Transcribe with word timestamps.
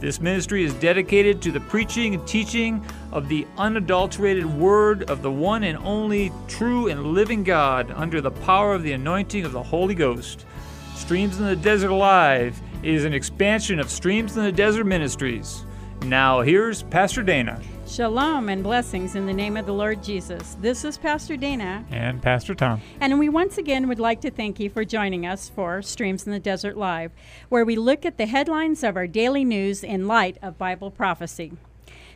This 0.00 0.18
ministry 0.18 0.64
is 0.64 0.72
dedicated 0.74 1.42
to 1.42 1.52
the 1.52 1.60
preaching 1.60 2.14
and 2.14 2.26
teaching 2.26 2.82
of 3.12 3.28
the 3.28 3.46
unadulterated 3.58 4.46
word 4.46 5.10
of 5.10 5.20
the 5.20 5.30
one 5.30 5.62
and 5.62 5.76
only 5.84 6.32
true 6.48 6.88
and 6.88 7.08
living 7.08 7.44
God 7.44 7.92
under 7.94 8.22
the 8.22 8.30
power 8.30 8.72
of 8.72 8.82
the 8.82 8.92
anointing 8.92 9.44
of 9.44 9.52
the 9.52 9.62
Holy 9.62 9.94
Ghost. 9.94 10.46
Streams 10.94 11.38
in 11.38 11.44
the 11.44 11.54
Desert 11.54 11.92
Live 11.92 12.58
is 12.82 13.04
an 13.04 13.12
expansion 13.12 13.78
of 13.78 13.90
Streams 13.90 14.38
in 14.38 14.42
the 14.42 14.50
Desert 14.50 14.84
Ministries. 14.84 15.66
Now, 16.06 16.40
here's 16.40 16.82
Pastor 16.82 17.22
Dana. 17.22 17.60
Shalom 17.90 18.48
and 18.48 18.62
blessings 18.62 19.16
in 19.16 19.26
the 19.26 19.32
name 19.32 19.56
of 19.56 19.66
the 19.66 19.72
Lord 19.72 20.00
Jesus. 20.00 20.56
This 20.60 20.84
is 20.84 20.96
Pastor 20.96 21.36
Dana. 21.36 21.84
And 21.90 22.22
Pastor 22.22 22.54
Tom. 22.54 22.80
And 23.00 23.18
we 23.18 23.28
once 23.28 23.58
again 23.58 23.88
would 23.88 23.98
like 23.98 24.20
to 24.20 24.30
thank 24.30 24.60
you 24.60 24.70
for 24.70 24.84
joining 24.84 25.26
us 25.26 25.48
for 25.48 25.82
Streams 25.82 26.24
in 26.24 26.30
the 26.30 26.38
Desert 26.38 26.76
Live, 26.76 27.10
where 27.48 27.64
we 27.64 27.74
look 27.74 28.06
at 28.06 28.16
the 28.16 28.26
headlines 28.26 28.84
of 28.84 28.96
our 28.96 29.08
daily 29.08 29.44
news 29.44 29.82
in 29.82 30.06
light 30.06 30.38
of 30.40 30.56
Bible 30.56 30.92
prophecy. 30.92 31.54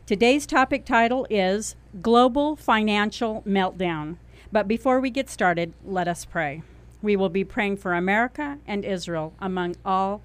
Today's 0.06 0.46
topic 0.46 0.84
title 0.84 1.26
is 1.28 1.74
Global 2.00 2.54
Financial 2.54 3.42
Meltdown. 3.42 4.18
But 4.52 4.68
before 4.68 5.00
we 5.00 5.10
get 5.10 5.28
started, 5.28 5.72
let 5.84 6.06
us 6.06 6.24
pray. 6.24 6.62
We 7.02 7.16
will 7.16 7.30
be 7.30 7.42
praying 7.42 7.78
for 7.78 7.94
America 7.94 8.58
and 8.64 8.84
Israel 8.84 9.34
among 9.40 9.74
all 9.84 10.22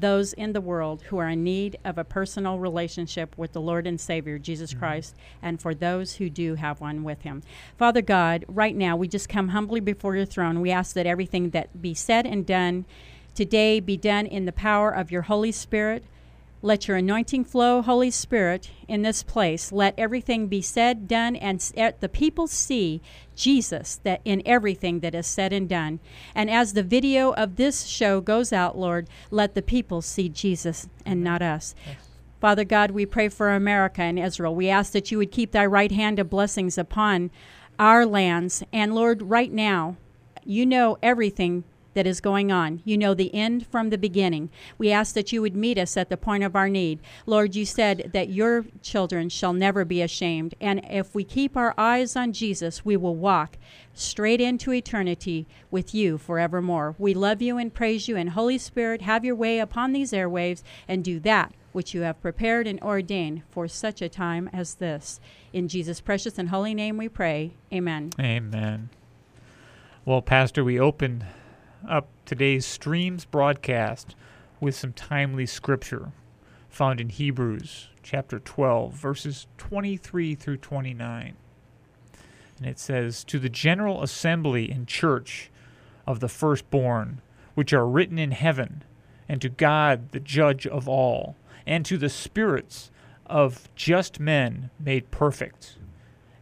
those 0.00 0.32
in 0.32 0.52
the 0.52 0.60
world 0.60 1.02
who 1.02 1.18
are 1.18 1.28
in 1.28 1.44
need 1.44 1.78
of 1.84 1.98
a 1.98 2.04
personal 2.04 2.58
relationship 2.58 3.36
with 3.36 3.52
the 3.52 3.60
Lord 3.60 3.86
and 3.86 4.00
Savior, 4.00 4.38
Jesus 4.38 4.70
mm-hmm. 4.70 4.80
Christ, 4.80 5.16
and 5.42 5.60
for 5.60 5.74
those 5.74 6.16
who 6.16 6.30
do 6.30 6.54
have 6.54 6.80
one 6.80 7.04
with 7.04 7.22
Him. 7.22 7.42
Father 7.76 8.02
God, 8.02 8.44
right 8.48 8.74
now 8.74 8.96
we 8.96 9.08
just 9.08 9.28
come 9.28 9.48
humbly 9.48 9.80
before 9.80 10.16
your 10.16 10.24
throne. 10.24 10.60
We 10.60 10.70
ask 10.70 10.94
that 10.94 11.06
everything 11.06 11.50
that 11.50 11.82
be 11.82 11.94
said 11.94 12.26
and 12.26 12.46
done 12.46 12.84
today 13.34 13.80
be 13.80 13.96
done 13.96 14.26
in 14.26 14.46
the 14.46 14.52
power 14.52 14.90
of 14.90 15.12
your 15.12 15.22
Holy 15.22 15.52
Spirit. 15.52 16.04
Let 16.60 16.88
your 16.88 16.96
anointing 16.96 17.44
flow, 17.44 17.82
Holy 17.82 18.10
Spirit, 18.10 18.70
in 18.88 19.02
this 19.02 19.22
place. 19.22 19.70
Let 19.70 19.94
everything 19.96 20.48
be 20.48 20.60
said, 20.60 21.06
done, 21.06 21.36
and 21.36 21.60
the 22.00 22.08
people 22.08 22.48
see 22.48 23.00
Jesus 23.36 24.00
that 24.02 24.20
in 24.24 24.42
everything 24.44 24.98
that 25.00 25.14
is 25.14 25.26
said 25.28 25.52
and 25.52 25.68
done. 25.68 26.00
And 26.34 26.50
as 26.50 26.72
the 26.72 26.82
video 26.82 27.32
of 27.34 27.56
this 27.56 27.84
show 27.84 28.20
goes 28.20 28.52
out, 28.52 28.76
Lord, 28.76 29.08
let 29.30 29.54
the 29.54 29.62
people 29.62 30.02
see 30.02 30.28
Jesus 30.28 30.88
and 31.06 31.22
not 31.22 31.42
us. 31.42 31.76
Yes. 31.86 31.96
Father 32.40 32.64
God, 32.64 32.90
we 32.90 33.06
pray 33.06 33.28
for 33.28 33.50
America 33.50 34.02
and 34.02 34.18
Israel. 34.18 34.54
We 34.54 34.68
ask 34.68 34.92
that 34.92 35.10
you 35.12 35.18
would 35.18 35.30
keep 35.30 35.52
thy 35.52 35.66
right 35.66 35.92
hand 35.92 36.18
of 36.18 36.30
blessings 36.30 36.76
upon 36.76 37.30
our 37.78 38.04
lands. 38.04 38.64
And 38.72 38.94
Lord, 38.94 39.22
right 39.22 39.52
now, 39.52 39.96
you 40.44 40.66
know 40.66 40.98
everything 41.02 41.62
that 41.98 42.06
is 42.06 42.20
going 42.20 42.52
on. 42.52 42.80
You 42.84 42.96
know 42.96 43.12
the 43.12 43.34
end 43.34 43.66
from 43.66 43.90
the 43.90 43.98
beginning. 43.98 44.50
We 44.78 44.92
ask 44.92 45.16
that 45.16 45.32
you 45.32 45.42
would 45.42 45.56
meet 45.56 45.78
us 45.78 45.96
at 45.96 46.10
the 46.10 46.16
point 46.16 46.44
of 46.44 46.54
our 46.54 46.68
need. 46.68 47.00
Lord, 47.26 47.56
you 47.56 47.64
said 47.64 48.10
that 48.12 48.28
your 48.28 48.66
children 48.82 49.28
shall 49.28 49.52
never 49.52 49.84
be 49.84 50.00
ashamed. 50.00 50.54
And 50.60 50.80
if 50.88 51.12
we 51.12 51.24
keep 51.24 51.56
our 51.56 51.74
eyes 51.76 52.14
on 52.14 52.32
Jesus, 52.32 52.84
we 52.84 52.96
will 52.96 53.16
walk 53.16 53.58
straight 53.94 54.40
into 54.40 54.72
eternity 54.72 55.48
with 55.72 55.92
you 55.92 56.18
forevermore. 56.18 56.94
We 56.98 57.14
love 57.14 57.42
you 57.42 57.58
and 57.58 57.74
praise 57.74 58.06
you. 58.06 58.16
And 58.16 58.30
Holy 58.30 58.58
Spirit, 58.58 59.02
have 59.02 59.24
your 59.24 59.34
way 59.34 59.58
upon 59.58 59.90
these 59.90 60.12
airwaves 60.12 60.62
and 60.86 61.02
do 61.02 61.18
that 61.18 61.52
which 61.72 61.94
you 61.94 62.02
have 62.02 62.22
prepared 62.22 62.68
and 62.68 62.80
ordained 62.80 63.42
for 63.50 63.66
such 63.66 64.00
a 64.00 64.08
time 64.08 64.48
as 64.52 64.76
this. 64.76 65.18
In 65.52 65.66
Jesus' 65.66 66.00
precious 66.00 66.38
and 66.38 66.50
holy 66.50 66.74
name 66.74 66.96
we 66.96 67.08
pray. 67.08 67.54
Amen. 67.72 68.10
Amen. 68.20 68.88
Well, 70.04 70.22
Pastor, 70.22 70.62
we 70.62 70.80
open 70.80 71.24
up 71.86 72.08
today's 72.24 72.66
streams 72.66 73.24
broadcast 73.24 74.14
with 74.60 74.74
some 74.74 74.92
timely 74.92 75.46
scripture 75.46 76.12
found 76.68 77.00
in 77.00 77.08
Hebrews 77.08 77.88
chapter 78.02 78.38
12, 78.38 78.92
verses 78.92 79.46
23 79.58 80.34
through 80.34 80.56
29. 80.56 81.36
And 82.58 82.66
it 82.66 82.78
says, 82.78 83.24
To 83.24 83.38
the 83.38 83.48
general 83.48 84.02
assembly 84.02 84.70
and 84.70 84.86
church 84.86 85.50
of 86.06 86.20
the 86.20 86.28
firstborn, 86.28 87.20
which 87.54 87.72
are 87.72 87.86
written 87.86 88.18
in 88.18 88.32
heaven, 88.32 88.82
and 89.28 89.40
to 89.42 89.48
God 89.48 90.12
the 90.12 90.20
judge 90.20 90.66
of 90.66 90.88
all, 90.88 91.36
and 91.66 91.84
to 91.86 91.98
the 91.98 92.08
spirits 92.08 92.90
of 93.26 93.68
just 93.74 94.18
men 94.18 94.70
made 94.80 95.10
perfect, 95.10 95.76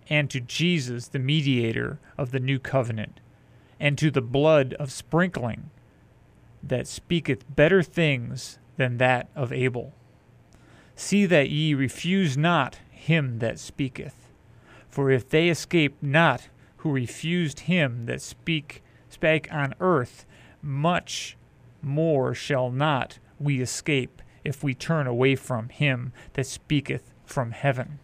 and 0.08 0.30
to 0.30 0.40
Jesus 0.40 1.08
the 1.08 1.18
mediator 1.18 1.98
of 2.16 2.30
the 2.30 2.40
new 2.40 2.58
covenant 2.58 3.20
and 3.78 3.96
to 3.98 4.10
the 4.10 4.22
blood 4.22 4.74
of 4.74 4.90
sprinkling 4.90 5.70
that 6.62 6.86
speaketh 6.86 7.44
better 7.54 7.82
things 7.82 8.58
than 8.76 8.98
that 8.98 9.28
of 9.34 9.52
Abel. 9.52 9.92
See 10.94 11.26
that 11.26 11.50
ye 11.50 11.74
refuse 11.74 12.36
not 12.36 12.78
him 12.90 13.38
that 13.38 13.58
speaketh. 13.58 14.28
For 14.88 15.10
if 15.10 15.28
they 15.28 15.48
escape 15.48 15.96
not 16.00 16.48
who 16.78 16.90
refused 16.90 17.60
him 17.60 18.06
that 18.06 18.22
speak 18.22 18.82
spake 19.08 19.48
on 19.52 19.74
earth, 19.80 20.26
much 20.62 21.36
more 21.82 22.34
shall 22.34 22.70
not 22.70 23.18
we 23.38 23.60
escape 23.60 24.22
if 24.44 24.62
we 24.62 24.74
turn 24.74 25.06
away 25.06 25.34
from 25.34 25.68
him 25.68 26.12
that 26.34 26.46
speaketh 26.46 27.12
from 27.24 27.50
heaven, 27.50 27.98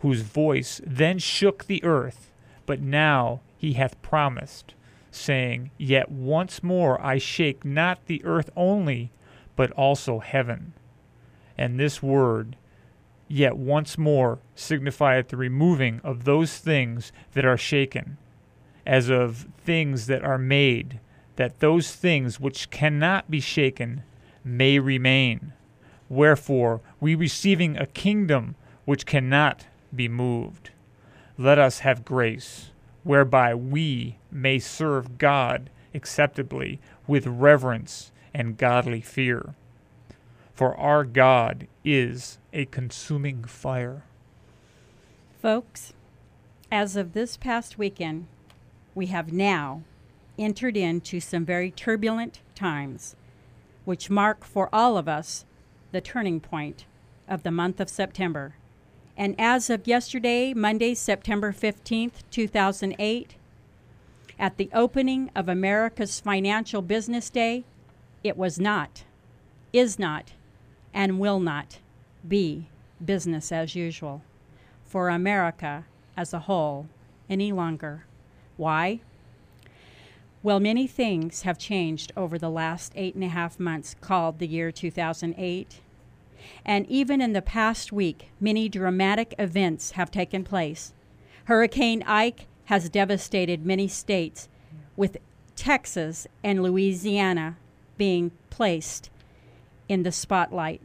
whose 0.00 0.22
voice 0.22 0.80
then 0.86 1.18
shook 1.18 1.64
the 1.64 1.82
earth, 1.84 2.32
but 2.66 2.80
now 2.80 3.40
he 3.62 3.74
hath 3.74 4.02
promised, 4.02 4.74
saying, 5.12 5.70
Yet 5.78 6.10
once 6.10 6.64
more 6.64 7.00
I 7.00 7.18
shake 7.18 7.64
not 7.64 8.06
the 8.06 8.20
earth 8.24 8.50
only, 8.56 9.12
but 9.54 9.70
also 9.72 10.18
heaven. 10.18 10.72
And 11.56 11.78
this 11.78 12.02
word, 12.02 12.56
yet 13.28 13.56
once 13.56 13.96
more, 13.96 14.40
signifieth 14.56 15.28
the 15.28 15.36
removing 15.36 16.00
of 16.02 16.24
those 16.24 16.58
things 16.58 17.12
that 17.34 17.44
are 17.44 17.56
shaken, 17.56 18.18
as 18.84 19.08
of 19.08 19.46
things 19.64 20.08
that 20.08 20.24
are 20.24 20.38
made, 20.38 20.98
that 21.36 21.60
those 21.60 21.94
things 21.94 22.40
which 22.40 22.68
cannot 22.70 23.30
be 23.30 23.38
shaken 23.38 24.02
may 24.42 24.80
remain. 24.80 25.52
Wherefore, 26.08 26.80
we 26.98 27.14
receiving 27.14 27.76
a 27.76 27.86
kingdom 27.86 28.56
which 28.86 29.06
cannot 29.06 29.66
be 29.94 30.08
moved, 30.08 30.70
let 31.38 31.60
us 31.60 31.78
have 31.78 32.04
grace 32.04 32.71
whereby 33.04 33.54
we 33.54 34.16
may 34.30 34.58
serve 34.58 35.18
God 35.18 35.70
acceptably 35.94 36.80
with 37.06 37.26
reverence 37.26 38.12
and 38.32 38.56
godly 38.56 39.00
fear. 39.00 39.54
For 40.54 40.76
our 40.76 41.04
God 41.04 41.66
is 41.84 42.38
a 42.52 42.66
consuming 42.66 43.44
fire. 43.44 44.04
Folks, 45.40 45.92
as 46.70 46.96
of 46.96 47.12
this 47.12 47.36
past 47.36 47.78
weekend, 47.78 48.26
we 48.94 49.06
have 49.06 49.32
now 49.32 49.82
entered 50.38 50.76
into 50.76 51.20
some 51.20 51.44
very 51.44 51.70
turbulent 51.70 52.40
times, 52.54 53.16
which 53.84 54.10
mark 54.10 54.44
for 54.44 54.68
all 54.72 54.96
of 54.96 55.08
us 55.08 55.44
the 55.90 56.00
turning 56.00 56.40
point 56.40 56.84
of 57.28 57.42
the 57.42 57.50
month 57.50 57.80
of 57.80 57.88
September. 57.88 58.54
And 59.16 59.34
as 59.38 59.68
of 59.68 59.86
yesterday, 59.86 60.54
Monday, 60.54 60.94
September 60.94 61.52
15th, 61.52 62.22
2008, 62.30 63.34
at 64.38 64.56
the 64.56 64.70
opening 64.72 65.30
of 65.34 65.48
America's 65.48 66.18
Financial 66.18 66.82
Business 66.82 67.30
Day, 67.30 67.64
it 68.24 68.36
was 68.36 68.58
not, 68.58 69.04
is 69.72 69.98
not, 69.98 70.32
and 70.94 71.18
will 71.18 71.40
not 71.40 71.78
be 72.26 72.68
business 73.04 73.52
as 73.52 73.74
usual 73.74 74.22
for 74.84 75.08
America 75.08 75.84
as 76.16 76.32
a 76.32 76.40
whole 76.40 76.86
any 77.28 77.52
longer. 77.52 78.04
Why? 78.56 79.00
Well, 80.42 80.60
many 80.60 80.86
things 80.86 81.42
have 81.42 81.58
changed 81.58 82.12
over 82.16 82.38
the 82.38 82.50
last 82.50 82.92
eight 82.96 83.14
and 83.14 83.24
a 83.24 83.28
half 83.28 83.60
months 83.60 83.94
called 84.00 84.38
the 84.38 84.48
year 84.48 84.72
2008 84.72 85.80
and 86.64 86.86
even 86.88 87.20
in 87.20 87.32
the 87.32 87.42
past 87.42 87.92
week, 87.92 88.28
many 88.40 88.68
dramatic 88.68 89.34
events 89.38 89.92
have 89.92 90.10
taken 90.10 90.44
place. 90.44 90.92
Hurricane 91.44 92.02
Ike 92.06 92.46
has 92.66 92.88
devastated 92.88 93.66
many 93.66 93.88
states, 93.88 94.48
with 94.96 95.16
Texas 95.56 96.26
and 96.42 96.62
Louisiana 96.62 97.56
being 97.98 98.30
placed 98.50 99.10
in 99.88 100.02
the 100.02 100.12
spotlight. 100.12 100.80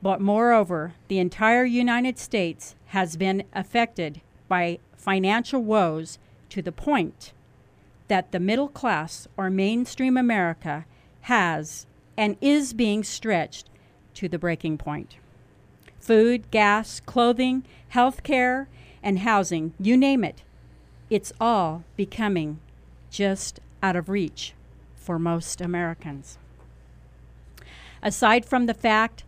But 0.00 0.20
moreover, 0.20 0.94
the 1.08 1.18
entire 1.18 1.64
United 1.64 2.18
States 2.18 2.76
has 2.86 3.16
been 3.16 3.44
affected 3.52 4.20
by 4.48 4.78
financial 4.96 5.62
woes 5.62 6.18
to 6.50 6.62
the 6.62 6.72
point 6.72 7.32
that 8.08 8.32
the 8.32 8.40
middle 8.40 8.68
class 8.68 9.28
or 9.36 9.50
mainstream 9.50 10.16
America 10.16 10.86
has 11.22 11.86
and 12.16 12.36
is 12.40 12.72
being 12.72 13.04
stretched 13.04 13.67
to 14.18 14.28
the 14.28 14.38
breaking 14.38 14.76
point. 14.76 15.16
Food, 16.00 16.50
gas, 16.50 16.98
clothing, 16.98 17.64
health 17.90 18.24
care, 18.24 18.68
and 19.00 19.20
housing, 19.20 19.72
you 19.78 19.96
name 19.96 20.24
it, 20.24 20.42
it's 21.08 21.32
all 21.40 21.84
becoming 21.96 22.58
just 23.10 23.60
out 23.80 23.94
of 23.94 24.08
reach 24.08 24.54
for 24.96 25.20
most 25.20 25.60
Americans. 25.60 26.36
Aside 28.02 28.44
from 28.44 28.66
the 28.66 28.74
fact 28.74 29.22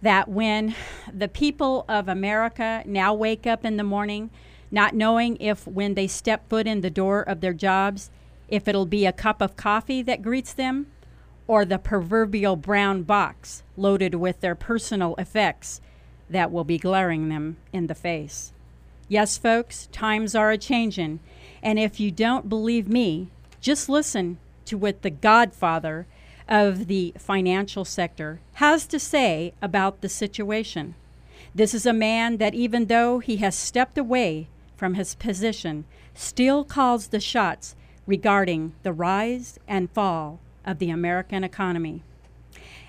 that 0.00 0.28
when 0.28 0.76
the 1.12 1.28
people 1.28 1.84
of 1.88 2.06
America 2.06 2.84
now 2.86 3.12
wake 3.12 3.48
up 3.48 3.64
in 3.64 3.76
the 3.76 3.84
morning 3.84 4.30
not 4.70 4.94
knowing 4.94 5.36
if 5.40 5.66
when 5.66 5.94
they 5.94 6.06
step 6.06 6.48
foot 6.48 6.68
in 6.68 6.82
the 6.82 6.90
door 6.90 7.22
of 7.22 7.40
their 7.40 7.52
jobs, 7.52 8.10
if 8.48 8.68
it'll 8.68 8.86
be 8.86 9.06
a 9.06 9.12
cup 9.12 9.42
of 9.42 9.56
coffee 9.56 10.02
that 10.02 10.22
greets 10.22 10.52
them 10.52 10.86
or 11.50 11.64
the 11.64 11.80
proverbial 11.80 12.54
brown 12.54 13.02
box 13.02 13.64
loaded 13.76 14.14
with 14.14 14.40
their 14.40 14.54
personal 14.54 15.16
effects 15.16 15.80
that 16.30 16.52
will 16.52 16.62
be 16.62 16.78
glaring 16.78 17.28
them 17.28 17.56
in 17.72 17.88
the 17.88 17.94
face. 17.94 18.52
Yes, 19.08 19.36
folks, 19.36 19.88
times 19.90 20.36
are 20.36 20.52
a 20.52 20.56
changin', 20.56 21.18
and 21.60 21.76
if 21.76 21.98
you 21.98 22.12
don't 22.12 22.48
believe 22.48 22.86
me, 22.86 23.26
just 23.60 23.88
listen 23.88 24.38
to 24.64 24.78
what 24.78 25.02
the 25.02 25.10
godfather 25.10 26.06
of 26.48 26.86
the 26.86 27.12
financial 27.18 27.84
sector 27.84 28.38
has 28.54 28.86
to 28.86 29.00
say 29.00 29.52
about 29.60 30.02
the 30.02 30.08
situation. 30.08 30.94
This 31.52 31.74
is 31.74 31.84
a 31.84 31.92
man 31.92 32.36
that, 32.36 32.54
even 32.54 32.86
though 32.86 33.18
he 33.18 33.38
has 33.38 33.56
stepped 33.56 33.98
away 33.98 34.46
from 34.76 34.94
his 34.94 35.16
position, 35.16 35.84
still 36.14 36.62
calls 36.62 37.08
the 37.08 37.18
shots 37.18 37.74
regarding 38.06 38.72
the 38.84 38.92
rise 38.92 39.58
and 39.66 39.90
fall 39.90 40.38
of 40.64 40.78
the 40.78 40.90
American 40.90 41.44
economy. 41.44 42.02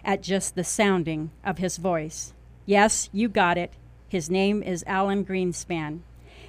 At 0.04 0.24
just 0.24 0.56
the 0.56 0.64
sounding 0.64 1.32
of 1.44 1.58
his 1.60 1.78
voice. 1.78 2.34
Yes, 2.66 3.10
you 3.12 3.30
got 3.30 3.58
it. 3.58 3.74
His 4.08 4.30
name 4.30 4.62
is 4.64 4.84
Alan 4.88 5.24
Greenspan. 5.26 6.00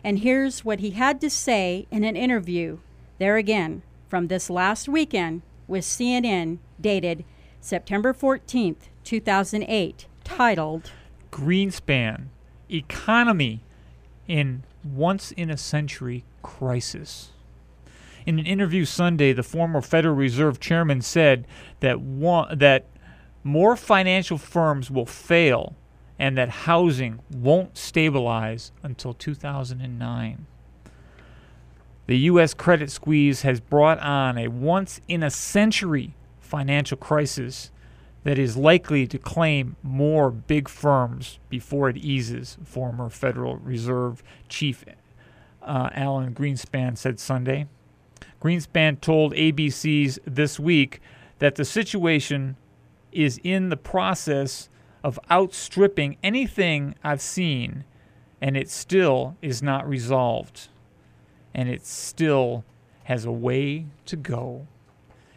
And 0.04 0.18
here's 0.18 0.64
what 0.64 0.80
he 0.80 0.90
had 0.90 1.20
to 1.20 1.30
say 1.30 1.86
in 1.90 2.04
an 2.04 2.16
interview, 2.16 2.78
there 3.18 3.36
again, 3.36 3.82
from 4.08 4.26
this 4.26 4.50
last 4.50 4.88
weekend 4.88 5.42
with 5.68 5.84
CNN, 5.84 6.58
dated 6.80 7.24
September 7.60 8.12
14th, 8.12 8.88
2008, 9.04 10.06
titled 10.24 10.90
Greenspan 11.30 12.26
Economy 12.70 13.62
in 14.26 14.64
once 14.84 15.32
in 15.32 15.50
a 15.50 15.56
century 15.56 16.24
crisis. 16.42 17.30
In 18.24 18.38
an 18.38 18.46
interview 18.46 18.84
Sunday, 18.84 19.32
the 19.32 19.42
former 19.42 19.80
Federal 19.80 20.14
Reserve 20.14 20.60
chairman 20.60 21.00
said 21.02 21.46
that 21.80 22.00
one, 22.00 22.58
that 22.58 22.86
more 23.42 23.76
financial 23.76 24.38
firms 24.38 24.90
will 24.90 25.06
fail 25.06 25.74
and 26.18 26.38
that 26.38 26.48
housing 26.48 27.18
won't 27.30 27.76
stabilize 27.76 28.70
until 28.82 29.12
2009. 29.12 30.46
The 32.06 32.18
U.S. 32.18 32.54
credit 32.54 32.90
squeeze 32.90 33.42
has 33.42 33.60
brought 33.60 33.98
on 33.98 34.38
a 34.38 34.48
once 34.48 35.00
in 35.08 35.22
a 35.22 35.30
century 35.30 36.14
financial 36.40 36.96
crisis 36.96 37.70
that 38.24 38.38
is 38.38 38.56
likely 38.56 39.06
to 39.06 39.18
claim 39.18 39.76
more 39.82 40.30
big 40.30 40.68
firms 40.68 41.40
before 41.48 41.88
it 41.88 41.96
eases, 41.96 42.56
former 42.64 43.08
Federal 43.08 43.56
Reserve 43.56 44.22
Chief 44.48 44.84
uh, 45.62 45.90
Alan 45.92 46.34
Greenspan 46.34 46.96
said 46.96 47.18
Sunday. 47.18 47.66
Greenspan 48.42 49.00
told 49.00 49.34
ABC's 49.34 50.18
This 50.26 50.58
Week 50.58 51.00
that 51.38 51.54
the 51.54 51.64
situation 51.64 52.56
is 53.12 53.40
in 53.44 53.68
the 53.68 53.76
process 53.76 54.68
of 55.04 55.20
outstripping 55.30 56.16
anything 56.24 56.96
I've 57.04 57.22
seen, 57.22 57.84
and 58.40 58.56
it 58.56 58.68
still 58.68 59.36
is 59.42 59.62
not 59.62 59.88
resolved, 59.88 60.68
and 61.54 61.68
it 61.68 61.86
still 61.86 62.64
has 63.04 63.24
a 63.24 63.30
way 63.30 63.86
to 64.06 64.16
go. 64.16 64.66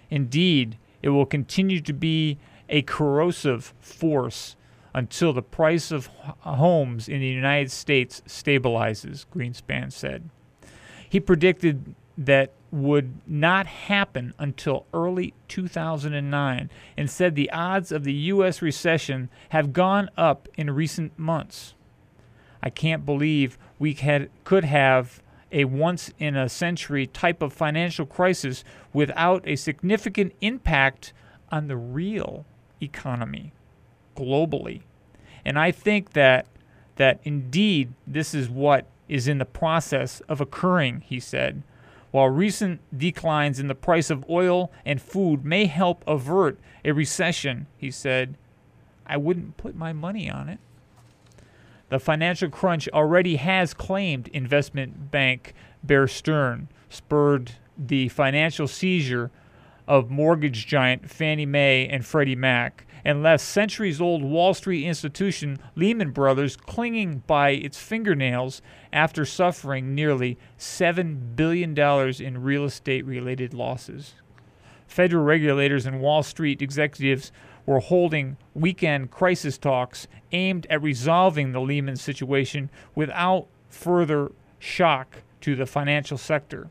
Indeed, 0.10 0.80
it 1.04 1.10
will 1.10 1.28
continue 1.28 1.82
to 1.82 1.94
be 1.94 2.40
a 2.70 2.82
corrosive 2.82 3.76
force 3.80 4.56
until 4.96 5.32
the 5.32 5.44
price 5.44 5.92
of 5.92 6.08
homes 6.40 7.08
in 7.08 7.20
the 7.20 7.28
United 7.28 7.70
States 7.70 8.24
stabilizes, 8.28 9.28
Greenspan 9.32 9.92
said. 9.92 10.28
He 11.08 11.20
predicted 11.20 11.94
that 12.18 12.54
would 12.76 13.14
not 13.26 13.66
happen 13.66 14.34
until 14.38 14.86
early 14.94 15.34
2009 15.48 16.70
and 16.98 17.10
said 17.10 17.36
the 17.36 17.50
odds 17.52 17.92
of 17.92 18.04
the 18.04 18.14
U.S. 18.14 18.62
recession 18.62 19.30
have 19.50 19.72
gone 19.72 20.10
up 20.18 20.50
in 20.56 20.70
recent 20.70 21.18
months. 21.18 21.74
I 22.62 22.70
can't 22.70 23.06
believe 23.06 23.58
we 23.80 23.94
had, 23.94 24.30
could 24.44 24.66
have 24.66 25.22
a 25.52 25.64
once 25.66 26.12
in 26.20 26.36
a 26.36 26.50
century 26.50 27.08
type 27.08 27.42
of 27.42 27.54
financial 27.54 28.06
crisis 28.06 28.64
without 28.92 29.42
a 29.48 29.56
significant 29.56 30.34
impact 30.42 31.14
on 31.50 31.68
the 31.68 31.78
real 31.78 32.46
economy 32.82 33.54
globally. 34.18 34.82
And 35.46 35.58
I 35.58 35.72
think 35.72 36.12
that 36.12 36.48
that 36.98 37.20
indeed 37.24 37.94
this 38.08 38.34
is 38.34 38.50
what 38.50 38.86
is 39.08 39.28
in 39.28 39.38
the 39.38 39.46
process 39.46 40.22
of 40.28 40.42
occurring, 40.42 41.02
he 41.06 41.20
said. 41.20 41.62
While 42.16 42.30
recent 42.30 42.80
declines 42.98 43.60
in 43.60 43.68
the 43.68 43.76
price 43.76 44.10
of 44.10 44.24
oil 44.30 44.72
and 44.86 45.02
food 45.02 45.44
may 45.44 45.66
help 45.66 46.02
avert 46.08 46.58
a 46.86 46.94
recession, 46.94 47.68
he 47.76 47.92
said, 47.92 48.38
I 49.06 49.18
wouldn't 49.18 49.58
put 49.58 49.76
my 49.76 49.92
money 49.92 50.30
on 50.30 50.48
it. 50.48 50.60
The 51.90 52.00
financial 52.00 52.50
crunch 52.50 52.88
already 52.94 53.36
has 53.36 53.74
claimed 53.74 54.30
investment 54.30 55.12
bank 55.12 55.54
Bear 55.84 56.08
Stearns, 56.08 56.70
spurred 56.90 57.52
the 57.78 58.08
financial 58.08 58.70
seizure 58.70 59.30
of 59.86 60.10
mortgage 60.10 60.66
giant 60.66 61.10
Fannie 61.10 61.46
Mae 61.46 61.86
and 61.86 62.06
Freddie 62.06 62.38
Mac, 62.38 62.88
and 63.06 63.22
left 63.22 63.44
centuries 63.44 64.02
old 64.02 64.24
Wall 64.24 64.56
Street 64.56 64.84
institution 64.84 65.60
Lehman 65.76 66.10
Brothers 66.10 66.58
clinging 66.58 67.20
by 67.28 67.52
its 67.52 67.78
fingernails 67.78 68.64
after 68.92 69.24
suffering 69.24 69.94
nearly 69.94 70.40
$7 70.58 71.36
billion 71.36 71.78
in 72.20 72.44
real 72.44 72.66
estate 72.66 73.06
related 73.06 73.54
losses. 73.54 74.16
Federal 74.88 75.24
regulators 75.24 75.86
and 75.86 76.02
Wall 76.02 76.24
Street 76.24 76.62
executives 76.62 77.32
were 77.66 77.80
holding 77.80 78.38
weekend 78.54 79.12
crisis 79.12 79.58
talks 79.58 80.08
aimed 80.32 80.66
at 80.70 80.82
resolving 80.82 81.52
the 81.52 81.62
Lehman 81.62 81.96
situation 81.96 82.70
without 82.96 83.48
further 83.70 84.32
shock 84.58 85.22
to 85.42 85.56
the 85.56 85.66
financial 85.66 86.18
sector. 86.18 86.70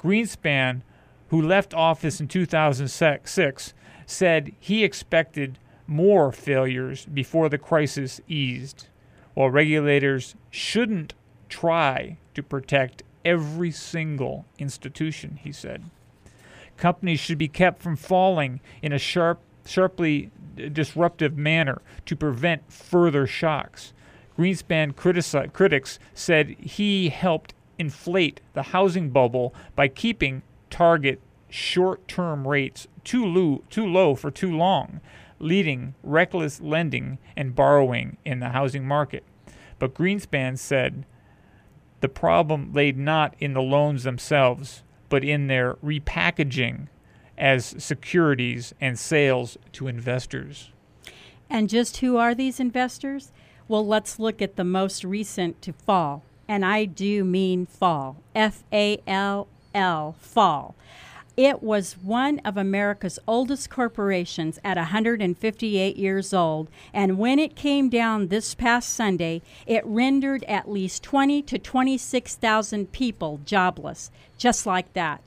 Greenspan 0.00 0.82
who 1.28 1.42
left 1.42 1.74
office 1.74 2.20
in 2.20 2.28
2006, 2.28 3.74
said 4.06 4.52
he 4.58 4.84
expected 4.84 5.58
more 5.86 6.32
failures 6.32 7.06
before 7.06 7.48
the 7.48 7.58
crisis 7.58 8.20
eased, 8.28 8.86
while 9.34 9.50
regulators 9.50 10.34
shouldn't 10.50 11.14
try 11.48 12.16
to 12.34 12.42
protect 12.42 13.02
every 13.24 13.70
single 13.70 14.46
institution, 14.58 15.38
he 15.42 15.52
said. 15.52 15.82
Companies 16.76 17.20
should 17.20 17.38
be 17.38 17.48
kept 17.48 17.82
from 17.82 17.96
falling 17.96 18.60
in 18.82 18.92
a 18.92 18.98
sharp, 18.98 19.40
sharply 19.64 20.30
disruptive 20.72 21.36
manner 21.36 21.82
to 22.04 22.16
prevent 22.16 22.70
further 22.72 23.26
shocks. 23.26 23.92
Greenspan 24.38 24.94
critici- 24.94 25.52
critics 25.52 25.98
said 26.14 26.50
he 26.60 27.08
helped 27.08 27.54
inflate 27.78 28.40
the 28.54 28.62
housing 28.62 29.10
bubble 29.10 29.54
by 29.74 29.88
keeping 29.88 30.42
target 30.70 31.20
short 31.48 32.06
term 32.08 32.46
rates 32.46 32.86
too 33.04 33.24
low, 33.24 33.62
too 33.70 33.86
low 33.86 34.14
for 34.14 34.30
too 34.30 34.54
long, 34.56 35.00
leading 35.38 35.94
reckless 36.02 36.60
lending 36.60 37.18
and 37.36 37.54
borrowing 37.54 38.16
in 38.24 38.40
the 38.40 38.50
housing 38.50 38.86
market. 38.86 39.24
But 39.78 39.94
Greenspan 39.94 40.58
said 40.58 41.04
the 42.00 42.08
problem 42.08 42.72
laid 42.72 42.98
not 42.98 43.34
in 43.38 43.54
the 43.54 43.62
loans 43.62 44.04
themselves, 44.04 44.82
but 45.08 45.24
in 45.24 45.46
their 45.46 45.74
repackaging 45.74 46.88
as 47.38 47.74
securities 47.78 48.74
and 48.80 48.98
sales 48.98 49.58
to 49.72 49.88
investors. 49.88 50.70
And 51.48 51.68
just 51.68 51.98
who 51.98 52.16
are 52.16 52.34
these 52.34 52.58
investors? 52.58 53.30
Well, 53.68 53.86
let's 53.86 54.18
look 54.18 54.40
at 54.40 54.56
the 54.56 54.64
most 54.64 55.04
recent 55.04 55.60
to 55.62 55.72
fall. 55.72 56.22
And 56.48 56.64
I 56.64 56.84
do 56.84 57.24
mean 57.24 57.66
fall. 57.66 58.16
F 58.34 58.64
A 58.72 59.00
L 59.06 59.48
L, 59.74 60.14
fall. 60.18 60.74
It 61.36 61.62
was 61.62 61.98
one 61.98 62.38
of 62.46 62.56
America's 62.56 63.18
oldest 63.28 63.68
corporations 63.68 64.58
at 64.64 64.78
158 64.78 65.96
years 65.96 66.32
old, 66.32 66.68
and 66.94 67.18
when 67.18 67.38
it 67.38 67.54
came 67.54 67.90
down 67.90 68.28
this 68.28 68.54
past 68.54 68.88
Sunday, 68.88 69.42
it 69.66 69.84
rendered 69.84 70.44
at 70.44 70.70
least 70.70 71.02
20 71.02 71.42
to 71.42 71.58
26,000 71.58 72.90
people 72.90 73.40
jobless, 73.44 74.10
just 74.38 74.64
like 74.64 74.90
that. 74.94 75.20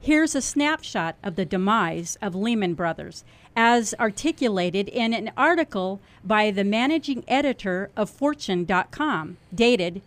Here's 0.00 0.36
a 0.36 0.40
snapshot 0.40 1.16
of 1.24 1.34
the 1.34 1.44
demise 1.44 2.16
of 2.22 2.36
Lehman 2.36 2.74
Brothers, 2.74 3.24
as 3.56 3.96
articulated 3.98 4.88
in 4.88 5.12
an 5.12 5.32
article 5.36 6.00
by 6.22 6.52
the 6.52 6.62
managing 6.62 7.24
editor 7.26 7.90
of 7.96 8.08
Fortune.com, 8.08 9.38
dated 9.52 10.02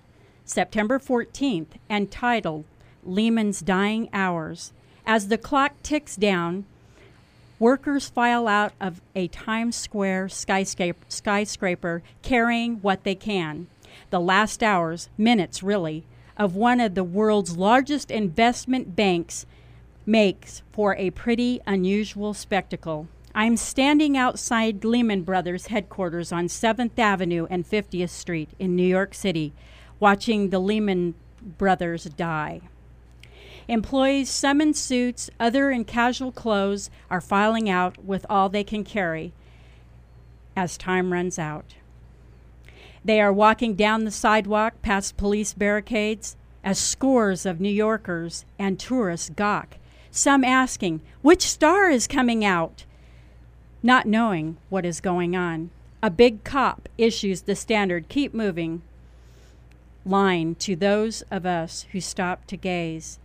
September 0.45 0.97
14th, 0.97 1.75
and 1.89 2.09
titled 2.09 2.63
Lehman's 3.03 3.59
Dying 3.59 4.07
Hours. 4.13 4.71
As 5.05 5.27
the 5.27 5.37
clock 5.37 5.73
ticks 5.83 6.15
down, 6.15 6.65
workers 7.59 8.09
file 8.09 8.47
out 8.47 8.73
of 8.79 9.01
a 9.15 9.27
Times 9.27 9.75
Square 9.75 10.29
skyscraper, 10.29 11.05
skyscraper 11.09 12.03
carrying 12.21 12.77
what 12.77 13.03
they 13.03 13.15
can. 13.15 13.67
The 14.09 14.19
last 14.19 14.63
hours, 14.63 15.09
minutes 15.17 15.61
really, 15.61 16.05
of 16.37 16.55
one 16.55 16.79
of 16.79 16.95
the 16.95 17.03
world's 17.03 17.57
largest 17.57 18.09
investment 18.09 18.95
banks 18.95 19.45
makes 20.05 20.63
for 20.71 20.95
a 20.95 21.11
pretty 21.11 21.59
unusual 21.67 22.33
spectacle. 22.33 23.07
I'm 23.33 23.57
standing 23.57 24.17
outside 24.17 24.83
Lehman 24.83 25.23
Brothers 25.23 25.67
headquarters 25.67 26.31
on 26.31 26.47
7th 26.47 26.97
Avenue 26.99 27.47
and 27.49 27.69
50th 27.69 28.09
Street 28.09 28.49
in 28.59 28.75
New 28.75 28.87
York 28.87 29.13
City, 29.13 29.53
watching 29.99 30.49
the 30.49 30.59
Lehman 30.59 31.15
Brothers 31.57 32.05
die. 32.05 32.61
Employees, 33.67 34.29
some 34.29 34.59
in 34.61 34.73
suits, 34.73 35.29
other 35.39 35.71
in 35.71 35.85
casual 35.85 36.31
clothes, 36.31 36.89
are 37.09 37.21
filing 37.21 37.69
out 37.69 38.03
with 38.03 38.25
all 38.29 38.49
they 38.49 38.63
can 38.63 38.83
carry 38.83 39.33
as 40.55 40.77
time 40.77 41.13
runs 41.13 41.39
out. 41.39 41.75
They 43.03 43.19
are 43.21 43.33
walking 43.33 43.75
down 43.75 44.03
the 44.03 44.11
sidewalk 44.11 44.81
past 44.81 45.17
police 45.17 45.53
barricades 45.53 46.35
as 46.63 46.77
scores 46.77 47.45
of 47.45 47.59
New 47.59 47.69
Yorkers 47.69 48.45
and 48.59 48.79
tourists 48.79 49.31
gawk, 49.35 49.77
some 50.11 50.43
asking, 50.43 51.01
Which 51.21 51.41
star 51.43 51.89
is 51.89 52.05
coming 52.07 52.45
out? 52.45 52.85
Not 53.81 54.05
knowing 54.05 54.57
what 54.69 54.85
is 54.85 55.01
going 55.01 55.35
on. 55.35 55.71
A 56.03 56.09
big 56.09 56.43
cop 56.43 56.89
issues 56.97 57.43
the 57.43 57.55
standard 57.55 58.09
keep 58.09 58.33
moving 58.33 58.81
line 60.05 60.55
to 60.55 60.75
those 60.75 61.21
of 61.31 61.45
us 61.45 61.85
who 61.91 62.01
stop 62.01 62.45
to 62.47 62.57
gaze. 62.57 63.19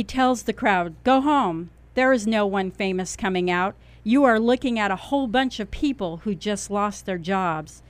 He 0.00 0.04
tells 0.04 0.44
the 0.44 0.54
crowd, 0.54 0.94
Go 1.04 1.20
home. 1.20 1.68
There 1.92 2.10
is 2.10 2.26
no 2.26 2.46
one 2.46 2.70
famous 2.70 3.16
coming 3.16 3.50
out. 3.50 3.74
You 4.02 4.24
are 4.24 4.40
looking 4.40 4.78
at 4.78 4.90
a 4.90 4.96
whole 4.96 5.26
bunch 5.26 5.60
of 5.60 5.70
people 5.70 6.22
who 6.24 6.34
just 6.34 6.70
lost 6.70 7.04
their 7.04 7.18
jobs. 7.18 7.82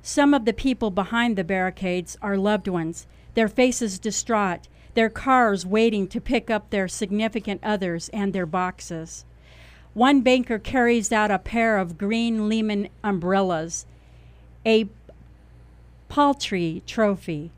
Some 0.00 0.32
of 0.32 0.44
the 0.44 0.52
people 0.52 0.92
behind 0.92 1.34
the 1.34 1.42
barricades 1.42 2.16
are 2.22 2.36
loved 2.36 2.68
ones, 2.68 3.08
their 3.34 3.48
faces 3.48 3.98
distraught, 3.98 4.68
their 4.94 5.10
cars 5.10 5.66
waiting 5.66 6.06
to 6.10 6.20
pick 6.20 6.50
up 6.50 6.70
their 6.70 6.86
significant 6.86 7.60
others 7.64 8.10
and 8.10 8.32
their 8.32 8.46
boxes. 8.46 9.24
One 9.92 10.20
banker 10.20 10.60
carries 10.60 11.10
out 11.10 11.32
a 11.32 11.38
pair 11.40 11.78
of 11.78 11.98
green 11.98 12.48
Lehman 12.48 12.90
umbrellas, 13.02 13.86
a 14.64 14.88
paltry 16.08 16.84
trophy. 16.86 17.50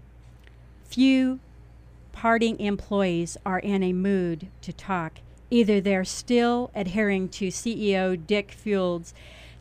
Few 0.87 1.41
parting 2.12 2.61
employees 2.61 3.37
are 3.45 3.59
in 3.59 3.83
a 3.83 3.92
mood 3.92 4.49
to 4.61 4.73
talk. 4.73 5.19
Either 5.50 5.81
they're 5.81 6.04
still 6.04 6.71
adhering 6.75 7.28
to 7.28 7.49
CEO 7.49 8.16
Dick 8.26 8.52
Fuld's 8.52 9.12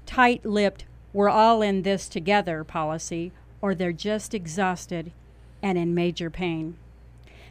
tight 0.06 0.46
lipped, 0.46 0.86
we're 1.14 1.30
all 1.30 1.62
in 1.62 1.82
this 1.82 2.08
together 2.08 2.64
policy, 2.64 3.32
or 3.62 3.76
they're 3.76 3.92
just 3.92 4.34
exhausted 4.34 5.12
and 5.62 5.78
in 5.78 5.94
major 5.94 6.30
pain. 6.30 6.78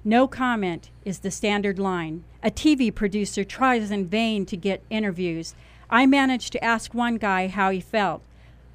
No 0.04 0.26
comment 0.26 0.90
is 1.04 1.18
the 1.18 1.30
standard 1.30 1.78
line. 1.78 2.24
A 2.42 2.50
TV 2.50 2.94
producer 2.94 3.44
tries 3.44 3.90
in 3.90 4.06
vain 4.06 4.46
to 4.46 4.56
get 4.56 4.82
interviews. 4.88 5.54
I 5.90 6.06
managed 6.06 6.52
to 6.52 6.64
ask 6.64 6.94
one 6.94 7.16
guy 7.16 7.48
how 7.48 7.70
he 7.70 7.80
felt. 7.80 8.22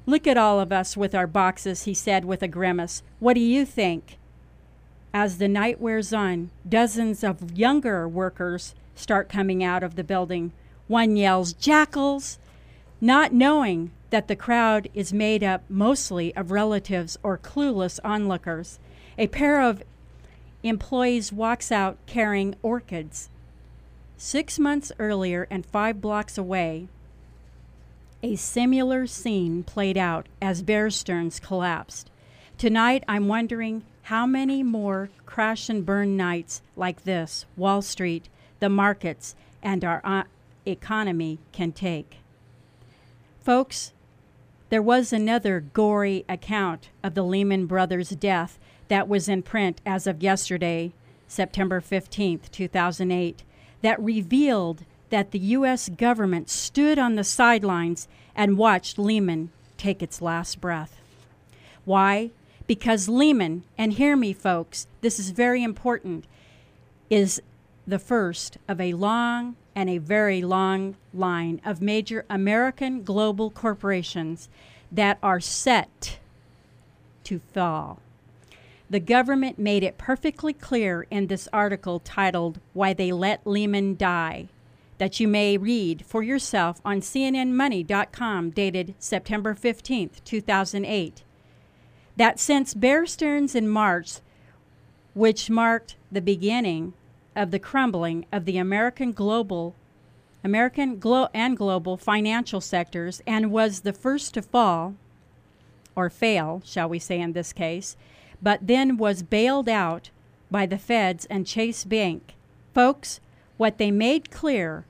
Look 0.06 0.28
at 0.28 0.38
all 0.38 0.60
of 0.60 0.70
us 0.70 0.96
with 0.96 1.16
our 1.16 1.26
boxes, 1.26 1.82
he 1.82 1.94
said 1.94 2.24
with 2.24 2.42
a 2.42 2.48
grimace. 2.48 3.02
What 3.18 3.34
do 3.34 3.40
you 3.40 3.66
think? 3.66 4.18
As 5.18 5.38
the 5.38 5.48
night 5.48 5.80
wears 5.80 6.12
on, 6.12 6.50
dozens 6.68 7.24
of 7.24 7.56
younger 7.56 8.06
workers 8.06 8.74
start 8.94 9.30
coming 9.30 9.64
out 9.64 9.82
of 9.82 9.94
the 9.94 10.04
building. 10.04 10.52
One 10.88 11.16
yells, 11.16 11.54
Jackals! 11.54 12.38
Not 13.00 13.32
knowing 13.32 13.92
that 14.10 14.28
the 14.28 14.36
crowd 14.36 14.90
is 14.92 15.14
made 15.14 15.42
up 15.42 15.62
mostly 15.70 16.36
of 16.36 16.50
relatives 16.50 17.16
or 17.22 17.38
clueless 17.38 17.98
onlookers. 18.04 18.78
A 19.16 19.28
pair 19.28 19.62
of 19.62 19.82
employees 20.62 21.32
walks 21.32 21.72
out 21.72 21.96
carrying 22.04 22.54
orchids. 22.62 23.30
Six 24.18 24.58
months 24.58 24.92
earlier 24.98 25.46
and 25.50 25.64
five 25.64 25.98
blocks 25.98 26.36
away, 26.36 26.88
a 28.22 28.36
similar 28.36 29.06
scene 29.06 29.62
played 29.62 29.96
out 29.96 30.26
as 30.42 30.60
Bear 30.60 30.90
Stearns 30.90 31.40
collapsed. 31.40 32.10
Tonight, 32.58 33.02
I'm 33.08 33.28
wondering 33.28 33.82
how 34.06 34.24
many 34.24 34.62
more 34.62 35.10
crash 35.24 35.68
and 35.68 35.84
burn 35.84 36.16
nights 36.16 36.62
like 36.76 37.02
this 37.02 37.44
Wall 37.56 37.82
Street, 37.82 38.28
the 38.60 38.68
markets, 38.68 39.34
and 39.64 39.84
our 39.84 40.00
uh, 40.04 40.22
economy 40.64 41.40
can 41.50 41.72
take? 41.72 42.18
Folks, 43.42 43.92
there 44.70 44.82
was 44.82 45.12
another 45.12 45.58
gory 45.58 46.24
account 46.28 46.88
of 47.02 47.14
the 47.14 47.24
Lehman 47.24 47.66
Brothers' 47.66 48.10
death 48.10 48.60
that 48.86 49.08
was 49.08 49.28
in 49.28 49.42
print 49.42 49.80
as 49.84 50.06
of 50.06 50.22
yesterday, 50.22 50.92
September 51.26 51.80
15th, 51.80 52.48
2008, 52.52 53.42
that 53.82 54.00
revealed 54.00 54.84
that 55.10 55.32
the 55.32 55.40
U.S. 55.40 55.88
government 55.88 56.48
stood 56.48 56.96
on 56.96 57.16
the 57.16 57.24
sidelines 57.24 58.06
and 58.36 58.56
watched 58.56 59.00
Lehman 59.00 59.50
take 59.76 60.00
its 60.00 60.22
last 60.22 60.60
breath. 60.60 61.00
Why? 61.84 62.30
Because 62.66 63.08
Lehman, 63.08 63.64
and 63.78 63.92
hear 63.92 64.16
me, 64.16 64.32
folks, 64.32 64.86
this 65.00 65.18
is 65.18 65.30
very 65.30 65.62
important, 65.62 66.24
is 67.08 67.40
the 67.86 67.98
first 67.98 68.58
of 68.66 68.80
a 68.80 68.94
long 68.94 69.54
and 69.74 69.88
a 69.88 69.98
very 69.98 70.42
long 70.42 70.96
line 71.14 71.60
of 71.64 71.80
major 71.80 72.24
American 72.28 73.04
global 73.04 73.50
corporations 73.50 74.48
that 74.90 75.18
are 75.22 75.40
set 75.40 76.18
to 77.24 77.38
fall. 77.52 78.00
The 78.88 79.00
government 79.00 79.58
made 79.58 79.82
it 79.82 79.98
perfectly 79.98 80.52
clear 80.52 81.06
in 81.10 81.26
this 81.26 81.48
article 81.52 82.00
titled 82.00 82.60
Why 82.72 82.92
They 82.92 83.12
Let 83.12 83.46
Lehman 83.46 83.96
Die 83.96 84.48
that 84.98 85.20
you 85.20 85.28
may 85.28 85.58
read 85.58 86.04
for 86.06 86.22
yourself 86.22 86.80
on 86.84 87.00
CNNMoney.com 87.00 88.50
dated 88.50 88.94
September 88.98 89.54
15th, 89.54 90.24
2008 90.24 91.22
that 92.16 92.40
since 92.40 92.74
Bear 92.74 93.06
Stearns 93.06 93.54
in 93.54 93.68
March, 93.68 94.20
which 95.14 95.50
marked 95.50 95.96
the 96.10 96.20
beginning 96.20 96.94
of 97.34 97.50
the 97.50 97.58
crumbling 97.58 98.26
of 98.32 98.44
the 98.44 98.58
American 98.58 99.12
global 99.12 99.74
American 100.44 100.98
glo- 100.98 101.28
and 101.34 101.56
global 101.56 101.96
financial 101.96 102.60
sectors 102.60 103.20
and 103.26 103.50
was 103.50 103.80
the 103.80 103.92
first 103.92 104.32
to 104.34 104.42
fall 104.42 104.94
or 105.96 106.08
fail, 106.08 106.62
shall 106.64 106.88
we 106.88 107.00
say 107.00 107.20
in 107.20 107.32
this 107.32 107.52
case, 107.52 107.96
but 108.40 108.64
then 108.64 108.96
was 108.96 109.24
bailed 109.24 109.68
out 109.68 110.10
by 110.50 110.64
the 110.64 110.78
feds 110.78 111.24
and 111.26 111.46
Chase 111.46 111.84
Bank. 111.84 112.34
Folks, 112.74 113.18
what 113.56 113.78
they 113.78 113.90
made 113.90 114.30
clear 114.30 114.84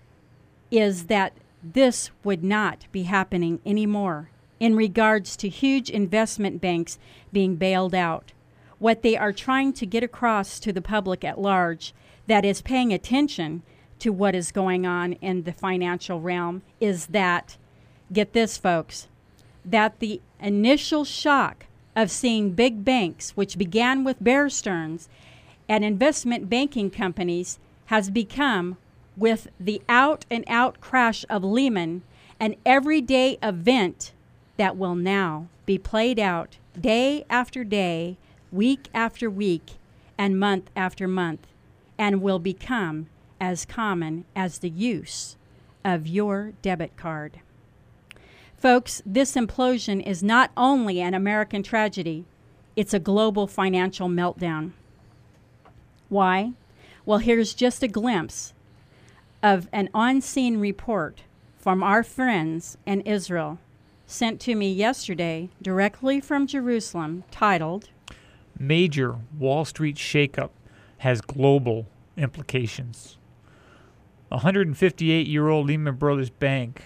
is 0.70 1.06
that 1.06 1.32
this 1.62 2.10
would 2.22 2.44
not 2.44 2.84
be 2.92 3.04
happening 3.04 3.60
anymore 3.64 4.28
in 4.58 4.74
regards 4.74 5.36
to 5.36 5.48
huge 5.48 5.90
investment 5.90 6.60
banks 6.60 6.98
being 7.32 7.56
bailed 7.56 7.94
out. 7.94 8.32
What 8.78 9.02
they 9.02 9.16
are 9.16 9.32
trying 9.32 9.72
to 9.74 9.86
get 9.86 10.02
across 10.02 10.60
to 10.60 10.72
the 10.72 10.82
public 10.82 11.24
at 11.24 11.40
large 11.40 11.94
that 12.26 12.44
is 12.44 12.62
paying 12.62 12.92
attention 12.92 13.62
to 13.98 14.10
what 14.10 14.34
is 14.34 14.52
going 14.52 14.86
on 14.86 15.14
in 15.14 15.44
the 15.44 15.52
financial 15.52 16.20
realm 16.20 16.62
is 16.80 17.06
that, 17.06 17.56
get 18.12 18.32
this, 18.32 18.58
folks, 18.58 19.08
that 19.64 19.98
the 19.98 20.20
initial 20.40 21.04
shock 21.04 21.66
of 21.94 22.10
seeing 22.10 22.52
big 22.52 22.84
banks, 22.84 23.30
which 23.30 23.56
began 23.56 24.04
with 24.04 24.22
Bear 24.22 24.50
Stearns, 24.50 25.08
and 25.68 25.84
investment 25.84 26.48
banking 26.50 26.90
companies 26.90 27.58
has 27.86 28.10
become, 28.10 28.76
with 29.16 29.48
the 29.58 29.80
out 29.88 30.26
and 30.30 30.44
out 30.46 30.80
crash 30.80 31.24
of 31.30 31.42
Lehman, 31.42 32.02
an 32.38 32.54
everyday 32.66 33.38
event 33.42 34.12
that 34.56 34.76
will 34.76 34.94
now 34.94 35.48
be 35.64 35.78
played 35.78 36.18
out 36.18 36.58
day 36.78 37.24
after 37.28 37.64
day, 37.64 38.16
week 38.52 38.88
after 38.94 39.28
week, 39.28 39.72
and 40.18 40.38
month 40.38 40.70
after 40.76 41.06
month, 41.06 41.46
and 41.98 42.22
will 42.22 42.38
become 42.38 43.08
as 43.40 43.64
common 43.64 44.24
as 44.34 44.58
the 44.58 44.70
use 44.70 45.36
of 45.84 46.06
your 46.06 46.52
debit 46.62 46.96
card. 46.96 47.40
Folks, 48.56 49.02
this 49.04 49.34
implosion 49.34 50.04
is 50.04 50.22
not 50.22 50.50
only 50.56 51.00
an 51.00 51.14
American 51.14 51.62
tragedy, 51.62 52.24
it's 52.74 52.94
a 52.94 52.98
global 52.98 53.46
financial 53.46 54.08
meltdown. 54.08 54.72
Why? 56.08 56.52
Well, 57.04 57.18
here's 57.18 57.54
just 57.54 57.82
a 57.82 57.88
glimpse 57.88 58.52
of 59.42 59.68
an 59.72 59.88
on 59.94 60.20
scene 60.20 60.58
report 60.58 61.22
from 61.58 61.82
our 61.82 62.02
friends 62.02 62.78
in 62.86 63.02
Israel 63.02 63.58
sent 64.06 64.40
to 64.40 64.54
me 64.54 64.72
yesterday 64.72 65.48
directly 65.60 66.20
from 66.20 66.46
Jerusalem 66.46 67.24
titled 67.30 67.88
Major 68.58 69.16
Wall 69.38 69.64
Street 69.64 69.96
Shakeup 69.96 70.50
Has 70.98 71.20
Global 71.20 71.86
Implications. 72.16 73.18
A 74.30 74.36
158 74.36 75.26
year 75.26 75.48
old 75.48 75.66
Lehman 75.66 75.96
Brothers 75.96 76.30
Bank, 76.30 76.84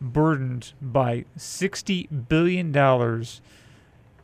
burdened 0.00 0.72
by 0.82 1.24
$60 1.36 2.28
billion 2.28 3.24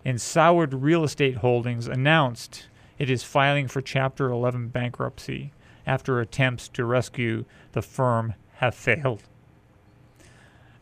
in 0.04 0.18
soured 0.18 0.74
real 0.74 1.04
estate 1.04 1.36
holdings, 1.36 1.86
announced 1.86 2.68
it 2.98 3.08
is 3.08 3.22
filing 3.22 3.68
for 3.68 3.80
Chapter 3.80 4.30
11 4.30 4.68
bankruptcy 4.68 5.52
after 5.86 6.20
attempts 6.20 6.68
to 6.68 6.84
rescue 6.84 7.44
the 7.72 7.82
firm 7.82 8.34
have 8.56 8.74
failed. 8.74 9.22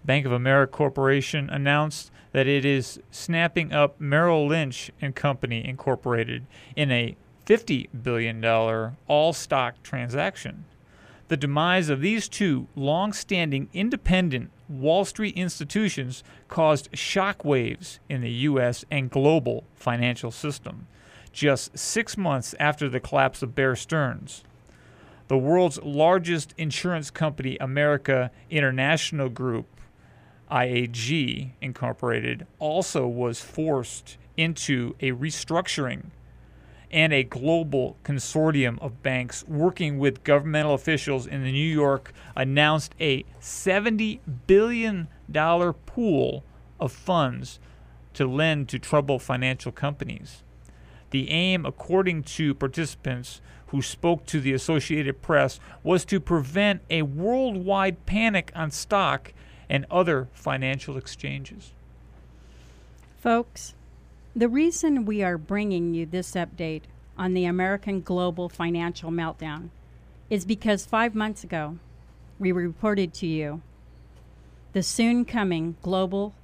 Bank 0.05 0.27
of 0.27 0.33
America 0.33 0.73
Corporation 0.73 1.49
announced 1.51 2.11
that 2.33 2.47
it 2.47 2.65
is 2.65 3.01
snapping 3.11 3.73
up 3.73 4.01
Merrill 4.01 4.47
Lynch 4.47 4.91
and 5.01 5.15
Company 5.15 5.65
Incorporated 5.65 6.47
in 6.75 6.91
a 6.91 7.17
$50 7.47 7.89
billion 8.03 8.45
all 9.07 9.33
stock 9.33 9.83
transaction. 9.83 10.65
The 11.29 11.37
demise 11.37 11.89
of 11.89 12.01
these 12.01 12.29
two 12.29 12.67
long 12.75 13.13
standing 13.13 13.69
independent 13.73 14.51
Wall 14.69 15.05
Street 15.05 15.37
institutions 15.37 16.25
caused 16.49 16.91
shockwaves 16.93 17.99
in 18.09 18.21
the 18.21 18.31
U.S. 18.31 18.85
and 18.91 19.11
global 19.11 19.65
financial 19.75 20.31
system 20.31 20.87
just 21.33 21.77
six 21.79 22.17
months 22.17 22.55
after 22.61 22.89
the 22.89 23.01
collapse 23.01 23.43
of 23.43 23.55
Bear 23.55 23.75
Stearns. 23.75 24.45
The 25.29 25.39
world's 25.39 25.81
largest 25.83 26.55
insurance 26.59 27.11
company, 27.11 27.57
America 27.59 28.31
International 28.51 29.31
Group, 29.31 29.67
IAG 30.53 31.51
Incorporated, 31.63 32.47
also 32.59 33.07
was 33.09 33.41
forced 33.41 34.19
into 34.37 34.95
a 35.01 35.13
restructuring 35.13 36.11
and 36.91 37.13
a 37.13 37.23
global 37.23 37.97
consortium 38.05 38.79
of 38.81 39.03
banks 39.03 39.45
working 39.49 39.99
with 39.99 40.23
governmental 40.25 40.75
officials 40.75 41.27
in 41.27 41.43
New 41.43 41.51
York 41.51 42.13
announced 42.37 42.95
a 43.01 43.25
$70 43.41 44.21
billion 44.47 45.09
pool 45.87 46.45
of 46.79 46.93
funds 46.93 47.59
to 48.13 48.27
lend 48.27 48.69
to 48.69 48.79
troubled 48.79 49.23
financial 49.23 49.73
companies. 49.73 50.43
The 51.11 51.31
aim, 51.31 51.65
according 51.65 52.25
to 52.25 52.55
participants 52.55 53.41
who 53.69 53.81
spoke 53.81 54.27
to 54.27 54.41
the 54.41 54.53
Associated 54.53 55.23
Press, 55.23 55.59
was 55.83 56.05
to 56.07 56.21
prevent 56.21 56.83
a 56.91 57.03
worldwide 57.03 58.05
panic 58.05 58.53
on 58.55 58.71
stock 58.71 59.33
and 59.73 59.87
other 59.91 60.29
financial 60.35 60.99
exchanges. 60.99 61.73
Folks, 63.19 63.73
the 64.37 64.47
reason 64.49 65.07
we 65.07 65.23
are 65.23 65.39
bringing 65.39 65.95
you 65.95 66.05
this 66.05 66.33
update 66.33 66.83
on 67.17 67.33
the 67.33 67.47
American 67.47 68.03
global 68.03 68.51
financial 68.51 69.11
meltdown 69.11 69.71
is 70.29 70.45
because 70.45 70.85
five 70.85 71.15
months 71.15 71.43
ago 71.43 71.79
we 72.39 72.53
reported 72.53 73.15
to 73.15 73.27
you 73.27 73.63
the 74.75 74.83
soon 74.83 75.25
coming 75.25 75.77
global 75.81 76.35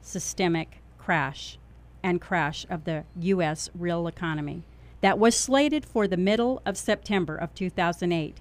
systemic 0.00 0.80
crash 0.96 1.58
and 2.04 2.20
crash 2.20 2.64
of 2.70 2.84
the 2.84 3.02
U.S. 3.20 3.68
real 3.74 4.06
economy 4.06 4.62
that 5.00 5.18
was 5.18 5.36
slated 5.36 5.84
for 5.84 6.06
the 6.06 6.16
middle 6.16 6.62
of 6.64 6.76
September 6.76 7.34
of 7.34 7.52
2008 7.52 8.36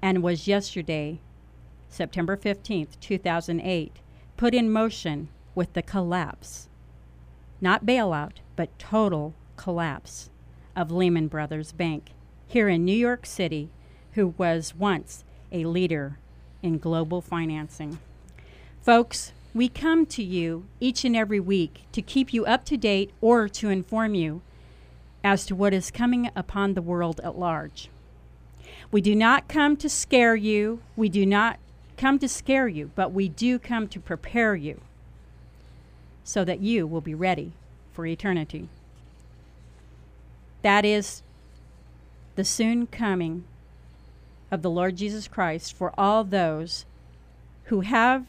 and 0.00 0.22
was 0.22 0.46
yesterday, 0.46 1.18
September 1.88 2.36
15th, 2.36 3.00
2008, 3.00 3.96
put 4.36 4.54
in 4.54 4.70
motion 4.70 5.28
with 5.54 5.72
the 5.72 5.82
collapse 5.82 6.68
not 7.60 7.84
bailout, 7.84 8.34
but 8.56 8.78
total 8.78 9.34
collapse 9.56 10.30
of 10.76 10.90
Lehman 10.90 11.28
Brothers 11.28 11.72
Bank 11.72 12.12
here 12.46 12.68
in 12.68 12.84
New 12.84 12.96
York 12.96 13.26
City, 13.26 13.68
who 14.12 14.34
was 14.38 14.74
once 14.74 15.24
a 15.50 15.64
leader 15.64 16.18
in 16.62 16.78
global 16.78 17.20
financing. 17.20 17.98
Folks, 18.82 19.32
we 19.54 19.68
come 19.68 20.06
to 20.06 20.22
you 20.22 20.66
each 20.78 21.04
and 21.04 21.16
every 21.16 21.40
week 21.40 21.82
to 21.92 22.02
keep 22.02 22.32
you 22.32 22.46
up 22.46 22.64
to 22.66 22.76
date 22.76 23.10
or 23.20 23.48
to 23.48 23.70
inform 23.70 24.14
you 24.14 24.40
as 25.24 25.44
to 25.46 25.54
what 25.54 25.74
is 25.74 25.90
coming 25.90 26.30
upon 26.36 26.74
the 26.74 26.82
world 26.82 27.20
at 27.24 27.38
large. 27.38 27.90
We 28.90 29.00
do 29.00 29.14
not 29.14 29.48
come 29.48 29.76
to 29.78 29.88
scare 29.88 30.36
you, 30.36 30.80
we 30.96 31.08
do 31.08 31.26
not 31.26 31.58
come 31.98 32.18
to 32.20 32.28
scare 32.28 32.68
you, 32.68 32.90
but 32.94 33.12
we 33.12 33.28
do 33.28 33.58
come 33.58 33.88
to 33.88 34.00
prepare 34.00 34.54
you 34.54 34.80
so 36.24 36.44
that 36.44 36.60
you 36.60 36.86
will 36.86 37.00
be 37.00 37.14
ready 37.14 37.52
for 37.92 38.06
eternity. 38.06 38.68
That 40.62 40.84
is 40.84 41.22
the 42.36 42.44
soon 42.44 42.86
coming 42.86 43.44
of 44.50 44.62
the 44.62 44.70
Lord 44.70 44.96
Jesus 44.96 45.28
Christ 45.28 45.74
for 45.74 45.92
all 45.98 46.24
those 46.24 46.86
who 47.64 47.80
have 47.80 48.26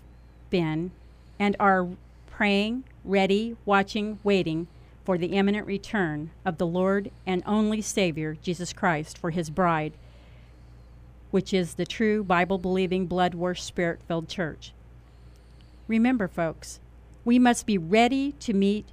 been 0.49 0.91
and 1.38 1.55
are 1.60 1.88
praying, 2.29 2.84
ready, 3.05 3.55
watching, 3.65 4.19
waiting 4.23 4.67
for 5.05 5.17
the 5.17 5.27
imminent 5.27 5.65
return 5.65 6.32
of 6.45 6.58
the 6.58 6.67
Lord 6.67 7.12
and 7.25 7.43
only 7.45 7.82
Savior, 7.82 8.38
Jesus 8.41 8.73
Christ, 8.73 9.17
for 9.17 9.32
his 9.32 9.49
bride, 9.49 9.93
which 11.31 11.53
is 11.53 11.75
the 11.75 11.85
true 11.85 12.23
Bible 12.23 12.57
believing, 12.57 13.05
blood 13.05 13.33
washed, 13.35 13.65
spirit 13.65 13.99
filled 14.07 14.27
church. 14.27 14.73
Remember, 15.87 16.27
folks, 16.27 16.79
we 17.25 17.39
must 17.39 17.65
be 17.65 17.77
ready 17.77 18.33
to 18.39 18.53
meet 18.53 18.85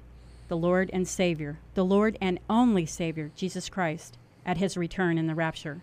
the 0.47 0.57
Lord 0.57 0.89
and 0.93 1.07
Savior, 1.07 1.57
the 1.73 1.85
Lord 1.85 2.17
and 2.21 2.39
only 2.49 2.85
Savior, 2.85 3.31
Jesus 3.35 3.69
Christ, 3.69 4.17
at 4.45 4.57
his 4.57 4.77
return 4.77 5.17
in 5.17 5.27
the 5.27 5.35
rapture. 5.35 5.81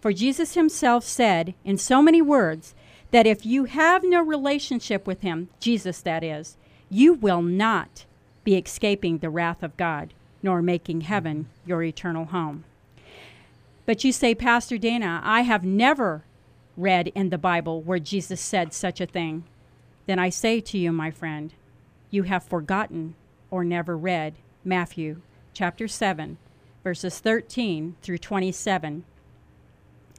For 0.00 0.12
Jesus 0.12 0.54
himself 0.54 1.04
said 1.04 1.54
in 1.64 1.78
so 1.78 2.00
many 2.00 2.22
words 2.22 2.74
that 3.10 3.26
if 3.26 3.46
you 3.46 3.64
have 3.64 4.02
no 4.04 4.22
relationship 4.22 5.06
with 5.06 5.20
him, 5.20 5.48
Jesus 5.60 6.00
that 6.02 6.22
is, 6.22 6.56
you 6.90 7.14
will 7.14 7.42
not 7.42 8.04
be 8.44 8.56
escaping 8.56 9.18
the 9.18 9.30
wrath 9.30 9.62
of 9.62 9.76
God, 9.76 10.14
nor 10.42 10.62
making 10.62 11.02
heaven 11.02 11.46
your 11.64 11.82
eternal 11.82 12.26
home. 12.26 12.64
But 13.86 14.02
you 14.02 14.12
say, 14.12 14.34
Pastor 14.34 14.78
Dana, 14.78 15.20
I 15.24 15.42
have 15.42 15.64
never 15.64 16.24
read 16.76 17.08
in 17.14 17.30
the 17.30 17.38
Bible 17.38 17.80
where 17.80 18.00
Jesus 18.00 18.40
said 18.40 18.74
such 18.74 19.00
a 19.00 19.06
thing. 19.06 19.44
Then 20.06 20.18
I 20.18 20.28
say 20.28 20.60
to 20.60 20.76
you, 20.76 20.92
my 20.92 21.10
friend, 21.10 21.54
you 22.10 22.24
have 22.24 22.44
forgotten 22.44 23.14
or 23.50 23.64
never 23.64 23.96
read 23.96 24.34
Matthew 24.64 25.22
chapter 25.54 25.88
7, 25.88 26.36
verses 26.84 27.20
13 27.20 27.96
through 28.02 28.18
27. 28.18 29.04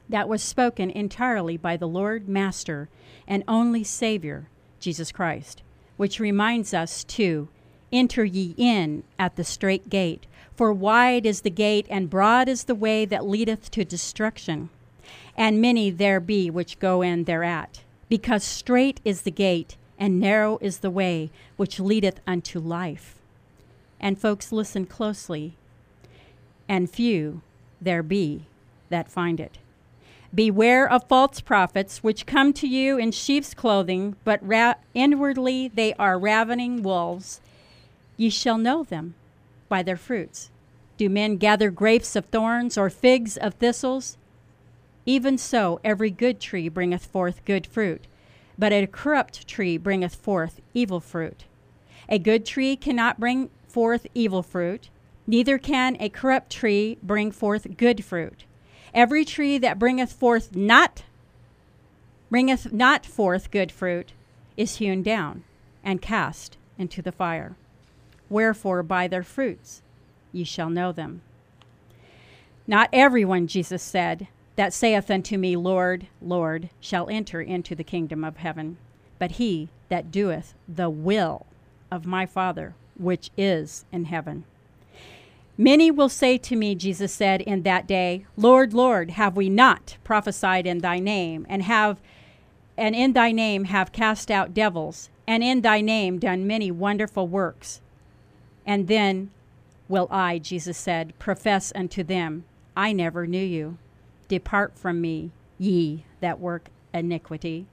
That 0.08 0.28
was 0.28 0.42
spoken 0.42 0.90
entirely 0.90 1.58
by 1.58 1.76
the 1.76 1.86
Lord 1.86 2.28
Master 2.28 2.88
and 3.26 3.44
only 3.46 3.84
Savior, 3.84 4.48
Jesus 4.80 5.12
Christ, 5.12 5.62
which 5.98 6.18
reminds 6.18 6.72
us 6.72 7.04
to 7.04 7.48
enter 7.92 8.24
ye 8.24 8.54
in 8.56 9.04
at 9.18 9.36
the 9.36 9.44
strait 9.44 9.90
gate, 9.90 10.26
for 10.58 10.72
wide 10.72 11.24
is 11.24 11.42
the 11.42 11.50
gate 11.50 11.86
and 11.88 12.10
broad 12.10 12.48
is 12.48 12.64
the 12.64 12.74
way 12.74 13.04
that 13.04 13.24
leadeth 13.24 13.70
to 13.70 13.84
destruction, 13.84 14.70
and 15.36 15.60
many 15.60 15.88
there 15.88 16.18
be 16.18 16.50
which 16.50 16.80
go 16.80 17.00
in 17.00 17.24
thereat, 17.24 17.84
because 18.08 18.42
strait 18.42 19.00
is 19.04 19.22
the 19.22 19.30
gate 19.30 19.76
and 20.00 20.18
narrow 20.18 20.58
is 20.60 20.78
the 20.78 20.90
way 20.90 21.30
which 21.56 21.78
leadeth 21.78 22.18
unto 22.26 22.58
life. 22.58 23.20
And 24.00 24.18
folks, 24.18 24.50
listen 24.50 24.84
closely. 24.84 25.54
And 26.68 26.90
few 26.90 27.40
there 27.80 28.02
be 28.02 28.46
that 28.88 29.08
find 29.08 29.38
it. 29.38 29.58
Beware 30.34 30.90
of 30.90 31.06
false 31.06 31.40
prophets, 31.40 32.02
which 32.02 32.26
come 32.26 32.52
to 32.54 32.66
you 32.66 32.98
in 32.98 33.12
sheep's 33.12 33.54
clothing, 33.54 34.16
but 34.24 34.40
ra- 34.46 34.74
inwardly 34.92 35.68
they 35.68 35.94
are 35.94 36.18
ravening 36.18 36.82
wolves. 36.82 37.40
Ye 38.16 38.28
shall 38.28 38.58
know 38.58 38.82
them 38.82 39.14
by 39.68 39.82
their 39.82 39.96
fruits. 39.96 40.50
Do 40.96 41.08
men 41.08 41.36
gather 41.36 41.70
grapes 41.70 42.16
of 42.16 42.26
thorns 42.26 42.76
or 42.76 42.90
figs 42.90 43.36
of 43.36 43.54
thistles? 43.54 44.16
Even 45.06 45.38
so, 45.38 45.80
every 45.84 46.10
good 46.10 46.40
tree 46.40 46.68
bringeth 46.68 47.06
forth 47.06 47.44
good 47.44 47.66
fruit 47.66 48.06
but 48.58 48.72
a 48.72 48.86
corrupt 48.86 49.46
tree 49.46 49.78
bringeth 49.78 50.16
forth 50.16 50.60
evil 50.74 50.98
fruit. 50.98 51.44
A 52.08 52.18
good 52.18 52.44
tree 52.44 52.74
cannot 52.74 53.20
bring 53.20 53.50
forth 53.68 54.06
evil 54.14 54.42
fruit, 54.42 54.90
neither 55.26 55.58
can 55.58 55.96
a 56.00 56.08
corrupt 56.08 56.50
tree 56.50 56.98
bring 57.02 57.30
forth 57.30 57.76
good 57.76 58.04
fruit. 58.04 58.44
Every 58.92 59.24
tree 59.24 59.58
that 59.58 59.78
bringeth 59.78 60.12
forth 60.12 60.56
not 60.56 61.04
bringeth 62.30 62.72
not 62.72 63.06
forth 63.06 63.50
good 63.50 63.70
fruit, 63.72 64.12
is 64.56 64.76
hewn 64.76 65.02
down 65.02 65.44
and 65.84 66.02
cast 66.02 66.58
into 66.76 67.00
the 67.00 67.12
fire. 67.12 67.56
Wherefore, 68.30 68.82
by 68.82 69.08
their 69.08 69.22
fruits 69.22 69.82
ye 70.32 70.44
shall 70.44 70.70
know 70.70 70.92
them. 70.92 71.22
Not 72.66 72.90
everyone, 72.92 73.46
Jesus 73.46 73.82
said, 73.82 74.28
that 74.56 74.72
saith 74.72 75.10
unto 75.10 75.38
me, 75.38 75.56
Lord, 75.56 76.08
Lord, 76.20 76.68
shall 76.80 77.08
enter 77.08 77.40
into 77.40 77.74
the 77.74 77.84
kingdom 77.84 78.24
of 78.24 78.38
heaven, 78.38 78.76
but 79.18 79.32
he 79.32 79.68
that 79.88 80.10
doeth 80.10 80.54
the 80.68 80.90
will 80.90 81.46
of 81.90 82.04
my 82.04 82.26
Father 82.26 82.74
which 82.96 83.30
is 83.36 83.84
in 83.92 84.06
heaven. 84.06 84.44
Many 85.56 85.90
will 85.90 86.08
say 86.08 86.38
to 86.38 86.56
me, 86.56 86.74
Jesus 86.74 87.12
said 87.12 87.40
in 87.40 87.62
that 87.62 87.86
day, 87.86 88.26
Lord, 88.36 88.74
Lord, 88.74 89.12
have 89.12 89.36
we 89.36 89.48
not 89.48 89.96
prophesied 90.04 90.66
in 90.66 90.78
thy 90.78 90.98
name, 90.98 91.46
and 91.48 91.62
have 91.62 91.98
and 92.76 92.94
in 92.94 93.12
thy 93.12 93.32
name 93.32 93.64
have 93.64 93.90
cast 93.90 94.30
out 94.30 94.54
devils, 94.54 95.08
and 95.26 95.42
in 95.42 95.62
thy 95.62 95.80
name 95.80 96.18
done 96.18 96.46
many 96.46 96.70
wonderful 96.70 97.26
works? 97.26 97.80
And 98.68 98.86
then 98.86 99.30
will 99.88 100.08
I, 100.10 100.38
Jesus 100.38 100.76
said, 100.76 101.18
profess 101.18 101.72
unto 101.74 102.02
them, 102.04 102.44
I 102.76 102.92
never 102.92 103.26
knew 103.26 103.42
you. 103.42 103.78
Depart 104.28 104.78
from 104.78 105.00
me, 105.00 105.30
ye 105.56 106.04
that 106.20 106.38
work 106.38 106.68
iniquity. 106.92 107.64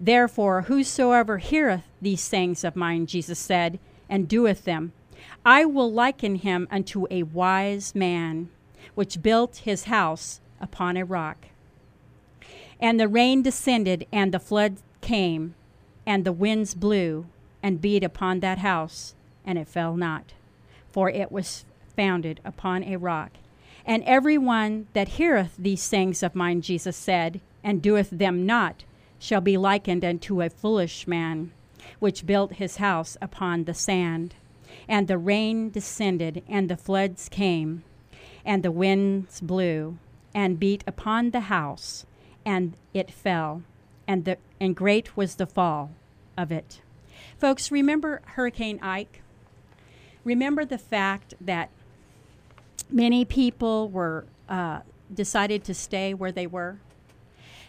Therefore, 0.00 0.62
whosoever 0.62 1.38
heareth 1.38 1.84
these 2.02 2.20
sayings 2.20 2.64
of 2.64 2.74
mine, 2.74 3.06
Jesus 3.06 3.38
said, 3.38 3.78
and 4.08 4.28
doeth 4.28 4.64
them, 4.64 4.92
I 5.46 5.64
will 5.64 5.92
liken 5.92 6.34
him 6.34 6.66
unto 6.68 7.06
a 7.12 7.22
wise 7.22 7.94
man, 7.94 8.48
which 8.96 9.22
built 9.22 9.58
his 9.58 9.84
house 9.84 10.40
upon 10.60 10.96
a 10.96 11.04
rock. 11.04 11.46
And 12.80 12.98
the 12.98 13.06
rain 13.06 13.40
descended, 13.42 14.04
and 14.12 14.34
the 14.34 14.40
flood 14.40 14.78
came, 15.00 15.54
and 16.04 16.24
the 16.24 16.32
winds 16.32 16.74
blew, 16.74 17.26
and 17.62 17.80
beat 17.80 18.02
upon 18.02 18.40
that 18.40 18.58
house, 18.58 19.14
and 19.44 19.58
it 19.58 19.68
fell 19.68 19.96
not, 19.96 20.32
for 20.90 21.10
it 21.10 21.30
was 21.30 21.64
founded 21.96 22.40
upon 22.44 22.84
a 22.84 22.96
rock. 22.96 23.32
And 23.86 24.02
every 24.04 24.38
one 24.38 24.86
that 24.94 25.08
heareth 25.08 25.54
these 25.58 25.82
sayings 25.82 26.22
of 26.22 26.34
mine, 26.34 26.62
Jesus 26.62 26.96
said, 26.96 27.40
and 27.62 27.82
doeth 27.82 28.10
them 28.10 28.46
not, 28.46 28.84
shall 29.18 29.40
be 29.40 29.56
likened 29.56 30.04
unto 30.04 30.42
a 30.42 30.50
foolish 30.50 31.06
man, 31.06 31.52
which 31.98 32.26
built 32.26 32.54
his 32.54 32.76
house 32.76 33.16
upon 33.20 33.64
the 33.64 33.74
sand. 33.74 34.34
And 34.88 35.06
the 35.06 35.18
rain 35.18 35.70
descended, 35.70 36.42
and 36.48 36.68
the 36.68 36.76
floods 36.76 37.28
came, 37.28 37.84
and 38.44 38.62
the 38.62 38.72
winds 38.72 39.40
blew, 39.40 39.98
and 40.34 40.58
beat 40.60 40.82
upon 40.86 41.30
the 41.30 41.40
house, 41.40 42.04
and 42.44 42.74
it 42.92 43.10
fell, 43.10 43.62
and, 44.08 44.24
the, 44.24 44.38
and 44.60 44.74
great 44.74 45.16
was 45.16 45.36
the 45.36 45.46
fall 45.46 45.92
of 46.36 46.50
it. 46.50 46.80
Folks, 47.38 47.70
remember 47.70 48.20
Hurricane 48.24 48.78
Ike? 48.82 49.22
Remember 50.24 50.64
the 50.64 50.78
fact 50.78 51.34
that 51.40 51.70
many 52.90 53.24
people 53.24 53.88
were 53.88 54.24
uh, 54.48 54.80
decided 55.12 55.64
to 55.64 55.74
stay 55.74 56.14
where 56.14 56.32
they 56.32 56.46
were? 56.46 56.78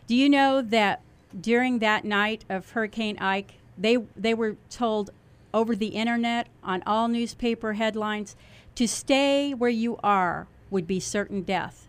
Do 0.07 0.15
you 0.15 0.29
know 0.29 0.61
that 0.61 1.01
during 1.39 1.79
that 1.79 2.05
night 2.05 2.45
of 2.49 2.71
Hurricane 2.71 3.17
Ike, 3.19 3.55
they 3.77 3.97
they 4.15 4.33
were 4.33 4.55
told 4.69 5.11
over 5.53 5.75
the 5.75 5.87
internet 5.87 6.47
on 6.63 6.83
all 6.85 7.07
newspaper 7.07 7.73
headlines 7.73 8.35
to 8.75 8.87
stay 8.87 9.53
where 9.53 9.69
you 9.69 9.97
are 10.03 10.47
would 10.69 10.85
be 10.85 10.99
certain 10.99 11.43
death. 11.43 11.87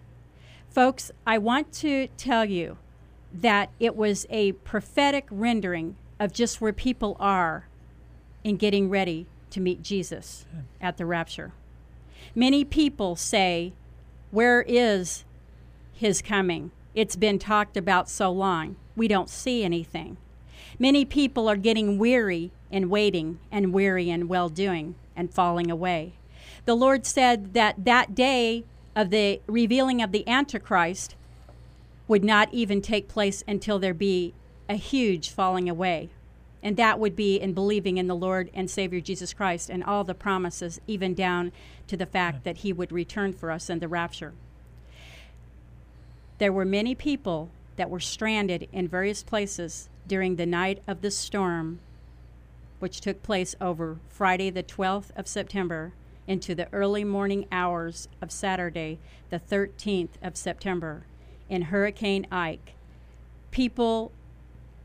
Folks, 0.70 1.10
I 1.26 1.38
want 1.38 1.72
to 1.74 2.06
tell 2.16 2.44
you 2.44 2.78
that 3.32 3.70
it 3.80 3.96
was 3.96 4.26
a 4.30 4.52
prophetic 4.52 5.26
rendering 5.30 5.96
of 6.20 6.32
just 6.32 6.60
where 6.60 6.72
people 6.72 7.16
are 7.18 7.66
in 8.44 8.56
getting 8.56 8.88
ready 8.88 9.26
to 9.50 9.60
meet 9.60 9.82
Jesus 9.82 10.46
at 10.80 10.96
the 10.96 11.06
rapture. 11.06 11.52
Many 12.34 12.64
people 12.64 13.16
say, 13.16 13.72
Where 14.30 14.62
is 14.66 15.24
his 15.92 16.22
coming? 16.22 16.70
It's 16.94 17.16
been 17.16 17.38
talked 17.38 17.76
about 17.76 18.08
so 18.08 18.30
long. 18.30 18.76
We 18.96 19.08
don't 19.08 19.30
see 19.30 19.64
anything. 19.64 20.16
Many 20.78 21.04
people 21.04 21.48
are 21.48 21.56
getting 21.56 21.98
weary 21.98 22.50
in 22.70 22.90
waiting 22.90 23.38
and 23.50 23.72
weary 23.72 24.10
in 24.10 24.28
well 24.28 24.48
doing 24.48 24.94
and 25.14 25.32
falling 25.32 25.70
away. 25.70 26.14
The 26.64 26.74
Lord 26.74 27.06
said 27.06 27.54
that 27.54 27.84
that 27.84 28.14
day 28.14 28.64
of 28.94 29.10
the 29.10 29.40
revealing 29.46 30.02
of 30.02 30.12
the 30.12 30.26
Antichrist 30.28 31.14
would 32.08 32.24
not 32.24 32.52
even 32.52 32.80
take 32.80 33.08
place 33.08 33.44
until 33.46 33.78
there 33.78 33.94
be 33.94 34.34
a 34.68 34.76
huge 34.76 35.30
falling 35.30 35.68
away. 35.68 36.10
And 36.62 36.76
that 36.76 36.98
would 36.98 37.14
be 37.14 37.36
in 37.36 37.52
believing 37.52 37.98
in 37.98 38.06
the 38.06 38.16
Lord 38.16 38.50
and 38.54 38.70
Savior 38.70 39.00
Jesus 39.00 39.32
Christ 39.32 39.70
and 39.70 39.84
all 39.84 40.04
the 40.04 40.14
promises, 40.14 40.80
even 40.86 41.14
down 41.14 41.52
to 41.86 41.96
the 41.96 42.06
fact 42.06 42.44
that 42.44 42.58
He 42.58 42.72
would 42.72 42.92
return 42.92 43.32
for 43.32 43.50
us 43.50 43.70
in 43.70 43.78
the 43.78 43.88
rapture. 43.88 44.32
There 46.38 46.52
were 46.52 46.64
many 46.64 46.94
people 46.94 47.50
that 47.76 47.90
were 47.90 48.00
stranded 48.00 48.68
in 48.72 48.88
various 48.88 49.22
places 49.22 49.88
during 50.06 50.36
the 50.36 50.46
night 50.46 50.82
of 50.86 51.02
the 51.02 51.10
storm, 51.10 51.78
which 52.78 53.00
took 53.00 53.22
place 53.22 53.54
over 53.60 53.98
Friday, 54.08 54.50
the 54.50 54.62
12th 54.62 55.10
of 55.16 55.26
September, 55.26 55.92
into 56.26 56.54
the 56.54 56.72
early 56.72 57.04
morning 57.04 57.46
hours 57.52 58.08
of 58.20 58.30
Saturday, 58.30 58.98
the 59.30 59.38
13th 59.38 60.10
of 60.22 60.36
September, 60.36 61.04
in 61.48 61.62
Hurricane 61.62 62.26
Ike. 62.30 62.74
People 63.50 64.10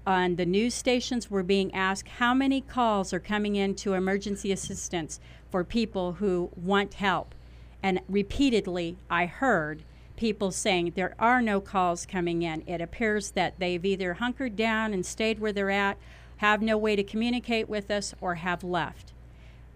on 0.06 0.36
the 0.36 0.46
news 0.46 0.74
stations 0.74 1.30
were 1.30 1.44
being 1.44 1.74
asked 1.74 2.08
how 2.08 2.34
many 2.34 2.62
calls 2.62 3.14
are 3.14 3.20
coming 3.20 3.56
in 3.56 3.76
to 3.76 3.94
emergency 3.94 4.52
assistance 4.52 5.20
for 5.50 5.64
people 5.64 6.14
who 6.14 6.50
want 6.56 6.96
help. 6.96 7.36
And 7.84 8.02
repeatedly, 8.10 8.98
I 9.10 9.26
heard 9.26 9.84
people 10.16 10.52
saying 10.52 10.94
there 10.96 11.16
are 11.20 11.42
no 11.42 11.60
calls 11.60 12.06
coming 12.06 12.42
in. 12.42 12.64
It 12.68 12.82
appears 12.82 13.32
that 13.32 13.60
they've 13.60 13.84
either 13.84 14.16
hunkered 14.16 14.56
down 14.56 14.94
and 14.94 15.06
stayed 15.06 15.40
where 15.40 15.52
they're 15.52 15.72
at, 15.72 15.98
have 16.38 16.62
no 16.62 16.78
way 16.78 16.96
to 16.96 17.04
communicate 17.04 17.70
with 17.70 17.90
us, 17.92 18.14
or 18.22 18.36
have 18.36 18.64
left. 18.64 19.14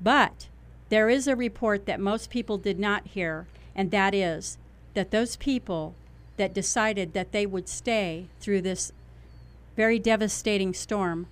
But 0.01 0.47
there 0.89 1.09
is 1.09 1.27
a 1.27 1.35
report 1.35 1.85
that 1.85 1.99
most 1.99 2.29
people 2.29 2.57
did 2.57 2.79
not 2.79 3.07
hear, 3.07 3.47
and 3.75 3.91
that 3.91 4.13
is 4.13 4.57
that 4.93 5.11
those 5.11 5.35
people 5.35 5.95
that 6.37 6.53
decided 6.53 7.13
that 7.13 7.31
they 7.31 7.45
would 7.45 7.67
stay 7.67 8.27
through 8.39 8.61
this 8.61 8.91
very 9.75 9.99
devastating 9.99 10.73
storm, 10.73 11.27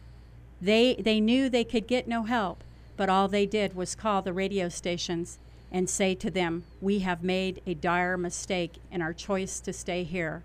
they, 0.62 0.96
they 0.96 1.20
knew 1.20 1.50
they 1.50 1.64
could 1.64 1.88
get 1.88 2.08
no 2.08 2.24
help, 2.24 2.64
but 2.96 3.10
all 3.10 3.28
they 3.28 3.46
did 3.46 3.76
was 3.76 3.96
call 3.96 4.22
the 4.22 4.34
radio 4.34 4.70
stations 4.70 5.40
and 5.72 5.90
say 5.90 6.14
to 6.16 6.30
them, 6.30 6.64
We 6.82 7.00
have 7.00 7.24
made 7.24 7.62
a 7.66 7.74
dire 7.74 8.18
mistake 8.18 8.76
in 8.92 9.02
our 9.02 9.14
choice 9.14 9.60
to 9.62 9.74
stay 9.74 10.04
here, 10.04 10.44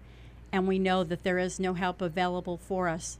and 0.51 0.67
we 0.67 0.79
know 0.79 1.05
that 1.05 1.23
there 1.23 1.39
is 1.39 1.61
no 1.61 1.75
help 1.75 2.01
available 2.01 2.57
for 2.57 2.89
us, 2.89 3.19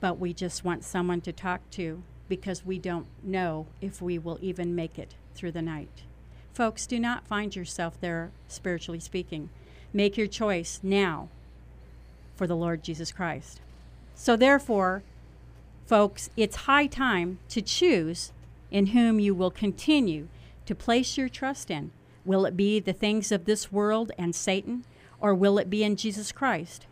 but 0.00 0.18
we 0.18 0.32
just 0.32 0.64
want 0.64 0.84
someone 0.84 1.20
to 1.22 1.32
talk 1.32 1.60
to 1.72 2.02
because 2.28 2.66
we 2.66 2.78
don't 2.78 3.06
know 3.22 3.66
if 3.80 4.02
we 4.02 4.18
will 4.18 4.38
even 4.42 4.74
make 4.74 4.98
it 4.98 5.14
through 5.34 5.52
the 5.52 5.62
night. 5.62 6.02
Folks, 6.52 6.86
do 6.86 6.98
not 6.98 7.26
find 7.26 7.54
yourself 7.54 8.00
there, 8.00 8.30
spiritually 8.48 8.98
speaking. 8.98 9.50
Make 9.92 10.16
your 10.16 10.26
choice 10.26 10.80
now 10.82 11.28
for 12.34 12.46
the 12.46 12.56
Lord 12.56 12.82
Jesus 12.82 13.12
Christ. 13.12 13.60
So, 14.18 14.34
therefore, 14.34 15.02
folks, 15.86 16.30
it's 16.36 16.56
high 16.56 16.86
time 16.86 17.38
to 17.50 17.60
choose 17.62 18.32
in 18.70 18.86
whom 18.86 19.20
you 19.20 19.34
will 19.34 19.50
continue 19.50 20.28
to 20.64 20.74
place 20.74 21.16
your 21.16 21.28
trust 21.28 21.70
in? 21.70 21.92
Will 22.24 22.44
it 22.44 22.56
be 22.56 22.80
the 22.80 22.92
things 22.92 23.30
of 23.30 23.44
this 23.44 23.70
world 23.70 24.10
and 24.18 24.34
Satan, 24.34 24.84
or 25.20 25.34
will 25.34 25.58
it 25.58 25.70
be 25.70 25.84
in 25.84 25.96
Jesus 25.96 26.32
Christ? 26.32 26.86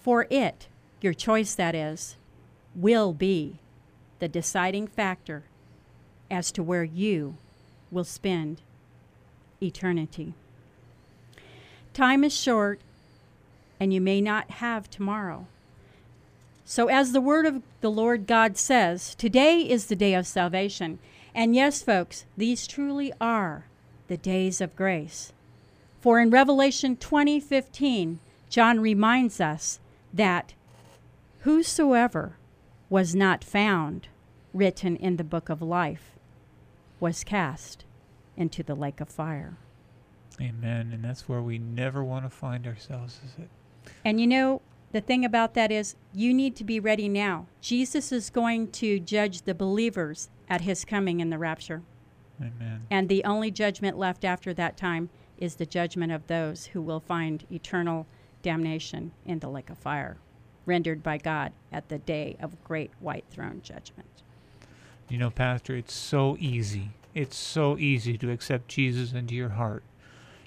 For 0.00 0.26
it, 0.30 0.68
your 1.00 1.12
choice 1.12 1.54
that 1.56 1.74
is, 1.74 2.16
will 2.74 3.12
be 3.12 3.58
the 4.20 4.28
deciding 4.28 4.86
factor 4.86 5.42
as 6.30 6.50
to 6.52 6.62
where 6.62 6.84
you 6.84 7.36
will 7.90 8.04
spend 8.04 8.62
eternity. 9.60 10.34
Time 11.92 12.24
is 12.24 12.34
short, 12.34 12.80
and 13.78 13.92
you 13.92 14.00
may 14.00 14.20
not 14.20 14.50
have 14.52 14.88
tomorrow. 14.88 15.46
So, 16.64 16.88
as 16.88 17.12
the 17.12 17.20
word 17.20 17.44
of 17.44 17.62
the 17.82 17.90
Lord 17.90 18.26
God 18.26 18.56
says, 18.56 19.14
today 19.14 19.60
is 19.60 19.86
the 19.86 19.96
day 19.96 20.14
of 20.14 20.26
salvation. 20.26 20.98
And 21.34 21.54
yes, 21.54 21.82
folks, 21.82 22.24
these 22.36 22.66
truly 22.66 23.12
are 23.20 23.66
the 24.08 24.16
days 24.16 24.60
of 24.60 24.76
grace. 24.76 25.32
For 26.00 26.20
in 26.20 26.30
Revelation 26.30 26.96
20:15, 26.96 28.18
John 28.48 28.80
reminds 28.80 29.40
us 29.40 29.78
that 30.12 30.54
whosoever 31.40 32.36
was 32.88 33.14
not 33.14 33.44
found 33.44 34.08
written 34.54 34.96
in 34.96 35.16
the 35.16 35.24
book 35.24 35.48
of 35.48 35.60
life 35.60 36.12
was 37.00 37.24
cast 37.24 37.84
into 38.36 38.62
the 38.62 38.74
lake 38.74 39.00
of 39.00 39.08
fire. 39.08 39.56
Amen. 40.40 40.90
And 40.92 41.04
that's 41.04 41.28
where 41.28 41.42
we 41.42 41.58
never 41.58 42.02
want 42.02 42.24
to 42.24 42.30
find 42.30 42.66
ourselves, 42.66 43.20
is 43.24 43.32
it? 43.38 43.50
And 44.04 44.20
you 44.20 44.26
know, 44.26 44.62
The 44.94 45.00
thing 45.00 45.24
about 45.24 45.54
that 45.54 45.72
is, 45.72 45.96
you 46.12 46.32
need 46.32 46.54
to 46.54 46.62
be 46.62 46.78
ready 46.78 47.08
now. 47.08 47.46
Jesus 47.60 48.12
is 48.12 48.30
going 48.30 48.70
to 48.70 49.00
judge 49.00 49.42
the 49.42 49.52
believers 49.52 50.28
at 50.48 50.60
his 50.60 50.84
coming 50.84 51.18
in 51.18 51.30
the 51.30 51.36
rapture. 51.36 51.82
Amen. 52.40 52.86
And 52.92 53.08
the 53.08 53.24
only 53.24 53.50
judgment 53.50 53.98
left 53.98 54.24
after 54.24 54.54
that 54.54 54.76
time 54.76 55.10
is 55.36 55.56
the 55.56 55.66
judgment 55.66 56.12
of 56.12 56.28
those 56.28 56.66
who 56.66 56.80
will 56.80 57.00
find 57.00 57.44
eternal 57.50 58.06
damnation 58.42 59.10
in 59.26 59.40
the 59.40 59.48
lake 59.48 59.68
of 59.68 59.78
fire, 59.78 60.16
rendered 60.64 61.02
by 61.02 61.18
God 61.18 61.50
at 61.72 61.88
the 61.88 61.98
day 61.98 62.36
of 62.38 62.62
great 62.62 62.92
white 63.00 63.24
throne 63.28 63.62
judgment. 63.64 64.22
You 65.08 65.18
know, 65.18 65.30
Pastor, 65.30 65.74
it's 65.74 65.92
so 65.92 66.36
easy. 66.38 66.90
It's 67.14 67.36
so 67.36 67.76
easy 67.78 68.16
to 68.18 68.30
accept 68.30 68.68
Jesus 68.68 69.12
into 69.12 69.34
your 69.34 69.48
heart. 69.48 69.82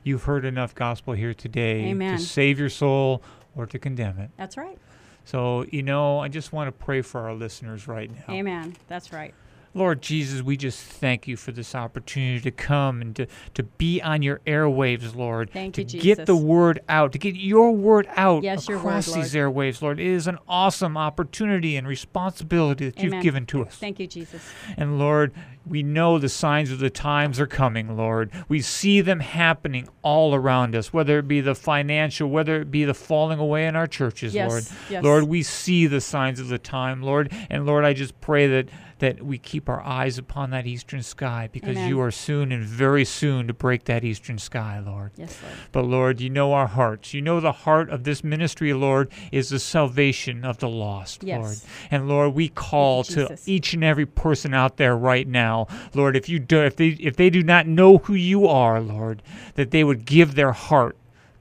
You've 0.06 0.24
heard 0.24 0.46
enough 0.46 0.74
gospel 0.74 1.16
here 1.16 1.34
today 1.34 1.88
Amen. 1.88 2.18
to 2.18 2.24
save 2.24 2.60
your 2.60 2.70
soul 2.70 3.22
or 3.58 3.66
to 3.66 3.80
condemn 3.80 4.20
it. 4.20 4.30
That's 4.38 4.56
right. 4.58 4.78
So, 5.26 5.66
you 5.72 5.84
know, 5.84 6.20
I 6.20 6.30
just 6.30 6.54
want 6.54 6.68
to 6.70 6.72
pray 6.72 7.02
for 7.02 7.22
our 7.22 7.34
listeners 7.34 7.88
right 7.88 8.10
now. 8.10 8.34
Amen. 8.34 8.76
That's 8.88 9.12
right. 9.12 9.34
Lord 9.74 10.02
Jesus, 10.02 10.42
we 10.42 10.58
just 10.58 10.80
thank 10.80 11.28
you 11.28 11.38
for 11.38 11.52
this 11.52 11.76
opportunity 11.76 12.40
to 12.42 12.52
come 12.52 13.02
and 13.02 13.16
to, 13.16 13.28
to 13.54 13.64
be 13.64 14.02
on 14.02 14.22
your 14.22 14.40
airwaves, 14.48 15.16
Lord. 15.16 15.52
Thank 15.52 15.76
to 15.76 15.84
you, 15.84 16.02
get 16.02 16.26
the 16.26 16.36
word 16.36 16.80
out, 16.90 17.12
to 17.12 17.20
get 17.20 17.36
your 17.36 17.72
word 17.72 18.08
out 18.16 18.44
Yes, 18.44 18.68
your 18.68 18.78
word, 18.78 18.88
across 18.88 19.14
these 19.14 19.34
airwaves, 19.34 19.82
Lord. 19.82 20.00
It 20.00 20.08
is 20.08 20.28
an 20.28 20.40
awesome 20.48 20.98
opportunity 20.98 21.76
and 21.76 21.88
responsibility 21.88 22.86
that 22.86 23.00
Amen. 23.00 23.14
you've 23.14 23.24
given 23.24 23.46
to 23.48 23.66
us. 23.66 23.76
Thank 23.76 24.00
you, 24.00 24.08
Jesus. 24.08 24.42
And 24.78 24.98
Lord, 24.98 25.34
we 25.70 25.84
know 25.84 26.18
the 26.20 26.30
signs 26.30 26.72
of 26.72 26.80
the 26.80 26.90
times 26.90 27.40
are 27.40 27.48
coming, 27.48 27.96
Lord. 27.98 28.32
We 28.48 28.62
see 28.62 29.02
them 29.02 29.20
happening 29.20 29.88
all 30.02 30.34
around 30.36 30.76
us, 30.76 30.94
whether 30.94 31.20
it 31.20 31.28
be 31.28 31.42
the 31.42 31.56
financial, 31.56 32.30
whether 32.30 32.62
it 32.62 32.72
be 32.72 32.86
the 32.86 32.94
falling 32.94 33.40
away 33.40 33.68
in 33.68 33.76
our 33.76 33.88
churches, 33.88 34.34
Yes, 34.34 34.50
Lord. 34.50 34.64
yes. 34.90 35.04
Lord, 35.04 35.24
we 35.26 35.44
see 35.44 35.88
the 35.88 36.02
signs 36.02 36.40
of 36.40 36.48
the 36.48 36.58
time, 36.60 37.02
Lord. 37.02 37.32
And 37.50 37.66
Lord, 37.66 37.86
I 37.86 37.94
just 37.94 38.20
pray 38.22 38.48
that 38.48 38.68
that 39.00 39.22
we 39.24 39.38
keep 39.38 39.70
our 39.70 39.82
eyes 39.82 40.18
upon 40.18 40.50
that 40.50 40.66
eastern 40.66 41.04
sky 41.04 41.48
because 41.52 41.78
Amen. 41.78 41.88
you 41.88 42.02
are 42.02 42.10
soon 42.10 42.52
and 42.52 42.64
very 42.64 43.06
soon 43.06 43.46
to 43.46 43.54
break 43.54 43.84
that 43.84 44.04
eastern 44.04 44.40
sky, 44.40 44.80
Lord. 44.84 45.12
Yes, 45.16 45.38
Lord. 45.44 45.56
But 45.72 45.86
Lord, 45.86 46.20
you 46.20 46.32
know 46.32 46.54
our 46.54 46.66
hearts. 46.66 47.14
You 47.14 47.22
know 47.22 47.40
the 47.40 47.52
heart 47.52 47.92
of 47.92 48.06
this 48.06 48.24
ministry, 48.24 48.74
Lord, 48.74 49.12
is 49.32 49.50
the 49.50 49.60
salvation 49.60 50.44
of 50.44 50.58
the 50.58 50.68
lost, 50.70 51.24
Yes. 51.24 51.40
Lord. 51.40 51.58
And 51.92 52.08
Lord, 52.10 52.34
we 52.34 52.50
call 52.50 53.04
to 53.04 53.28
Jesus. 53.28 53.48
each 53.48 53.76
and 53.76 53.84
every 53.84 54.08
person 54.08 54.56
out 54.56 54.78
there 54.78 54.98
right 54.98 55.28
now, 55.28 55.57
Lord, 55.94 56.16
if 56.16 56.28
you 56.30 56.40
do 56.40 56.62
if 56.62 56.76
they 56.76 56.90
if 57.00 57.16
they 57.16 57.30
do 57.30 57.42
not 57.44 57.66
know 57.68 57.98
who 57.98 58.14
you 58.14 58.48
are, 58.48 58.80
Lord, 58.80 59.24
that 59.56 59.72
they 59.72 59.84
would 59.84 60.06
give 60.06 60.36
their 60.36 60.52
heart 60.52 60.96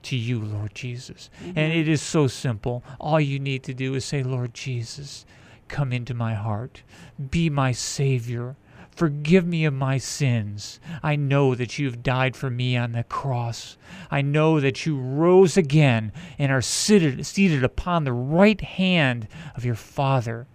to 0.04 0.16
you, 0.16 0.40
Lord 0.40 0.74
Jesus. 0.74 1.30
And 1.40 1.56
Mm-hmm. 1.56 1.78
it 1.80 1.88
is 1.88 2.00
so 2.00 2.26
simple. 2.28 2.82
All 3.00 3.20
you 3.20 3.38
need 3.40 3.62
to 3.64 3.74
do 3.74 3.94
is 3.94 4.04
say, 4.04 4.22
Lord 4.22 4.54
Jesus, 4.54 5.26
come 5.68 5.92
into 5.92 6.14
my 6.14 6.34
heart. 6.34 6.82
Be 7.30 7.50
my 7.50 7.72
savior. 7.72 8.54
Forgive 8.94 9.46
me 9.46 9.64
of 9.66 9.74
my 9.74 9.98
sins. 9.98 10.80
I 11.02 11.16
know 11.16 11.54
that 11.54 11.78
you've 11.78 12.02
died 12.02 12.34
for 12.36 12.48
me 12.48 12.76
on 12.78 12.92
the 12.92 13.04
cross. 13.04 13.76
I 14.10 14.22
know 14.22 14.58
that 14.60 14.86
you 14.86 14.96
rose 14.98 15.56
again 15.58 16.12
and 16.38 16.50
are 16.50 16.62
seated, 16.62 17.26
seated 17.26 17.62
upon 17.62 18.04
the 18.04 18.12
right 18.14 18.60
hand 18.60 19.28
of 19.54 19.64
your 19.66 19.74
Father. 19.74 20.46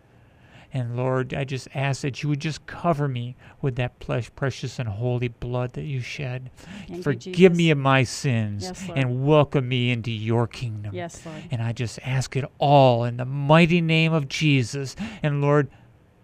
And 0.74 0.96
Lord, 0.96 1.34
I 1.34 1.44
just 1.44 1.68
ask 1.76 2.02
that 2.02 2.24
you 2.24 2.30
would 2.30 2.40
just 2.40 2.66
cover 2.66 3.08
me 3.08 3.36
with 3.62 3.76
that 3.76 4.00
precious 4.36 4.80
and 4.80 4.88
holy 4.88 5.28
blood 5.28 5.74
that 5.74 5.84
you 5.84 6.00
shed. 6.00 6.50
Thank 6.56 6.90
you, 6.98 7.04
Forgive 7.04 7.56
me 7.56 7.72
of 7.72 7.78
my 7.78 8.04
sins 8.04 8.64
Yes, 8.64 8.90
and 8.96 9.26
welcome 9.26 9.68
me 9.68 9.92
into 9.92 10.12
your 10.12 10.48
kingdom. 10.48 10.96
Yes, 10.96 11.26
Lord. 11.26 11.44
And 11.52 11.62
I 11.62 11.74
just 11.74 12.00
ask 12.04 12.36
it 12.38 12.46
all 12.58 13.04
in 13.04 13.18
the 13.18 13.26
mighty 13.26 13.82
name 13.82 14.14
of 14.14 14.30
Jesus. 14.30 14.96
And 15.22 15.42
Lord, 15.42 15.70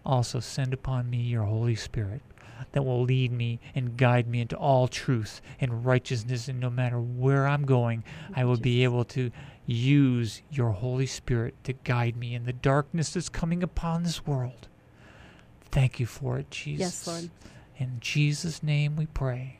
also 0.05 0.39
send 0.39 0.73
upon 0.73 1.09
me 1.09 1.17
your 1.17 1.43
Holy 1.43 1.75
Spirit 1.75 2.21
that 2.71 2.83
will 2.83 3.03
lead 3.03 3.31
me 3.31 3.59
and 3.75 3.97
guide 3.97 4.27
me 4.27 4.41
into 4.41 4.55
all 4.55 4.87
truth 4.87 5.41
and 5.59 5.85
righteousness. 5.85 6.47
And 6.47 6.59
no 6.59 6.69
matter 6.69 6.99
where 6.99 7.47
I'm 7.47 7.65
going, 7.65 8.03
I 8.33 8.45
will 8.45 8.57
be 8.57 8.83
able 8.83 9.03
to 9.05 9.31
use 9.67 10.41
your 10.49 10.71
Holy 10.71 11.05
Spirit 11.05 11.53
to 11.65 11.73
guide 11.73 12.15
me 12.15 12.33
in 12.33 12.45
the 12.45 12.53
darkness 12.53 13.11
that's 13.11 13.29
coming 13.29 13.61
upon 13.61 14.03
this 14.03 14.25
world. 14.25 14.67
Thank 15.69 15.99
you 15.99 16.05
for 16.05 16.39
it, 16.39 16.49
Jesus. 16.49 16.79
Yes, 16.79 17.07
Lord. 17.07 17.29
In 17.77 17.97
Jesus' 17.99 18.63
name 18.63 18.95
we 18.95 19.05
pray. 19.05 19.59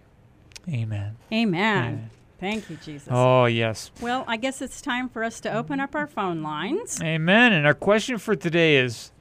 Amen. 0.67 1.17
Amen. 1.31 1.83
Amen. 1.83 2.09
Thank 2.39 2.69
you, 2.69 2.77
Jesus. 2.77 3.09
Oh, 3.11 3.45
yes. 3.45 3.91
Well, 3.99 4.23
I 4.27 4.37
guess 4.37 4.61
it's 4.61 4.81
time 4.81 5.09
for 5.09 5.23
us 5.23 5.39
to 5.41 5.53
open 5.53 5.79
up 5.79 5.95
our 5.95 6.07
phone 6.07 6.41
lines. 6.41 7.01
Amen. 7.01 7.51
And 7.51 7.65
our 7.65 7.73
question 7.73 8.17
for 8.17 8.35
today 8.35 8.77
is 8.77 9.11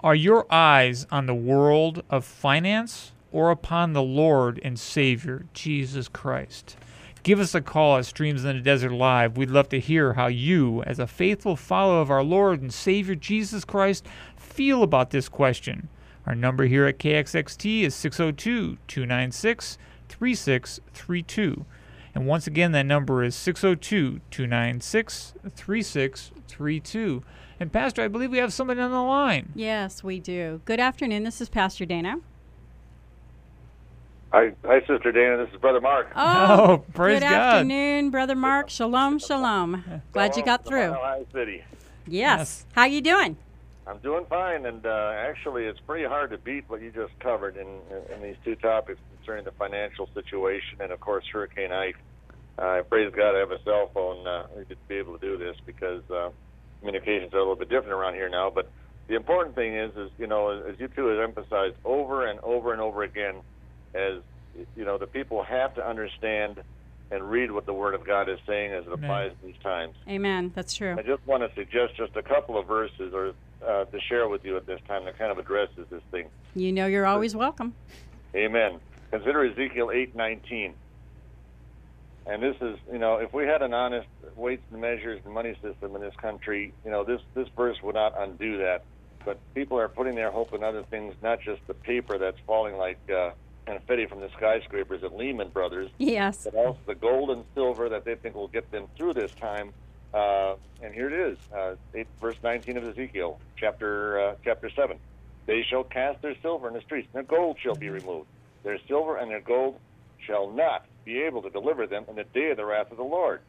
Are 0.00 0.14
your 0.14 0.46
eyes 0.52 1.06
on 1.10 1.26
the 1.26 1.34
world 1.34 2.02
of 2.10 2.24
finance 2.24 3.12
or 3.32 3.50
upon 3.50 3.92
the 3.92 4.02
Lord 4.02 4.60
and 4.62 4.78
Savior, 4.78 5.46
Jesus 5.52 6.08
Christ? 6.08 6.76
Give 7.22 7.40
us 7.40 7.54
a 7.54 7.60
call 7.60 7.96
at 7.98 8.06
Streams 8.06 8.44
in 8.44 8.56
the 8.56 8.62
Desert 8.62 8.92
Live. 8.92 9.36
We'd 9.36 9.50
love 9.50 9.68
to 9.70 9.80
hear 9.80 10.14
how 10.14 10.28
you, 10.28 10.82
as 10.84 10.98
a 10.98 11.06
faithful 11.06 11.56
follower 11.56 12.00
of 12.00 12.10
our 12.10 12.22
Lord 12.22 12.62
and 12.62 12.72
Savior 12.72 13.14
Jesus 13.14 13.64
Christ, 13.64 14.06
feel 14.36 14.82
about 14.82 15.10
this 15.10 15.28
question. 15.28 15.88
Our 16.26 16.34
number 16.34 16.64
here 16.66 16.86
at 16.86 16.98
KXXT 16.98 17.82
is 17.82 17.94
602 17.94 18.78
296 18.86 19.78
3632. 20.08 21.64
And 22.14 22.26
once 22.26 22.46
again, 22.46 22.72
that 22.72 22.86
number 22.86 23.22
is 23.22 23.34
602 23.34 24.20
296 24.30 25.34
3632. 25.54 27.22
And, 27.60 27.72
Pastor, 27.72 28.02
I 28.02 28.08
believe 28.08 28.30
we 28.30 28.38
have 28.38 28.52
somebody 28.52 28.80
on 28.80 28.90
the 28.90 29.02
line. 29.02 29.52
Yes, 29.54 30.04
we 30.04 30.20
do. 30.20 30.60
Good 30.64 30.80
afternoon. 30.80 31.24
This 31.24 31.40
is 31.40 31.48
Pastor 31.48 31.84
Dana. 31.84 32.20
Hi, 34.30 34.52
hi, 34.62 34.80
Sister 34.80 35.10
Dana. 35.10 35.38
This 35.42 35.54
is 35.54 35.60
Brother 35.60 35.80
Mark. 35.80 36.08
Oh, 36.16 36.84
praise 36.92 37.20
good 37.20 37.28
God. 37.28 37.32
afternoon, 37.32 38.10
Brother 38.10 38.34
Mark. 38.34 38.68
Shalom, 38.68 39.18
shalom. 39.18 40.02
Glad 40.12 40.36
you 40.36 40.44
got 40.44 40.66
through. 40.66 40.90
Mile 40.90 41.24
City. 41.32 41.64
Yes. 42.06 42.38
Yes. 42.38 42.66
How 42.72 42.84
you 42.84 43.00
doing? 43.00 43.38
I'm 43.86 43.98
doing 44.00 44.26
fine, 44.28 44.66
and 44.66 44.84
uh, 44.84 45.12
actually, 45.16 45.64
it's 45.64 45.80
pretty 45.80 46.04
hard 46.04 46.30
to 46.32 46.38
beat 46.38 46.64
what 46.68 46.82
you 46.82 46.90
just 46.90 47.18
covered 47.20 47.56
in, 47.56 47.66
in 48.14 48.22
these 48.22 48.36
two 48.44 48.54
topics 48.56 49.00
concerning 49.16 49.46
the 49.46 49.52
financial 49.52 50.10
situation 50.12 50.76
and, 50.80 50.92
of 50.92 51.00
course, 51.00 51.24
Hurricane 51.32 51.72
Ike. 51.72 51.96
Uh, 52.58 52.82
praise 52.82 53.10
God, 53.16 53.34
I 53.34 53.38
have 53.38 53.50
a 53.50 53.62
cell 53.64 53.90
phone 53.94 54.26
uh, 54.26 54.46
to 54.68 54.76
be 54.88 54.96
able 54.96 55.16
to 55.16 55.26
do 55.26 55.38
this 55.38 55.56
because 55.64 56.02
uh, 56.10 56.28
communications 56.80 57.32
are 57.32 57.38
a 57.38 57.40
little 57.40 57.56
bit 57.56 57.70
different 57.70 57.94
around 57.94 58.12
here 58.14 58.28
now. 58.28 58.50
But 58.54 58.70
the 59.06 59.14
important 59.14 59.54
thing 59.54 59.74
is, 59.74 59.96
is 59.96 60.10
you 60.18 60.26
know, 60.26 60.50
as 60.50 60.78
you 60.78 60.88
two 60.88 61.06
have 61.06 61.20
emphasized 61.20 61.76
over 61.86 62.26
and 62.26 62.40
over 62.40 62.72
and 62.72 62.82
over 62.82 63.04
again, 63.04 63.36
as 63.94 64.20
you 64.76 64.84
know, 64.84 64.98
the 64.98 65.06
people 65.06 65.42
have 65.42 65.74
to 65.74 65.86
understand 65.86 66.62
and 67.10 67.30
read 67.30 67.50
what 67.50 67.64
the 67.64 67.72
Word 67.72 67.94
of 67.94 68.04
God 68.04 68.28
is 68.28 68.38
saying 68.46 68.72
as 68.72 68.84
it 68.84 68.88
Amen. 68.88 69.04
applies 69.04 69.30
to 69.32 69.46
these 69.46 69.62
times. 69.62 69.94
Amen. 70.08 70.52
That's 70.54 70.74
true. 70.74 70.94
I 70.98 71.02
just 71.02 71.26
want 71.26 71.42
to 71.42 71.54
suggest 71.54 71.96
just 71.96 72.16
a 72.16 72.22
couple 72.22 72.58
of 72.58 72.66
verses 72.66 73.14
or 73.14 73.32
uh, 73.66 73.84
to 73.86 74.00
share 74.00 74.28
with 74.28 74.44
you 74.44 74.56
at 74.56 74.66
this 74.66 74.80
time 74.86 75.04
that 75.06 75.18
kind 75.18 75.32
of 75.32 75.38
addresses 75.38 75.86
this 75.90 76.02
thing. 76.10 76.28
You 76.54 76.72
know 76.72 76.86
you're 76.86 77.06
always 77.06 77.34
welcome. 77.34 77.74
Amen. 78.34 78.78
Consider 79.10 79.44
Ezekiel 79.44 79.88
8:19. 79.88 80.74
And 82.26 82.42
this 82.42 82.56
is, 82.60 82.76
you 82.92 82.98
know, 82.98 83.16
if 83.16 83.32
we 83.32 83.46
had 83.46 83.62
an 83.62 83.72
honest 83.72 84.06
weights 84.36 84.62
and 84.70 84.82
measures 84.82 85.20
and 85.24 85.32
money 85.32 85.54
system 85.62 85.96
in 85.96 86.02
this 86.02 86.14
country, 86.16 86.74
you 86.84 86.90
know, 86.90 87.04
this 87.04 87.22
this 87.34 87.48
verse 87.56 87.82
would 87.82 87.94
not 87.94 88.14
undo 88.18 88.58
that. 88.58 88.84
But 89.24 89.38
people 89.54 89.78
are 89.78 89.88
putting 89.88 90.14
their 90.14 90.30
hope 90.30 90.52
in 90.52 90.62
other 90.62 90.82
things, 90.84 91.14
not 91.22 91.40
just 91.40 91.66
the 91.66 91.74
paper 91.74 92.18
that's 92.18 92.38
falling 92.46 92.76
like 92.76 92.98
uh, 93.10 93.30
confetti 93.68 94.06
from 94.06 94.20
the 94.20 94.30
skyscrapers 94.30 95.04
at 95.04 95.14
Lehman 95.16 95.48
Brothers, 95.50 95.90
Yes. 95.98 96.44
but 96.44 96.54
also 96.54 96.78
the 96.86 96.94
gold 96.94 97.30
and 97.30 97.44
silver 97.54 97.88
that 97.90 98.04
they 98.04 98.14
think 98.14 98.34
will 98.34 98.48
get 98.48 98.70
them 98.70 98.86
through 98.96 99.12
this 99.14 99.30
time. 99.32 99.72
Uh, 100.14 100.54
and 100.82 100.94
here 100.94 101.06
it 101.12 101.32
is, 101.32 101.38
uh, 101.54 101.74
eight, 101.94 102.06
verse 102.20 102.36
19 102.42 102.78
of 102.78 102.84
Ezekiel, 102.88 103.38
chapter 103.56 104.20
uh, 104.20 104.34
chapter 104.42 104.70
7. 104.70 104.96
They 105.46 105.62
shall 105.68 105.84
cast 105.84 106.22
their 106.22 106.34
silver 106.40 106.68
in 106.68 106.74
the 106.74 106.80
streets, 106.80 107.08
and 107.12 107.14
their 107.28 107.38
gold 107.38 107.58
shall 107.62 107.74
be 107.74 107.90
removed. 107.90 108.26
Their 108.62 108.78
silver 108.88 109.16
and 109.18 109.30
their 109.30 109.40
gold 109.40 109.78
shall 110.26 110.50
not 110.50 110.86
be 111.04 111.22
able 111.22 111.42
to 111.42 111.50
deliver 111.50 111.86
them 111.86 112.04
in 112.08 112.16
the 112.16 112.24
day 112.24 112.50
of 112.50 112.56
the 112.56 112.64
wrath 112.64 112.90
of 112.90 112.96
the 112.96 113.02
Lord. 113.04 113.40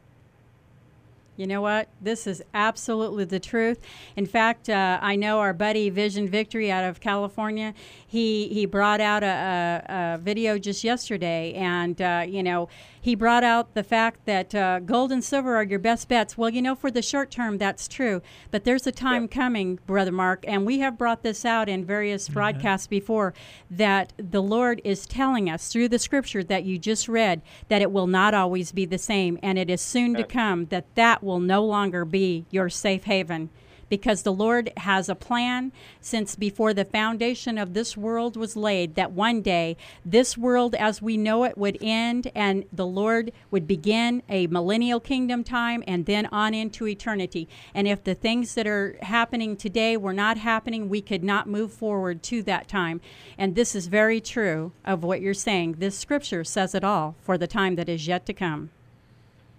You 1.40 1.48
know 1.48 1.62
what? 1.62 1.88
This 2.02 2.28
is 2.28 2.44
absolutely 2.54 3.24
the 3.24 3.40
truth. 3.40 3.80
In 4.18 4.26
fact, 4.26 4.70
uh, 4.70 5.00
I 5.02 5.16
know 5.16 5.40
our 5.40 5.54
buddy 5.54 5.90
Vision 5.90 6.28
Victory 6.28 6.70
out 6.70 6.84
of 6.84 7.00
California. 7.00 7.74
He 8.06 8.50
he 8.50 8.66
brought 8.66 9.00
out 9.00 9.24
a, 9.24 9.86
a, 9.88 10.16
a 10.16 10.18
video 10.18 10.58
just 10.58 10.84
yesterday, 10.84 11.54
and 11.54 12.02
uh, 12.02 12.26
you 12.28 12.44
know, 12.44 12.68
He 13.02 13.16
brought 13.16 13.44
out 13.44 13.74
the 13.74 13.84
fact 13.84 14.26
that 14.26 14.54
uh, 14.54 14.80
gold 14.80 15.12
and 15.12 15.24
silver 15.24 15.56
are 15.56 15.64
your 15.64 15.80
best 15.80 16.08
bets. 16.08 16.38
Well, 16.38 16.50
you 16.50 16.62
know, 16.62 16.76
for 16.76 16.92
the 16.92 17.02
short 17.02 17.32
term, 17.32 17.58
that's 17.58 17.88
true. 17.88 18.22
But 18.52 18.64
there's 18.64 18.86
a 18.88 18.92
time 18.92 19.28
coming, 19.28 19.80
Brother 19.86 20.12
Mark, 20.12 20.44
and 20.48 20.66
we 20.66 20.80
have 20.80 20.98
brought 20.98 21.24
this 21.24 21.46
out 21.46 21.70
in 21.70 21.86
various 21.86 22.28
broadcasts 22.28 22.88
before 22.88 23.34
that 23.72 24.14
the 24.18 24.42
Lord 24.42 24.82
is 24.84 25.06
telling 25.06 25.50
us 25.50 25.72
through 25.72 25.90
the 25.90 26.00
scripture 26.00 26.44
that 26.44 26.66
you 26.66 26.78
just 26.78 27.08
read 27.08 27.42
that 27.70 27.82
it 27.82 27.92
will 27.92 28.08
not 28.08 28.34
always 28.34 28.72
be 28.72 28.86
the 28.86 28.98
same, 28.98 29.40
and 29.42 29.58
it 29.58 29.70
is 29.70 29.82
soon 29.82 30.16
to 30.16 30.24
come 30.24 30.66
that 30.66 30.94
that 30.96 31.24
will 31.24 31.40
no 31.40 31.64
longer 31.64 32.06
be 32.06 32.46
your 32.52 32.70
safe 32.70 33.06
haven 33.06 33.50
because 33.90 34.22
the 34.22 34.34
Lord 34.34 34.72
has 34.78 35.10
a 35.10 35.16
plan 35.16 35.72
since 36.00 36.36
before 36.36 36.74
the 36.74 36.86
foundation 36.86 37.58
of 37.58 37.74
this 37.74 37.98
world 37.98 38.38
was 38.38 38.56
laid 38.56 38.96
that 38.96 39.12
one 39.12 39.42
day 39.42 39.76
this 40.06 40.38
world 40.38 40.76
as 40.76 41.02
we 41.02 41.18
know 41.18 41.44
it 41.44 41.58
would 41.58 41.78
end 41.82 42.32
and 42.36 42.66
the 42.72 42.86
Lord 42.86 43.32
would 43.52 43.68
begin 43.68 44.24
a 44.30 44.48
millennial 44.48 45.00
kingdom 45.00 45.44
time 45.44 45.84
and 45.88 46.06
then 46.06 46.28
on 46.28 46.54
into 46.54 46.88
eternity. 46.88 47.48
And 47.74 47.88
if 47.88 48.04
the 48.04 48.16
things 48.16 48.56
that 48.56 48.68
are 48.68 48.98
happening 49.02 49.58
today 49.58 49.98
were 49.98 50.14
not 50.14 50.38
happening, 50.38 50.90
we 50.90 51.02
could 51.02 51.24
not 51.24 51.48
move 51.48 51.74
forward 51.74 52.24
to 52.24 52.44
that 52.44 52.68
time. 52.68 53.02
And 53.38 53.56
this 53.56 53.76
is 53.76 53.88
very 53.88 54.22
true 54.22 54.72
of 54.86 55.04
what 55.04 55.22
you're 55.22 55.34
saying. 55.34 55.76
This 55.80 55.98
scripture 55.98 56.44
says 56.44 56.76
it 56.76 56.84
all 56.84 57.16
for 57.22 57.38
the 57.38 57.48
time 57.48 57.76
that 57.76 57.90
is 57.90 58.08
yet 58.08 58.26
to 58.28 58.34
come. 58.34 58.70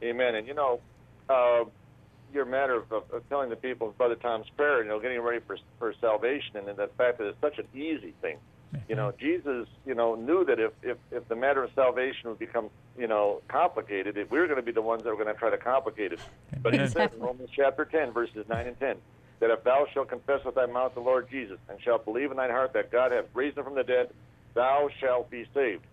Amen. 0.03 0.35
And 0.35 0.47
you 0.47 0.55
know, 0.55 0.81
uh, 1.29 1.65
your 2.33 2.45
matter 2.45 2.77
of, 2.77 2.93
of, 2.93 3.11
of 3.13 3.29
telling 3.29 3.51
the 3.51 3.57
people, 3.57 3.95
Brother 3.97 4.17
Tom's 4.17 4.49
prayer, 4.57 4.83
you 4.83 4.89
know, 4.89 5.01
getting 5.01 5.21
ready 5.21 5.41
for 5.47 5.57
for 5.79 5.95
salvation, 6.01 6.57
and 6.57 6.77
the 6.77 6.89
fact 6.99 7.19
that 7.19 7.27
it's 7.27 7.41
such 7.41 7.59
an 7.59 7.67
easy 7.75 8.15
thing. 8.21 8.39
You 8.89 8.95
know, 8.95 9.13
Jesus, 9.19 9.67
you 9.85 9.95
know, 9.95 10.15
knew 10.15 10.45
that 10.45 10.61
if, 10.61 10.73
if, 10.83 10.97
if 11.11 11.27
the 11.29 11.35
matter 11.35 11.63
of 11.65 11.71
salvation 11.75 12.31
would 12.31 12.39
become, 12.39 12.71
you 12.97 13.09
know, 13.09 13.43
complicated, 13.49 14.17
if 14.17 14.31
we 14.31 14.39
were 14.39 14.47
going 14.47 14.61
to 14.61 14.65
be 14.65 14.71
the 14.73 14.83
ones 14.83 15.03
that 15.03 15.09
were 15.09 15.23
going 15.23 15.33
to 15.33 15.39
try 15.39 15.51
to 15.51 15.59
complicate 15.59 16.13
it. 16.13 16.21
But 16.63 16.75
he 16.75 16.87
says 16.87 17.11
in 17.13 17.21
Romans 17.21 17.51
chapter 17.53 17.85
10, 17.85 18.13
verses 18.13 18.47
9 18.49 18.67
and 18.67 18.79
10, 18.79 18.97
that 19.41 19.51
if 19.51 19.65
thou 19.65 19.87
shalt 19.93 20.09
confess 20.09 20.45
with 20.45 20.55
thy 20.55 20.67
mouth 20.67 20.95
the 20.95 21.01
Lord 21.01 21.29
Jesus, 21.31 21.59
and 21.69 21.81
shalt 21.83 22.05
believe 22.05 22.31
in 22.31 22.37
thine 22.37 22.51
heart 22.51 22.73
that 22.75 22.93
God 22.93 23.11
hath 23.11 23.25
raised 23.35 23.59
him 23.59 23.65
from 23.65 23.75
the 23.75 23.83
dead, 23.83 24.11
thou 24.55 24.89
shalt 25.01 25.31
be 25.31 25.47
saved. 25.53 25.85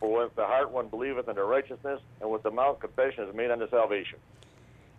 For 0.00 0.24
with 0.24 0.34
the 0.34 0.44
heart 0.44 0.70
one 0.70 0.88
believeth 0.88 1.28
unto 1.28 1.40
righteousness, 1.40 2.00
and 2.20 2.30
with 2.30 2.42
the 2.42 2.50
mouth 2.50 2.80
confession 2.80 3.24
is 3.24 3.34
made 3.34 3.50
unto 3.50 3.68
salvation. 3.70 4.18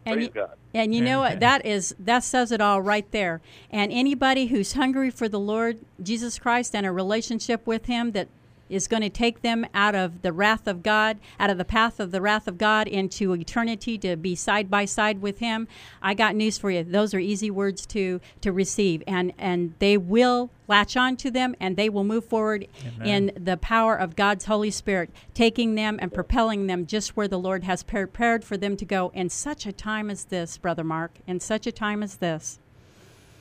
And 0.07 0.15
Praise 0.15 0.27
you, 0.27 0.33
God. 0.33 0.51
and 0.73 0.95
you 0.95 1.01
know 1.01 1.19
what? 1.19 1.41
That 1.41 1.65
is 1.65 1.93
that 1.99 2.23
says 2.23 2.53
it 2.53 2.61
all 2.61 2.81
right 2.81 3.09
there. 3.11 3.41
And 3.69 3.91
anybody 3.91 4.47
who's 4.47 4.71
hungry 4.73 5.09
for 5.09 5.27
the 5.27 5.39
Lord 5.39 5.79
Jesus 6.01 6.39
Christ 6.39 6.73
and 6.73 6.85
a 6.85 6.91
relationship 6.93 7.67
with 7.67 7.87
Him 7.87 8.13
that 8.13 8.29
is 8.69 8.87
going 8.87 9.03
to 9.03 9.09
take 9.09 9.41
them 9.41 9.65
out 9.73 9.95
of 9.95 10.21
the 10.21 10.33
wrath 10.33 10.67
of 10.67 10.83
God, 10.83 11.17
out 11.39 11.49
of 11.49 11.57
the 11.57 11.65
path 11.65 11.99
of 11.99 12.11
the 12.11 12.21
wrath 12.21 12.47
of 12.47 12.57
God 12.57 12.87
into 12.87 13.33
eternity 13.33 13.97
to 13.99 14.15
be 14.15 14.35
side 14.35 14.69
by 14.69 14.85
side 14.85 15.21
with 15.21 15.39
Him. 15.39 15.67
I 16.01 16.13
got 16.13 16.35
news 16.35 16.57
for 16.57 16.71
you. 16.71 16.83
Those 16.83 17.13
are 17.13 17.19
easy 17.19 17.51
words 17.51 17.85
to 17.87 18.19
to 18.41 18.51
receive, 18.51 19.03
and 19.07 19.33
and 19.37 19.73
they 19.79 19.97
will 19.97 20.49
latch 20.67 20.97
on 20.97 21.15
to 21.17 21.31
them, 21.31 21.55
and 21.59 21.77
they 21.77 21.89
will 21.89 22.03
move 22.03 22.25
forward 22.25 22.67
in 23.03 23.31
the 23.35 23.57
power 23.57 23.95
of 23.95 24.15
God's 24.15 24.45
Holy 24.45 24.71
Spirit, 24.71 25.09
taking 25.33 25.75
them 25.75 25.97
and 26.01 26.13
propelling 26.13 26.67
them 26.67 26.85
just 26.85 27.15
where 27.15 27.27
the 27.27 27.39
Lord 27.39 27.63
has 27.63 27.83
prepared 27.83 28.43
for 28.43 28.57
them 28.57 28.75
to 28.77 28.85
go 28.85 29.11
in 29.13 29.29
such 29.29 29.65
a 29.65 29.71
time 29.71 30.09
as 30.09 30.25
this, 30.25 30.57
brother 30.57 30.83
Mark. 30.83 31.11
In 31.25 31.39
such 31.39 31.67
a 31.67 31.71
time 31.71 32.03
as 32.03 32.17
this. 32.17 32.59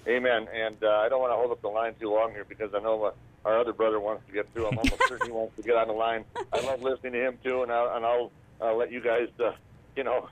Amen. 0.07 0.47
And 0.55 0.77
uh, 0.83 0.89
I 0.89 1.09
don't 1.09 1.21
want 1.21 1.33
to 1.33 1.37
hold 1.37 1.51
up 1.51 1.61
the 1.63 1.69
line 1.69 1.95
too 1.99 2.11
long 2.11 2.31
here 2.31 2.45
because 2.45 2.73
I 2.75 2.79
know 2.79 3.05
uh, 3.05 3.11
our 3.47 3.61
other 3.61 3.73
brother 3.73 4.01
wants 4.01 4.27
to 4.27 4.33
get 4.33 4.53
through. 4.53 4.67
I'm 4.67 4.77
almost 4.77 5.09
certain 5.09 5.29
he 5.29 5.33
wants 5.33 5.55
to 5.57 5.63
get 5.63 5.77
on 5.77 5.87
the 5.87 5.95
line. 5.95 6.25
I 6.53 6.61
love 6.61 6.83
listening 6.83 7.13
to 7.13 7.27
him 7.27 7.39
too, 7.45 7.63
and 7.63 7.71
I'll, 7.71 7.97
and 7.97 8.05
I'll 8.05 8.33
uh, 8.61 8.75
let 8.75 8.91
you 8.91 9.01
guys, 9.01 9.29
uh, 9.39 9.53
you 9.95 10.03
know, 10.03 10.29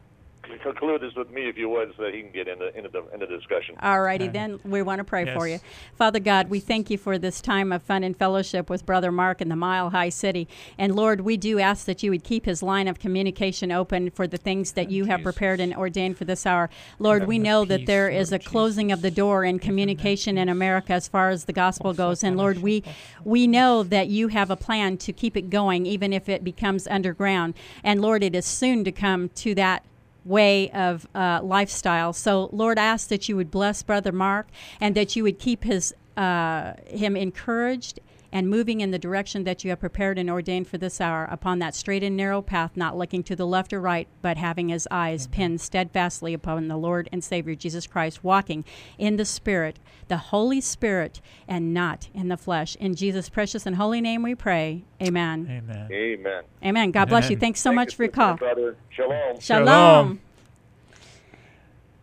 conclude 0.62 1.00
this 1.00 1.14
with 1.14 1.30
me 1.30 1.48
if 1.48 1.56
you 1.56 1.68
would, 1.68 1.92
so 1.96 2.04
that 2.04 2.14
he 2.14 2.22
can 2.22 2.32
get 2.32 2.48
into 2.48 2.76
into 2.76 2.88
the 2.88 3.04
into 3.12 3.26
the 3.26 3.36
discussion. 3.36 3.76
All 3.82 4.00
righty, 4.00 4.28
then 4.28 4.60
we 4.64 4.82
want 4.82 4.98
to 5.00 5.04
pray 5.04 5.32
for 5.34 5.46
you. 5.48 5.60
Father 5.96 6.20
God, 6.20 6.48
we 6.48 6.60
thank 6.60 6.90
you 6.90 6.98
for 6.98 7.18
this 7.18 7.40
time 7.40 7.72
of 7.72 7.82
fun 7.82 8.04
and 8.04 8.16
fellowship 8.16 8.70
with 8.70 8.86
Brother 8.86 9.12
Mark 9.12 9.40
in 9.40 9.48
the 9.48 9.56
Mile 9.56 9.90
High 9.90 10.08
City. 10.08 10.48
And 10.78 10.94
Lord, 10.94 11.20
we 11.22 11.36
do 11.36 11.58
ask 11.58 11.86
that 11.86 12.02
you 12.02 12.10
would 12.10 12.24
keep 12.24 12.46
his 12.46 12.62
line 12.62 12.88
of 12.88 12.98
communication 12.98 13.72
open 13.72 14.10
for 14.10 14.26
the 14.26 14.36
things 14.36 14.72
that 14.72 14.90
you 14.90 15.04
have 15.06 15.22
prepared 15.22 15.60
and 15.60 15.74
ordained 15.74 16.16
for 16.18 16.24
this 16.24 16.46
hour. 16.46 16.70
Lord, 16.98 17.26
we 17.26 17.36
him 17.36 17.42
the 17.42 17.48
know 17.48 17.64
that 17.64 17.80
peace, 17.80 17.86
there 17.86 18.08
is 18.08 18.32
a 18.32 18.36
Lord 18.36 18.44
closing 18.44 18.92
of 18.92 19.02
the 19.02 19.10
door 19.10 19.44
in 19.44 19.58
Give 19.58 19.62
him 19.64 19.68
that 19.68 19.68
communication 19.68 20.38
in. 20.38 20.48
America 20.48 20.92
as 20.92 21.08
far 21.08 21.30
as 21.30 21.44
the 21.44 21.52
gospel 21.52 21.88
Also 21.88 21.96
goes. 21.96 22.24
And 22.24 22.36
Lord, 22.36 22.62
we 22.62 22.82
we 23.24 23.46
know 23.46 23.82
that 23.82 24.08
you 24.08 24.28
have 24.28 24.50
a 24.50 24.56
plan 24.56 24.96
to 24.98 25.12
keep 25.12 25.36
it 25.36 25.50
going, 25.50 25.86
even 25.86 26.12
if 26.12 26.28
it 26.28 26.44
becomes 26.44 26.86
underground. 26.86 27.54
And 27.82 28.00
Lord, 28.00 28.22
it 28.22 28.34
is 28.34 28.46
soon 28.46 28.84
to 28.84 28.92
come 28.92 29.28
to 29.30 29.54
that 29.56 29.84
way 30.24 30.70
of 30.70 31.06
uh, 31.14 31.40
lifestyle. 31.42 32.12
So, 32.12 32.48
Lord, 32.52 32.78
ask 32.78 33.08
that 33.08 33.28
you 33.28 33.36
would 33.36 33.50
bless 33.50 33.82
Brother 33.82 34.12
Mark 34.12 34.48
and 34.80 34.94
that 34.94 35.16
you 35.16 35.22
would 35.22 35.38
keep 35.38 35.64
his 35.64 35.94
uh, 36.16 36.74
him 36.86 37.16
encouraged 37.16 37.98
and 38.34 38.50
moving 38.50 38.80
in 38.80 38.90
the 38.90 38.98
direction 38.98 39.44
that 39.44 39.62
you 39.62 39.70
have 39.70 39.78
prepared 39.78 40.18
and 40.18 40.28
ordained 40.28 40.66
for 40.66 40.76
this 40.76 41.00
hour 41.00 41.24
upon 41.30 41.60
that 41.60 41.72
straight 41.72 42.02
and 42.02 42.16
narrow 42.16 42.42
path, 42.42 42.72
not 42.74 42.96
looking 42.96 43.22
to 43.22 43.36
the 43.36 43.46
left 43.46 43.72
or 43.72 43.80
right, 43.80 44.08
but 44.22 44.36
having 44.36 44.70
his 44.70 44.88
eyes 44.90 45.28
pinned 45.28 45.60
steadfastly 45.60 46.34
upon 46.34 46.66
the 46.66 46.76
Lord 46.76 47.08
and 47.12 47.22
Savior 47.22 47.54
Jesus 47.54 47.86
Christ, 47.86 48.24
walking 48.24 48.64
in 48.98 49.16
the 49.16 49.24
Spirit, 49.24 49.78
the 50.08 50.16
Holy 50.16 50.60
Spirit, 50.60 51.20
and 51.46 51.72
not 51.72 52.08
in 52.12 52.26
the 52.26 52.36
flesh. 52.36 52.74
In 52.76 52.96
Jesus' 52.96 53.28
precious 53.28 53.66
and 53.66 53.76
holy 53.76 54.00
name 54.00 54.24
we 54.24 54.34
pray. 54.34 54.82
Amen. 55.00 55.46
Amen. 55.48 55.88
Amen. 55.92 56.42
Amen. 56.64 56.90
God 56.90 57.08
bless 57.08 57.30
you. 57.30 57.36
Thanks 57.36 57.60
so 57.60 57.70
Thank 57.70 57.76
much 57.76 57.92
you, 57.92 57.96
for 57.98 58.02
your 58.02 58.12
call. 58.12 58.34
Brother. 58.34 58.76
Shalom. 58.90 59.38
Shalom. 59.38 59.66
Shalom. 59.66 60.20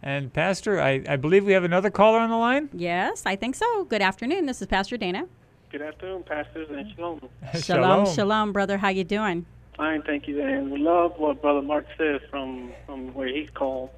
And 0.01 0.31
Pastor, 0.31 0.79
I, 0.79 1.03
I 1.09 1.17
believe 1.17 1.43
we 1.43 1.51
have 1.51 1.65
another 1.65 1.89
caller 1.89 2.19
on 2.19 2.29
the 2.29 2.37
line. 2.37 2.69
Yes, 2.71 3.23
I 3.25 3.35
think 3.35 3.55
so. 3.55 3.83
Good 3.83 4.01
afternoon. 4.01 4.45
This 4.45 4.61
is 4.61 4.67
Pastor 4.67 4.95
Dana. 4.95 5.27
Good 5.71 5.81
afternoon, 5.83 6.23
pastors, 6.23 6.67
and 6.69 6.91
shalom. 6.93 7.21
Shalom, 7.61 8.05
shalom, 8.13 8.51
brother. 8.51 8.77
How 8.77 8.89
you 8.89 9.05
doing? 9.05 9.45
Fine, 9.77 10.01
thank 10.01 10.27
you. 10.27 10.41
And 10.41 10.69
we 10.69 10.79
love 10.79 11.13
what 11.17 11.41
Brother 11.41 11.61
Mark 11.61 11.85
says 11.97 12.19
from, 12.29 12.73
from 12.85 13.13
where 13.13 13.29
he's 13.29 13.49
called. 13.51 13.89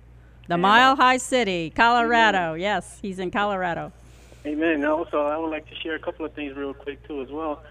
The 0.48 0.54
Yeah. 0.54 0.58
Mile 0.58 0.96
High 0.96 1.18
City, 1.18 1.72
Colorado. 1.76 2.54
Yes, 2.54 3.00
he's 3.02 3.18
in 3.18 3.32
Colorado. 3.32 3.92
Amen. 4.46 4.76
And 4.76 4.86
also, 4.86 5.24
I 5.26 5.36
would 5.38 5.50
like 5.50 5.68
to 5.68 5.76
share 5.76 5.96
a 5.96 6.00
couple 6.00 6.24
of 6.26 6.34
things 6.34 6.56
real 6.56 6.76
quick, 6.76 7.06
too, 7.08 7.22
as 7.24 7.32
well. 7.32 7.64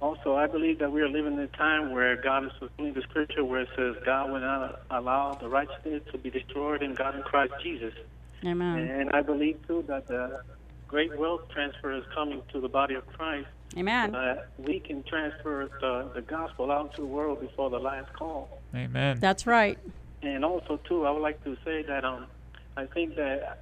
Also, 0.00 0.36
I 0.36 0.46
believe 0.46 0.78
that 0.78 0.92
we 0.92 1.02
are 1.02 1.08
living 1.08 1.32
in 1.32 1.40
a 1.40 1.48
time 1.48 1.90
where 1.90 2.14
God 2.14 2.44
is 2.44 2.52
fulfilling 2.60 2.92
the 2.94 3.02
scripture 3.02 3.44
where 3.44 3.62
it 3.62 3.70
says 3.74 3.96
God 4.04 4.30
will 4.30 4.38
not 4.38 4.82
allow 4.92 5.34
the 5.34 5.48
righteousness 5.48 6.02
to 6.12 6.18
be 6.18 6.30
destroyed 6.30 6.80
in 6.80 6.94
God 6.94 7.16
in 7.16 7.22
Christ 7.22 7.54
Jesus. 7.60 7.94
Amen. 8.46 8.78
And 8.88 9.10
I 9.10 9.22
believe, 9.22 9.58
too, 9.66 9.84
that 9.88 10.06
the 10.06 10.42
great 10.88 11.16
wealth 11.16 11.42
transfer 11.50 11.92
is 11.92 12.04
coming 12.14 12.42
to 12.52 12.60
the 12.60 12.68
body 12.68 12.94
of 12.94 13.06
Christ. 13.06 13.46
Amen. 13.76 14.14
Uh, 14.14 14.36
we 14.58 14.80
can 14.80 15.02
transfer 15.04 15.68
the, 15.80 16.10
the 16.14 16.22
gospel 16.22 16.72
out 16.72 16.94
to 16.94 17.02
the 17.02 17.06
world 17.06 17.40
before 17.40 17.68
the 17.68 17.78
last 17.78 18.12
call. 18.14 18.58
Amen. 18.74 19.18
That's 19.20 19.46
right. 19.46 19.78
And 20.22 20.44
also, 20.44 20.80
too, 20.88 21.06
I 21.06 21.10
would 21.10 21.22
like 21.22 21.44
to 21.44 21.56
say 21.64 21.82
that 21.82 22.04
um, 22.04 22.26
I 22.76 22.86
think 22.86 23.14
that 23.16 23.60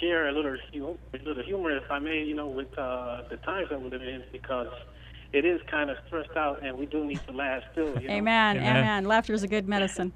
share 0.00 0.28
a 0.28 0.32
little 0.32 0.56
hu- 0.72 0.98
a 1.14 1.18
little 1.24 1.42
humor, 1.42 1.76
if 1.76 1.90
I 1.90 1.98
may, 1.98 2.22
you 2.22 2.36
know, 2.36 2.46
with 2.46 2.78
uh, 2.78 3.22
the 3.30 3.38
times 3.38 3.70
that 3.70 3.80
we're 3.80 3.88
living 3.88 4.08
in, 4.08 4.22
because 4.30 4.68
it 5.32 5.44
is 5.44 5.60
kind 5.70 5.90
of 5.90 5.96
stressed 6.06 6.36
out, 6.36 6.62
and 6.62 6.78
we 6.78 6.86
do 6.86 7.04
need 7.04 7.20
to 7.26 7.32
laugh 7.32 7.62
still. 7.72 7.98
You 8.00 8.08
know? 8.08 8.14
Amen. 8.14 8.58
Amen. 8.58 8.76
Amen. 8.76 9.04
Laughter 9.06 9.32
is 9.32 9.42
a 9.42 9.48
good 9.48 9.66
medicine. 9.66 10.12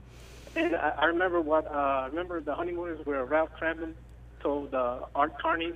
And 0.54 0.76
I, 0.76 0.92
I 0.98 1.04
remember 1.06 1.40
what 1.40 1.66
uh, 1.66 2.04
I 2.04 2.06
remember 2.06 2.40
the 2.40 2.54
honeymooners 2.54 3.04
where 3.04 3.24
Ralph 3.24 3.50
Kramden 3.60 3.94
told 4.42 4.74
uh, 4.74 5.00
Art 5.14 5.40
Carney 5.40 5.72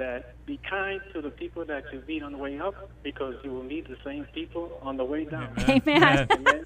that 0.00 0.34
be 0.46 0.58
kind 0.68 1.00
to 1.12 1.20
the 1.20 1.30
people 1.30 1.64
that 1.66 1.84
you 1.92 2.02
meet 2.08 2.22
on 2.22 2.32
the 2.32 2.38
way 2.38 2.58
up, 2.58 2.74
because 3.02 3.34
you 3.44 3.50
will 3.52 3.62
meet 3.62 3.86
the 3.86 3.98
same 4.04 4.26
people 4.34 4.78
on 4.82 4.96
the 4.96 5.04
way 5.04 5.26
down. 5.26 5.54
Amen. 5.68 6.26
Amen. 6.32 6.64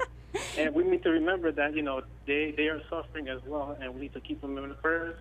And 0.57 0.75
we 0.75 0.85
need 0.85 1.03
to 1.03 1.11
remember 1.11 1.53
that 1.53 1.75
you 1.75 1.83
know 1.83 2.03
they 2.27 2.55
they 2.57 2.69
are 2.69 2.81
suffering 2.89 3.29
as 3.29 3.41
well, 3.47 3.77
and 3.81 3.95
we 3.95 4.03
need 4.03 4.15
to 4.15 4.21
keep 4.21 4.41
them 4.41 4.57
in 4.57 4.69
the 4.69 4.75
prayers. 4.77 5.17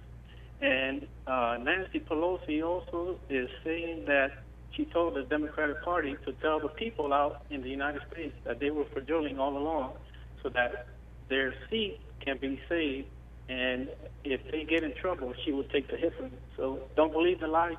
And 0.62 1.08
uh, 1.28 1.58
Nancy 1.62 2.00
Pelosi 2.00 2.64
also 2.64 3.20
is 3.30 3.50
saying 3.64 4.06
that 4.06 4.32
she 4.72 4.86
told 4.86 5.16
the 5.16 5.24
Democratic 5.24 5.84
Party 5.84 6.16
to 6.26 6.32
tell 6.34 6.60
the 6.60 6.70
people 6.70 7.14
out 7.14 7.46
in 7.50 7.62
the 7.62 7.70
United 7.70 8.02
States 8.12 8.36
that 8.46 8.60
they 8.60 8.70
were 8.70 8.86
fraudulent 8.94 9.40
all 9.40 9.58
along, 9.58 9.94
so 10.42 10.50
that 10.50 10.88
their 11.30 11.54
seat 11.70 12.00
can 12.22 12.38
be 12.38 12.60
saved. 12.70 13.08
And 13.50 13.90
if 14.24 14.40
they 14.52 14.64
get 14.64 14.84
in 14.84 14.94
trouble, 14.96 15.34
she 15.44 15.52
will 15.52 15.66
take 15.66 15.90
the 15.92 15.98
hit 15.98 16.14
for 16.16 16.24
them. 16.24 16.32
So 16.56 16.80
don't 16.96 17.12
believe 17.12 17.40
the 17.42 17.48
lie. 17.48 17.76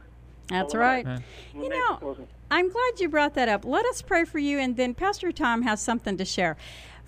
That's 0.49 0.75
right. 0.75 1.07
Amen. 1.07 1.25
You 1.55 1.69
know, 1.69 2.17
I'm 2.51 2.71
glad 2.71 3.01
you 3.01 3.09
brought 3.09 3.35
that 3.35 3.49
up. 3.49 3.65
Let 3.65 3.87
us 3.87 4.03
pray 4.03 4.25
for 4.25 4.39
you, 4.39 4.59
and 4.59 4.77
then 4.77 4.95
Pastor 4.95 5.33
Tom 5.33 5.63
has 5.63 5.81
something 5.81 6.17
to 6.19 6.25
share. 6.25 6.57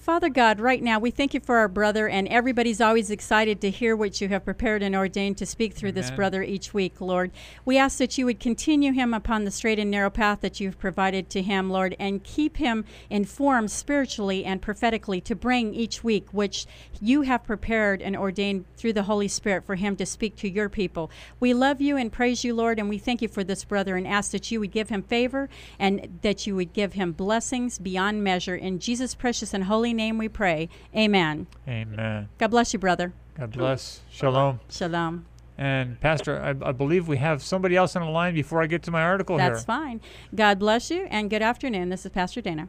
Father 0.06 0.28
God, 0.28 0.60
right 0.60 0.84
now 0.84 1.00
we 1.00 1.10
thank 1.10 1.34
you 1.34 1.40
for 1.40 1.56
our 1.56 1.66
brother, 1.66 2.08
and 2.08 2.28
everybody's 2.28 2.80
always 2.80 3.10
excited 3.10 3.60
to 3.60 3.72
hear 3.72 3.96
what 3.96 4.20
you 4.20 4.28
have 4.28 4.44
prepared 4.44 4.80
and 4.80 4.94
ordained 4.94 5.36
to 5.38 5.44
speak 5.44 5.74
through 5.74 5.90
this 5.90 6.12
brother 6.12 6.44
each 6.44 6.72
week, 6.72 7.00
Lord. 7.00 7.32
We 7.64 7.76
ask 7.76 7.98
that 7.98 8.16
you 8.16 8.24
would 8.26 8.38
continue 8.38 8.92
him 8.92 9.12
upon 9.12 9.42
the 9.42 9.50
straight 9.50 9.80
and 9.80 9.90
narrow 9.90 10.10
path 10.10 10.42
that 10.42 10.60
you've 10.60 10.78
provided 10.78 11.28
to 11.30 11.42
him, 11.42 11.70
Lord, 11.70 11.96
and 11.98 12.22
keep 12.22 12.58
him 12.58 12.84
informed 13.10 13.72
spiritually 13.72 14.44
and 14.44 14.62
prophetically 14.62 15.20
to 15.22 15.34
bring 15.34 15.74
each 15.74 16.04
week 16.04 16.28
which 16.30 16.66
you 17.00 17.22
have 17.22 17.42
prepared 17.42 18.00
and 18.00 18.16
ordained 18.16 18.64
through 18.76 18.92
the 18.92 19.02
Holy 19.02 19.26
Spirit 19.26 19.64
for 19.64 19.74
him 19.74 19.96
to 19.96 20.06
speak 20.06 20.36
to 20.36 20.48
your 20.48 20.68
people. 20.68 21.10
We 21.40 21.52
love 21.52 21.80
you 21.80 21.96
and 21.96 22.12
praise 22.12 22.44
you, 22.44 22.54
Lord, 22.54 22.78
and 22.78 22.88
we 22.88 22.98
thank 22.98 23.22
you 23.22 23.28
for 23.28 23.42
this 23.42 23.64
brother 23.64 23.96
and 23.96 24.06
ask 24.06 24.30
that 24.30 24.52
you 24.52 24.60
would 24.60 24.70
give 24.70 24.88
him 24.88 25.02
favor 25.02 25.48
and 25.80 26.20
that 26.22 26.46
you 26.46 26.54
would 26.54 26.72
give 26.72 26.92
him 26.92 27.10
blessings 27.10 27.80
beyond 27.80 28.22
measure. 28.22 28.54
In 28.54 28.78
Jesus' 28.78 29.16
precious 29.16 29.52
and 29.52 29.64
holy 29.64 29.95
name 29.96 30.18
we 30.18 30.28
pray. 30.28 30.68
Amen. 30.94 31.46
Amen. 31.66 32.28
God 32.38 32.48
bless 32.48 32.72
you, 32.72 32.78
brother. 32.78 33.12
God 33.36 33.52
bless. 33.52 34.02
Shalom. 34.10 34.60
Shalom. 34.70 35.26
And 35.58 35.98
Pastor, 36.00 36.40
I, 36.40 36.68
I 36.68 36.72
believe 36.72 37.08
we 37.08 37.16
have 37.16 37.42
somebody 37.42 37.76
else 37.76 37.96
on 37.96 38.02
the 38.02 38.10
line 38.10 38.34
before 38.34 38.62
I 38.62 38.66
get 38.66 38.82
to 38.84 38.90
my 38.90 39.02
article 39.02 39.38
That's 39.38 39.60
here. 39.60 39.66
fine. 39.66 40.00
God 40.34 40.58
bless 40.58 40.90
you 40.90 41.06
and 41.10 41.30
good 41.30 41.42
afternoon. 41.42 41.88
This 41.88 42.04
is 42.04 42.12
Pastor 42.12 42.40
Dana. 42.42 42.68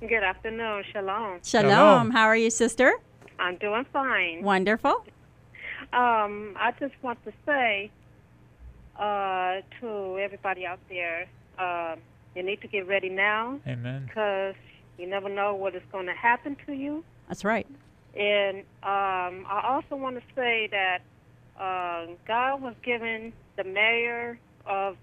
Good 0.00 0.22
afternoon. 0.22 0.84
Shalom. 0.92 1.40
Shalom. 1.42 1.70
Shalom. 1.70 2.10
How 2.12 2.24
are 2.26 2.36
you, 2.36 2.50
sister? 2.50 2.94
I'm 3.40 3.56
doing 3.56 3.84
fine. 3.92 4.42
Wonderful. 4.42 5.04
Um, 5.92 6.54
I 6.58 6.72
just 6.78 6.94
want 7.02 7.22
to 7.24 7.32
say 7.44 7.90
uh, 8.98 9.60
to 9.80 10.18
everybody 10.18 10.66
out 10.66 10.80
there, 10.88 11.26
um, 11.58 11.98
you 12.34 12.42
need 12.42 12.60
to 12.62 12.68
get 12.68 12.86
ready 12.86 13.08
now 13.08 13.58
Amen. 13.66 14.04
because 14.06 14.54
you 14.98 15.06
never 15.06 15.28
know 15.28 15.54
what 15.54 15.74
is 15.74 15.82
going 15.92 16.06
to 16.06 16.12
happen 16.14 16.56
to 16.66 16.72
you. 16.72 17.04
That's 17.28 17.44
right. 17.44 17.66
And 18.16 18.58
um, 18.82 19.46
I 19.48 19.62
also 19.64 19.96
want 19.96 20.16
to 20.16 20.22
say 20.34 20.68
that 20.72 20.98
uh, 21.60 22.06
God 22.26 22.62
was 22.62 22.74
giving 22.84 23.32
the 23.56 23.64
mayor 23.64 24.38
of, 24.66 24.96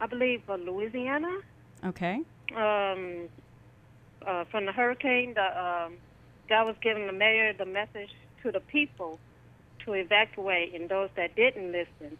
I 0.00 0.06
believe, 0.06 0.42
uh, 0.48 0.54
Louisiana, 0.56 1.38
Okay. 1.84 2.20
um, 2.56 3.28
uh, 4.26 4.44
from 4.50 4.66
the 4.66 4.72
hurricane, 4.72 5.34
the 5.34 5.42
um, 5.60 5.94
God 6.48 6.64
was 6.66 6.76
giving 6.82 7.06
the 7.06 7.12
mayor 7.12 7.52
the 7.52 7.66
message 7.66 8.10
to 8.42 8.50
the 8.50 8.60
people 8.60 9.18
to 9.84 9.92
evacuate, 9.92 10.74
and 10.74 10.88
those 10.88 11.10
that 11.16 11.36
didn't 11.36 11.70
listen, 11.72 12.18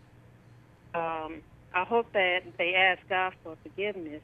um, 0.95 1.43
I 1.75 1.85
hope 1.85 2.13
that 2.13 2.41
they 2.59 2.75
ask 2.75 3.01
God 3.09 3.33
for 3.43 3.57
forgiveness. 3.63 4.23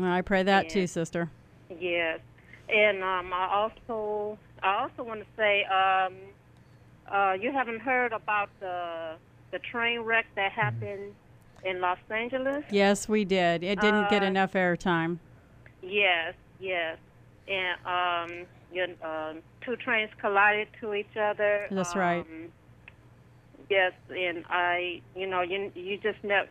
I 0.00 0.22
pray 0.22 0.42
that 0.42 0.66
Yeah. 0.66 0.72
too, 0.74 0.86
sister. 0.86 1.30
Yes, 1.78 2.20
and 2.68 3.02
um, 3.02 3.32
I 3.32 3.48
also 3.52 4.38
I 4.62 4.82
also 4.82 5.02
want 5.02 5.20
to 5.20 5.26
say 5.36 5.64
um, 5.64 6.14
uh, 7.12 7.32
you 7.32 7.52
haven't 7.52 7.80
heard 7.80 8.12
about 8.12 8.50
the 8.60 9.16
the 9.50 9.58
train 9.58 10.00
wreck 10.00 10.26
that 10.36 10.52
happened 10.52 11.14
in 11.64 11.80
Los 11.80 11.98
Angeles. 12.10 12.64
Yes, 12.70 13.08
we 13.08 13.24
did. 13.24 13.62
It 13.64 13.80
didn't 13.80 14.10
get 14.10 14.22
Uh, 14.22 14.26
enough 14.26 14.52
airtime. 14.52 15.18
Yes, 15.82 16.34
yes. 16.60 16.98
And 17.48 17.78
um, 17.86 18.46
you, 18.72 18.84
um, 19.02 19.42
two 19.64 19.76
trains 19.76 20.10
collided 20.20 20.68
to 20.80 20.92
each 20.94 21.16
other. 21.16 21.66
That's 21.70 21.96
right. 21.96 22.20
Um, 22.20 22.52
Yes, 23.70 23.92
and 24.08 24.46
I, 24.48 25.02
you 25.14 25.26
know, 25.26 25.42
you 25.42 25.70
you 25.74 25.98
just 25.98 26.22
never. 26.24 26.48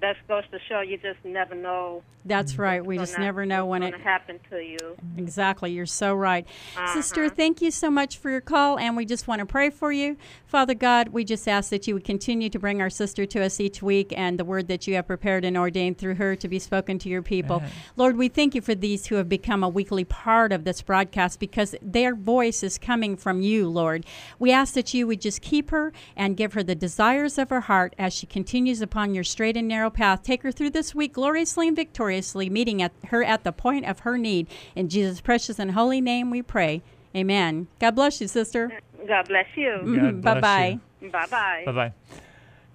That 0.00 0.16
goes 0.28 0.44
to 0.52 0.58
show 0.68 0.80
you 0.80 0.98
just 0.98 1.24
never 1.24 1.54
know. 1.54 2.02
That's 2.26 2.58
right. 2.58 2.84
We 2.84 2.98
just 2.98 3.20
never 3.20 3.46
know 3.46 3.66
when 3.66 3.84
it 3.84 3.92
gonna 3.92 4.02
happen 4.02 4.40
to 4.50 4.56
you. 4.58 4.96
Exactly. 5.16 5.70
You're 5.70 5.86
so 5.86 6.12
right. 6.12 6.44
Sister, 6.92 7.26
Uh-huh. 7.26 7.34
thank 7.36 7.62
you 7.62 7.70
so 7.70 7.88
much 7.88 8.18
for 8.18 8.30
your 8.30 8.40
call, 8.40 8.80
and 8.80 8.96
we 8.96 9.04
just 9.04 9.28
want 9.28 9.38
to 9.38 9.46
pray 9.46 9.70
for 9.70 9.92
you. 9.92 10.16
Father 10.44 10.74
God, 10.74 11.10
we 11.10 11.22
just 11.24 11.46
ask 11.46 11.70
that 11.70 11.86
you 11.86 11.94
would 11.94 12.02
continue 12.02 12.48
to 12.50 12.58
bring 12.58 12.80
our 12.82 12.90
sister 12.90 13.26
to 13.26 13.44
us 13.44 13.60
each 13.60 13.80
week 13.80 14.12
and 14.16 14.40
the 14.40 14.44
word 14.44 14.66
that 14.66 14.88
you 14.88 14.96
have 14.96 15.06
prepared 15.06 15.44
and 15.44 15.56
ordained 15.56 15.98
through 15.98 16.16
her 16.16 16.34
to 16.34 16.48
be 16.48 16.58
spoken 16.58 16.98
to 16.98 17.08
your 17.08 17.22
people. 17.22 17.58
Amen. 17.58 17.70
Lord, 17.94 18.16
we 18.16 18.26
thank 18.28 18.56
you 18.56 18.60
for 18.60 18.74
these 18.74 19.06
who 19.06 19.14
have 19.14 19.28
become 19.28 19.62
a 19.62 19.68
weekly 19.68 20.04
part 20.04 20.50
of 20.52 20.64
this 20.64 20.82
broadcast 20.82 21.38
because 21.38 21.76
their 21.80 22.16
voice 22.16 22.64
is 22.64 22.76
coming 22.76 23.16
from 23.16 23.40
you, 23.40 23.68
Lord. 23.68 24.04
We 24.40 24.50
ask 24.50 24.74
that 24.74 24.92
you 24.92 25.06
would 25.06 25.20
just 25.20 25.42
keep 25.42 25.70
her 25.70 25.92
and 26.16 26.36
give 26.36 26.54
her 26.54 26.64
the 26.64 26.74
desires 26.74 27.38
of 27.38 27.50
her 27.50 27.60
heart 27.62 27.94
as 28.00 28.12
she 28.12 28.26
continues 28.26 28.80
upon 28.82 29.14
your 29.14 29.22
straight 29.24 29.56
and 29.56 29.68
narrow 29.68 29.85
path. 29.90 30.22
Take 30.22 30.42
her 30.42 30.52
through 30.52 30.70
this 30.70 30.94
week 30.94 31.12
gloriously 31.12 31.68
and 31.68 31.76
victoriously, 31.76 32.48
meeting 32.50 32.82
at 32.82 32.92
her 33.08 33.22
at 33.22 33.44
the 33.44 33.52
point 33.52 33.86
of 33.86 34.00
her 34.00 34.18
need. 34.18 34.48
In 34.74 34.88
Jesus' 34.88 35.20
precious 35.20 35.58
and 35.58 35.72
holy 35.72 36.00
name 36.00 36.30
we 36.30 36.42
pray. 36.42 36.82
Amen. 37.14 37.68
God 37.78 37.92
bless 37.92 38.20
you, 38.20 38.28
sister. 38.28 38.80
God 39.06 39.28
bless 39.28 39.46
you. 39.56 39.68
Mm-hmm. 39.68 39.94
God 39.94 40.22
bless 40.22 40.34
Bye 40.34 40.40
bye. 40.40 41.08
Bye 41.08 41.26
bye. 41.26 41.62
Bye 41.66 41.72
bye. 41.72 41.92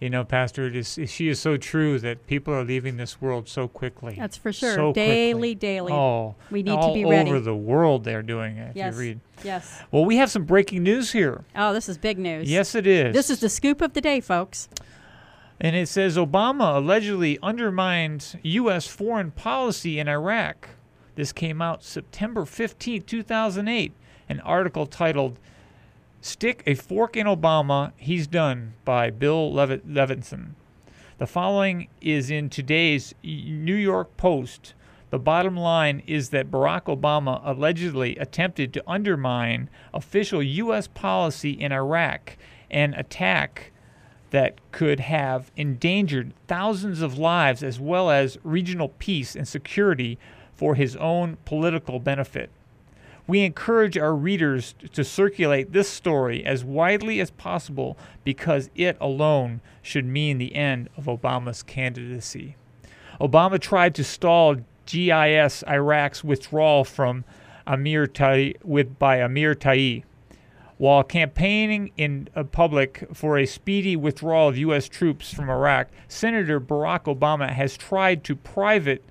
You 0.02 0.10
know, 0.10 0.24
Pastor, 0.24 0.66
it 0.66 0.76
is, 0.76 0.98
she 1.06 1.30
is 1.30 1.40
so 1.40 1.58
true 1.58 2.00
that 2.00 2.26
people 2.26 2.52
are 2.56 2.64
leaving 2.64 2.98
this 2.98 3.22
world 3.22 3.48
so 3.48 3.68
quickly. 3.68 4.16
That's 4.18 4.36
for 4.36 4.52
sure. 4.52 4.74
So 4.74 4.94
daily, 4.94 5.54
quickly. 5.54 5.56
daily. 5.56 5.94
Oh, 5.94 6.34
We 6.50 6.64
need 6.64 6.82
to 6.82 6.92
be 6.92 7.06
ready. 7.06 7.30
over 7.30 7.40
the 7.40 7.56
world 7.56 8.04
they're 8.04 8.24
doing 8.24 8.58
it. 8.58 8.72
If 8.72 8.76
yes. 8.78 8.94
you 8.96 9.00
read. 9.00 9.20
Yes. 9.44 9.84
Well, 9.92 10.04
we 10.04 10.18
have 10.18 10.32
some 10.32 10.44
breaking 10.44 10.82
news 10.82 11.12
here. 11.12 11.44
Oh, 11.56 11.72
this 11.72 11.88
is 11.88 12.00
big 12.00 12.18
news. 12.18 12.50
Yes, 12.50 12.74
it 12.74 12.88
is. 12.88 13.14
This 13.14 13.30
is 13.30 13.42
the 13.42 13.50
scoop 13.50 13.80
of 13.80 13.94
the 13.94 14.02
day, 14.02 14.22
folks. 14.22 14.70
And 15.64 15.76
it 15.76 15.88
says 15.88 16.18
Obama 16.18 16.78
allegedly 16.78 17.38
undermined 17.44 18.40
U.S. 18.42 18.88
foreign 18.88 19.30
policy 19.30 20.00
in 20.00 20.08
Iraq. 20.08 20.70
This 21.14 21.32
came 21.32 21.62
out 21.62 21.84
September 21.84 22.46
15, 22.46 23.04
2008. 23.04 23.94
An 24.28 24.40
article 24.40 24.88
titled 24.88 25.38
Stick 26.20 26.64
a 26.66 26.74
Fork 26.74 27.16
in 27.16 27.28
Obama, 27.28 27.92
He's 27.96 28.26
Done 28.26 28.74
by 28.86 29.12
Bill 29.12 29.52
Levinson. 29.52 30.54
The 31.20 31.28
following 31.28 31.90
is 32.02 32.32
in 32.32 32.50
today's 32.50 33.14
New 33.24 33.76
York 33.76 34.18
Post. 34.18 34.74
The 35.12 35.20
bottom 35.20 35.56
line 35.56 36.02
is 36.08 36.30
that 36.30 36.50
Barack 36.50 36.86
Obama 36.86 37.40
allegedly 37.44 38.16
attempted 38.18 38.74
to 38.74 38.90
undermine 38.90 39.70
official 39.94 40.42
U.S. 40.42 40.88
policy 40.88 41.52
in 41.52 41.72
Iraq 41.72 42.36
and 42.72 42.96
attack 42.96 43.72
that 44.32 44.60
could 44.72 45.00
have 45.00 45.52
endangered 45.56 46.34
thousands 46.48 47.02
of 47.02 47.18
lives 47.18 47.64
as 47.64 47.80
well 47.80 48.10
as 48.10 48.38
regional 48.44 48.90
peace 48.98 49.36
and 49.36 49.48
security 49.48 50.18
for 50.54 50.76
his 50.76 50.96
own 50.98 51.38
political 51.46 52.00
benefit. 52.00 52.50
We 53.28 53.42
encourage 53.42 53.98
our 53.98 54.16
readers 54.16 54.74
to 54.94 55.04
circulate 55.04 55.72
this 55.72 55.90
story 55.90 56.44
as 56.44 56.66
widely 56.66 57.20
as 57.20 57.32
possible 57.32 57.98
because 58.24 58.70
it 58.76 58.98
alone 59.00 59.62
should 59.82 60.06
mean 60.06 60.38
the 60.38 60.56
end 60.56 60.90
of 60.98 61.06
Obama's 61.06 61.64
candidacy. 61.64 62.56
Obama 63.20 63.60
tried 63.60 63.96
to 63.96 64.04
stall 64.04 64.58
GIS 64.86 65.64
Iraq's 65.68 66.24
withdrawal 66.24 66.84
from 66.84 67.24
Amir 67.68 68.08
Taheri 68.08 68.56
with 68.64 68.98
by 68.98 69.22
Amir 69.22 69.56
Taheri. 69.56 70.04
While 70.82 71.04
campaigning 71.04 71.92
in 71.96 72.28
uh, 72.36 72.44
public 72.44 73.08
for 73.14 73.38
a 73.38 73.46
speedy 73.46 73.96
withdrawal 73.96 74.50
of 74.50 74.58
U.S. 74.58 74.90
troops 74.90 75.32
from 75.32 75.48
Iraq, 75.48 75.90
Senator 76.08 76.60
Barack 76.60 77.02
Obama 77.02 77.52
has 77.52 77.78
tried 77.78 78.24
to 78.24 78.36
private, 78.36 79.04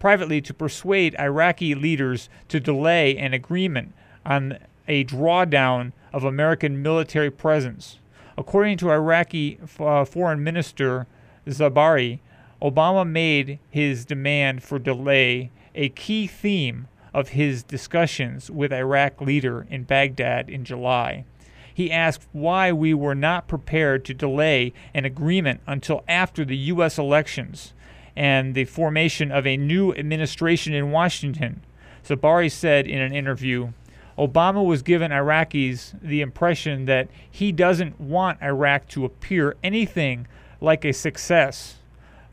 privately 0.00 0.40
to 0.40 0.52
persuade 0.52 1.14
Iraqi 1.16 1.76
leaders 1.76 2.28
to 2.48 2.58
delay 2.58 3.16
an 3.16 3.32
agreement 3.32 3.92
on 4.24 4.58
a 4.88 5.04
drawdown 5.04 5.92
of 6.12 6.24
American 6.24 6.82
military 6.82 7.30
presence. 7.30 8.00
According 8.36 8.78
to 8.78 8.90
Iraqi 8.90 9.60
uh, 9.78 10.04
Foreign 10.04 10.42
Minister 10.42 11.06
Zebari, 11.46 12.18
Obama 12.60 13.08
made 13.08 13.60
his 13.70 14.04
demand 14.04 14.64
for 14.64 14.80
delay 14.80 15.52
a 15.72 15.88
key 15.88 16.26
theme 16.26 16.88
of 17.16 17.30
his 17.30 17.62
discussions 17.62 18.50
with 18.50 18.70
Iraq 18.70 19.22
leader 19.22 19.66
in 19.70 19.84
Baghdad 19.84 20.50
in 20.50 20.66
July. 20.66 21.24
He 21.72 21.90
asked 21.90 22.28
why 22.32 22.72
we 22.72 22.92
were 22.92 23.14
not 23.14 23.48
prepared 23.48 24.04
to 24.04 24.12
delay 24.12 24.74
an 24.92 25.06
agreement 25.06 25.62
until 25.66 26.04
after 26.06 26.44
the 26.44 26.58
U.S. 26.74 26.98
elections 26.98 27.72
and 28.14 28.54
the 28.54 28.66
formation 28.66 29.32
of 29.32 29.46
a 29.46 29.56
new 29.56 29.94
administration 29.94 30.74
in 30.74 30.90
Washington. 30.90 31.62
Zebari 32.04 32.52
said 32.52 32.86
in 32.86 33.00
an 33.00 33.14
interview 33.14 33.72
Obama 34.18 34.62
was 34.62 34.82
giving 34.82 35.10
Iraqis 35.10 35.98
the 36.02 36.20
impression 36.20 36.84
that 36.84 37.08
he 37.30 37.50
doesn't 37.50 37.98
want 37.98 38.42
Iraq 38.42 38.88
to 38.88 39.06
appear 39.06 39.56
anything 39.64 40.26
like 40.60 40.84
a 40.84 40.92
success, 40.92 41.76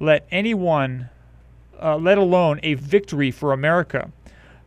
let 0.01 0.27
anyone, 0.29 1.09
uh, 1.81 1.95
let 1.95 2.17
alone 2.17 2.59
a 2.63 2.73
victory 2.73 3.31
for 3.31 3.53
America. 3.53 4.11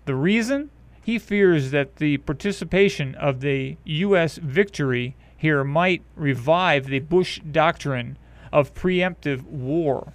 The 0.06 0.14
reason? 0.14 0.70
He 1.02 1.18
fears 1.18 1.72
that 1.72 1.96
the 1.96 2.18
participation 2.18 3.16
of 3.16 3.40
the 3.40 3.76
U.S. 3.84 4.36
victory 4.38 5.16
here 5.36 5.64
might 5.64 6.02
revive 6.14 6.86
the 6.86 7.00
Bush 7.00 7.40
doctrine 7.40 8.16
of 8.52 8.72
preemptive 8.72 9.42
war. 9.42 10.12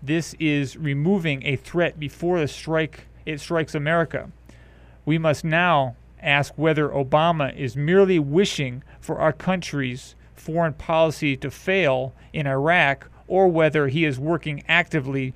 This 0.00 0.34
is 0.38 0.76
removing 0.76 1.44
a 1.44 1.56
threat 1.56 1.98
before 1.98 2.38
the 2.38 2.46
strike 2.46 3.08
it 3.26 3.40
strikes 3.40 3.74
America. 3.74 4.30
We 5.04 5.18
must 5.18 5.44
now 5.44 5.96
ask 6.20 6.54
whether 6.56 6.88
Obama 6.88 7.54
is 7.56 7.76
merely 7.76 8.20
wishing 8.20 8.84
for 9.00 9.18
our 9.18 9.32
country's 9.32 10.14
foreign 10.36 10.74
policy 10.74 11.36
to 11.38 11.50
fail 11.50 12.14
in 12.32 12.46
Iraq 12.46 13.10
or 13.26 13.48
whether 13.48 13.88
he 13.88 14.04
is 14.04 14.20
working 14.20 14.62
actively 14.68 15.34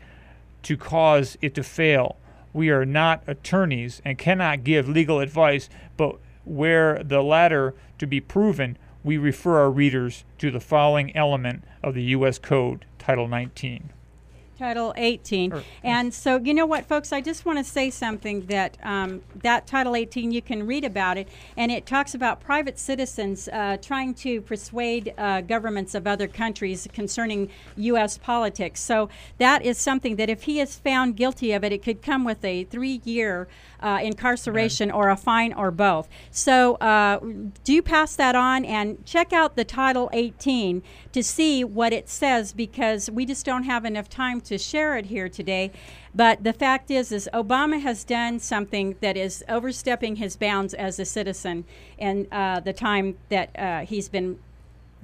to 0.62 0.76
cause 0.76 1.36
it 1.42 1.56
to 1.56 1.64
fail. 1.64 2.16
We 2.56 2.70
are 2.70 2.86
not 2.86 3.22
attorneys 3.26 4.00
and 4.02 4.16
cannot 4.16 4.64
give 4.64 4.88
legal 4.88 5.20
advice, 5.20 5.68
but 5.98 6.16
where 6.46 7.04
the 7.04 7.22
latter 7.22 7.74
to 7.98 8.06
be 8.06 8.18
proven, 8.18 8.78
we 9.04 9.18
refer 9.18 9.58
our 9.58 9.70
readers 9.70 10.24
to 10.38 10.50
the 10.50 10.58
following 10.58 11.14
element 11.14 11.64
of 11.82 11.92
the 11.92 12.02
U.S. 12.04 12.38
Code, 12.38 12.86
Title 12.98 13.28
19. 13.28 13.90
Title 14.58 14.94
18. 14.96 15.52
Or- 15.52 15.62
and 15.82 16.12
so, 16.14 16.38
you 16.38 16.54
know 16.54 16.66
what, 16.66 16.86
folks, 16.86 17.12
I 17.12 17.20
just 17.20 17.44
want 17.44 17.58
to 17.58 17.64
say 17.64 17.90
something 17.90 18.46
that 18.46 18.78
um, 18.82 19.22
that 19.42 19.66
Title 19.66 19.94
18, 19.94 20.32
you 20.32 20.40
can 20.40 20.66
read 20.66 20.84
about 20.84 21.18
it, 21.18 21.28
and 21.56 21.70
it 21.70 21.84
talks 21.84 22.14
about 22.14 22.40
private 22.40 22.78
citizens 22.78 23.48
uh, 23.48 23.76
trying 23.76 24.14
to 24.14 24.40
persuade 24.40 25.12
uh, 25.18 25.42
governments 25.42 25.94
of 25.94 26.06
other 26.06 26.26
countries 26.26 26.88
concerning 26.92 27.50
U.S. 27.76 28.16
politics. 28.16 28.80
So 28.80 29.10
that 29.38 29.62
is 29.62 29.76
something 29.78 30.16
that 30.16 30.30
if 30.30 30.44
he 30.44 30.60
is 30.60 30.76
found 30.76 31.16
guilty 31.16 31.52
of 31.52 31.62
it, 31.62 31.72
it 31.72 31.82
could 31.82 32.00
come 32.00 32.24
with 32.24 32.44
a 32.44 32.64
three 32.64 33.00
year 33.04 33.48
uh, 33.80 34.00
incarceration 34.02 34.90
or 34.90 35.10
a 35.10 35.16
fine 35.16 35.52
or 35.52 35.70
both. 35.70 36.08
So 36.30 36.76
uh, 36.76 37.20
do 37.64 37.82
pass 37.82 38.16
that 38.16 38.34
on 38.34 38.64
and 38.64 39.04
check 39.04 39.32
out 39.32 39.56
the 39.56 39.64
Title 39.64 40.08
18 40.12 40.82
to 41.12 41.22
see 41.22 41.62
what 41.64 41.92
it 41.92 42.08
says 42.08 42.52
because 42.52 43.10
we 43.10 43.26
just 43.26 43.44
don't 43.44 43.64
have 43.64 43.84
enough 43.84 44.08
time 44.08 44.40
to 44.46 44.58
share 44.58 44.96
it 44.96 45.06
here 45.06 45.28
today. 45.28 45.70
But 46.14 46.44
the 46.44 46.52
fact 46.52 46.90
is, 46.90 47.12
is 47.12 47.28
Obama 47.34 47.80
has 47.80 48.04
done 48.04 48.38
something 48.40 48.96
that 49.00 49.16
is 49.16 49.44
overstepping 49.48 50.16
his 50.16 50.36
bounds 50.36 50.72
as 50.74 50.98
a 50.98 51.04
citizen 51.04 51.64
in 51.98 52.26
uh, 52.32 52.60
the 52.60 52.72
time 52.72 53.16
that 53.28 53.50
uh, 53.58 53.80
he's 53.80 54.08
been 54.08 54.38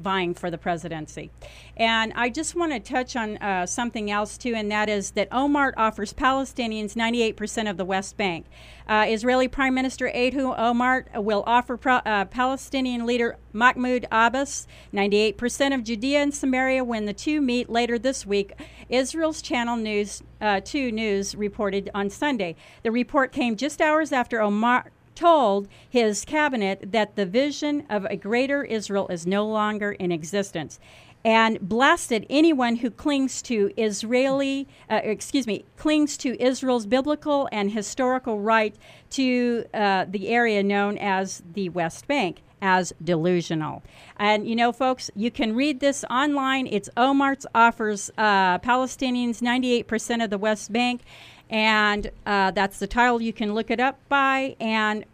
vying 0.03 0.35
for 0.35 0.51
the 0.51 0.59
presidency. 0.59 1.31
And 1.77 2.13
I 2.15 2.29
just 2.29 2.55
want 2.55 2.73
to 2.73 2.81
touch 2.81 3.17
on 3.17 3.37
uh, 3.39 3.67
something 3.67 4.11
else 4.11 4.37
too, 4.37 4.55
and 4.55 4.71
that 4.71 4.89
is 4.89 5.13
that 5.13 5.31
Olmert 5.31 5.73
offers 5.77 6.13
Palestinians 6.13 6.95
98% 6.95 7.71
of 7.71 7.77
the 7.77 7.85
West 7.85 8.17
Bank. 8.17 8.47
Uh, 8.87 9.07
Israeli 9.09 9.49
Prime 9.49 9.75
Minister 9.75 10.09
Ehud 10.09 10.57
Olmert 10.59 11.23
will 11.23 11.45
offer 11.47 11.77
pro- 11.77 11.97
uh, 11.97 12.25
Palestinian 12.27 13.07
leader 13.07 13.37
Mahmoud 13.53 14.07
Abbas 14.11 14.67
98% 14.93 15.75
of 15.75 15.85
Judea 15.85 16.21
and 16.21 16.35
Samaria 16.35 16.85
when 16.85 17.07
the 17.07 17.13
two 17.13 17.41
meet 17.41 17.71
later 17.71 17.99
this 17.99 18.27
week. 18.27 18.53
Israel's 18.89 19.41
Channel 19.41 19.77
News 19.77 20.23
uh, 20.41 20.61
2 20.61 20.91
News 20.91 21.35
reported 21.35 21.89
on 21.95 22.11
Sunday. 22.11 22.57
The 22.83 22.91
report 22.91 23.33
came 23.33 23.57
just 23.57 23.81
hours 23.81 24.13
after 24.13 24.39
Olmert 24.39 24.91
told 25.15 25.69
his 25.89 26.25
cabinet 26.25 26.93
that 26.93 27.17
the 27.17 27.27
vision 27.27 27.85
of 27.89 28.05
a 28.07 28.17
greater 28.17 28.65
Israel 28.65 29.09
is 29.09 29.27
no 29.27 29.47
longer 29.47 29.93
in 29.93 30.13
existence 30.13 30.79
and 31.25 31.61
blasted 31.61 32.27
anyone 32.29 32.77
who 32.77 32.91
clings 32.91 33.43
to 33.43 33.71
Israeli, 33.77 34.67
uh, 34.91 35.01
excuse 35.05 35.47
me, 35.47 35.65
clings 35.77 36.17
to 36.19 36.41
Israel's 36.43 36.87
biblical 36.87 37.49
and 37.53 37.71
historical 37.71 38.41
right 38.41 38.75
to 39.11 39.65
uh, 39.73 40.07
the 40.09 40.29
area 40.29 40.63
known 40.63 40.99
as 40.99 41.43
the 41.53 41.69
West 41.69 42.09
Bank 42.09 42.43
as 42.61 42.93
delusional. 43.03 43.83
And 44.17 44.49
you 44.49 44.57
know, 44.57 44.73
folks, 44.73 45.11
you 45.15 45.31
can 45.31 45.55
read 45.55 45.81
this 45.81 46.05
online. 46.11 46.67
It's 46.69 46.89
Olmert's 46.97 47.47
offers 47.55 48.11
uh, 48.17 48.59
Palestinians 48.61 49.41
98% 49.41 50.25
of 50.25 50.31
the 50.31 50.39
West 50.39 50.73
Bank 50.73 51.03
and 51.53 52.11
uh, 52.25 52.51
that's 52.51 52.79
the 52.79 52.87
title 52.87 53.21
you 53.21 53.33
can 53.33 53.55
look 53.55 53.71
it 53.71 53.79
up 53.79 54.01
by. 54.09 54.57
And 54.59 55.05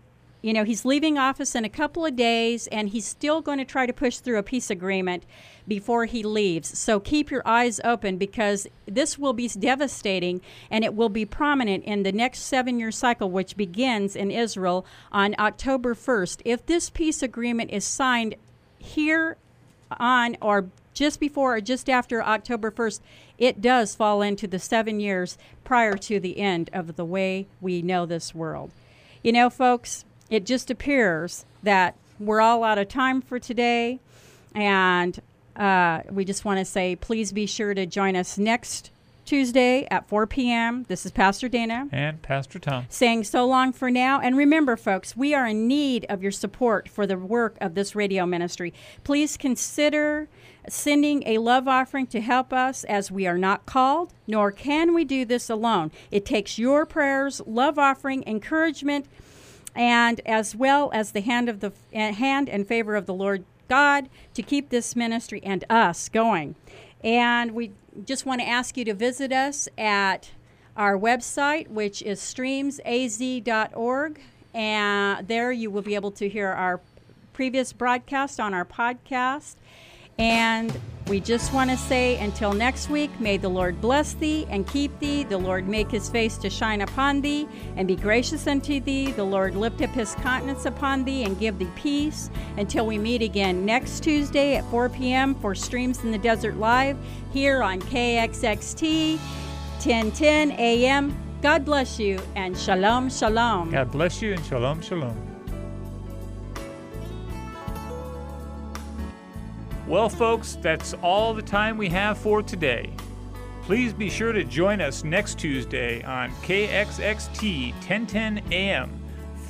you 0.40 0.52
know, 0.52 0.62
he's 0.62 0.84
leaving 0.84 1.18
office 1.18 1.56
in 1.56 1.64
a 1.64 1.68
couple 1.68 2.06
of 2.06 2.14
days, 2.14 2.68
and 2.68 2.90
he's 2.90 3.04
still 3.04 3.40
going 3.40 3.58
to 3.58 3.64
try 3.64 3.86
to 3.86 3.92
push 3.92 4.18
through 4.18 4.38
a 4.38 4.42
peace 4.44 4.70
agreement 4.70 5.24
before 5.66 6.04
he 6.04 6.22
leaves. 6.22 6.78
So 6.78 7.00
keep 7.00 7.28
your 7.28 7.42
eyes 7.44 7.80
open 7.82 8.18
because 8.18 8.68
this 8.86 9.18
will 9.18 9.32
be 9.32 9.48
devastating 9.48 10.40
and 10.70 10.84
it 10.84 10.94
will 10.94 11.08
be 11.08 11.26
prominent 11.26 11.84
in 11.84 12.04
the 12.04 12.12
next 12.12 12.40
seven 12.40 12.78
year 12.78 12.92
cycle, 12.92 13.28
which 13.30 13.56
begins 13.56 14.14
in 14.14 14.30
Israel 14.30 14.86
on 15.10 15.34
October 15.40 15.94
1st. 15.94 16.42
If 16.44 16.64
this 16.64 16.88
peace 16.88 17.20
agreement 17.20 17.70
is 17.72 17.84
signed 17.84 18.36
here 18.78 19.36
on 19.98 20.36
or 20.40 20.68
just 20.98 21.20
before 21.20 21.56
or 21.56 21.60
just 21.60 21.88
after 21.88 22.20
October 22.22 22.72
1st, 22.72 23.00
it 23.38 23.62
does 23.62 23.94
fall 23.94 24.20
into 24.20 24.48
the 24.48 24.58
seven 24.58 24.98
years 24.98 25.38
prior 25.62 25.96
to 25.96 26.18
the 26.18 26.38
end 26.38 26.68
of 26.72 26.96
the 26.96 27.04
way 27.04 27.46
we 27.60 27.80
know 27.80 28.04
this 28.04 28.34
world. 28.34 28.72
You 29.22 29.30
know, 29.30 29.48
folks, 29.48 30.04
it 30.28 30.44
just 30.44 30.70
appears 30.70 31.46
that 31.62 31.94
we're 32.18 32.40
all 32.40 32.64
out 32.64 32.78
of 32.78 32.88
time 32.88 33.20
for 33.20 33.38
today. 33.38 34.00
And 34.56 35.20
uh, 35.54 36.02
we 36.10 36.24
just 36.24 36.44
want 36.44 36.58
to 36.58 36.64
say 36.64 36.96
please 36.96 37.32
be 37.32 37.46
sure 37.46 37.74
to 37.74 37.86
join 37.86 38.16
us 38.16 38.36
next 38.36 38.90
Tuesday 39.28 39.86
at 39.90 40.08
4 40.08 40.26
p.m. 40.26 40.86
This 40.88 41.04
is 41.04 41.12
Pastor 41.12 41.50
Dana 41.50 41.86
And 41.92 42.22
Pastor 42.22 42.58
Tom. 42.58 42.86
saying 42.88 43.24
so 43.24 43.44
long 43.44 43.74
for 43.74 43.90
now. 43.90 44.18
And 44.20 44.38
remember, 44.38 44.74
folks, 44.74 45.14
we 45.14 45.34
are 45.34 45.46
in 45.46 45.68
need 45.68 46.06
of 46.08 46.22
your 46.22 46.32
support 46.32 46.88
for 46.88 47.06
the 47.06 47.18
work 47.18 47.58
of 47.60 47.74
this 47.74 47.94
radio 47.94 48.24
ministry. 48.24 48.72
Please 49.04 49.36
consider 49.36 50.30
sending 50.66 51.24
a 51.26 51.36
love 51.36 51.68
offering 51.68 52.06
to 52.06 52.22
help 52.22 52.54
us 52.54 52.84
as 52.84 53.10
we 53.10 53.26
are 53.26 53.36
not 53.36 53.66
called, 53.66 54.14
nor 54.26 54.50
can 54.50 54.94
we 54.94 55.04
do 55.04 55.26
this 55.26 55.50
alone. 55.50 55.92
It 56.10 56.24
takes 56.24 56.58
your 56.58 56.86
prayers, 56.86 57.42
love 57.46 57.78
offering, 57.78 58.24
encouragement, 58.26 59.04
and 59.74 60.22
as 60.24 60.56
well 60.56 60.90
as 60.94 61.12
the 61.12 61.20
hand 61.20 61.50
of 61.50 61.60
the 61.60 61.72
uh, 61.94 62.14
hand 62.14 62.48
and 62.48 62.66
favor 62.66 62.96
of 62.96 63.04
the 63.04 63.12
Lord 63.12 63.44
God 63.68 64.08
to 64.32 64.42
keep 64.42 64.70
this 64.70 64.96
ministry 64.96 65.42
and 65.44 65.66
us 65.68 66.08
going. 66.08 66.54
And 67.04 67.52
we 67.52 67.72
just 68.04 68.26
want 68.26 68.40
to 68.40 68.48
ask 68.48 68.76
you 68.76 68.84
to 68.84 68.94
visit 68.94 69.32
us 69.32 69.68
at 69.76 70.30
our 70.76 70.96
website, 70.96 71.68
which 71.68 72.02
is 72.02 72.20
streamsaz.org. 72.20 74.20
And 74.54 75.28
there 75.28 75.52
you 75.52 75.70
will 75.70 75.82
be 75.82 75.94
able 75.94 76.10
to 76.12 76.28
hear 76.28 76.48
our 76.48 76.80
previous 77.32 77.72
broadcast 77.72 78.40
on 78.40 78.54
our 78.54 78.64
podcast. 78.64 79.56
And 80.18 80.76
we 81.08 81.20
just 81.20 81.54
want 81.54 81.70
to 81.70 81.76
say 81.76 82.18
until 82.18 82.52
next 82.52 82.90
week, 82.90 83.10
may 83.18 83.38
the 83.38 83.48
Lord 83.48 83.80
bless 83.80 84.12
thee 84.14 84.46
and 84.50 84.66
keep 84.66 84.98
thee. 84.98 85.24
The 85.24 85.38
Lord 85.38 85.66
make 85.66 85.90
his 85.90 86.10
face 86.10 86.36
to 86.38 86.50
shine 86.50 86.82
upon 86.82 87.22
thee 87.22 87.48
and 87.76 87.88
be 87.88 87.96
gracious 87.96 88.46
unto 88.46 88.80
thee. 88.80 89.12
The 89.12 89.24
Lord 89.24 89.56
lift 89.56 89.80
up 89.80 89.90
his 89.90 90.14
countenance 90.16 90.66
upon 90.66 91.04
thee 91.04 91.24
and 91.24 91.38
give 91.38 91.58
thee 91.58 91.70
peace. 91.76 92.30
Until 92.58 92.86
we 92.86 92.98
meet 92.98 93.22
again 93.22 93.64
next 93.64 94.02
Tuesday 94.02 94.56
at 94.56 94.64
4 94.70 94.90
p.m. 94.90 95.34
for 95.36 95.54
Streams 95.54 96.04
in 96.04 96.10
the 96.10 96.18
Desert 96.18 96.58
Live 96.58 96.98
here 97.32 97.62
on 97.62 97.80
KXXT 97.80 99.18
1010 99.78 100.50
a.m. 100.52 101.16
God 101.40 101.64
bless 101.64 102.00
you 102.00 102.20
and 102.34 102.58
shalom, 102.58 103.08
shalom. 103.08 103.70
God 103.70 103.92
bless 103.92 104.20
you 104.20 104.32
and 104.32 104.44
shalom, 104.44 104.82
shalom. 104.82 105.27
Well, 109.88 110.10
folks, 110.10 110.58
that's 110.60 110.92
all 111.02 111.32
the 111.32 111.40
time 111.40 111.78
we 111.78 111.88
have 111.88 112.18
for 112.18 112.42
today. 112.42 112.92
Please 113.62 113.94
be 113.94 114.10
sure 114.10 114.32
to 114.32 114.44
join 114.44 114.82
us 114.82 115.02
next 115.02 115.38
Tuesday 115.38 116.02
on 116.02 116.30
KXXT 116.42 117.72
1010 117.72 118.52
AM, 118.52 118.90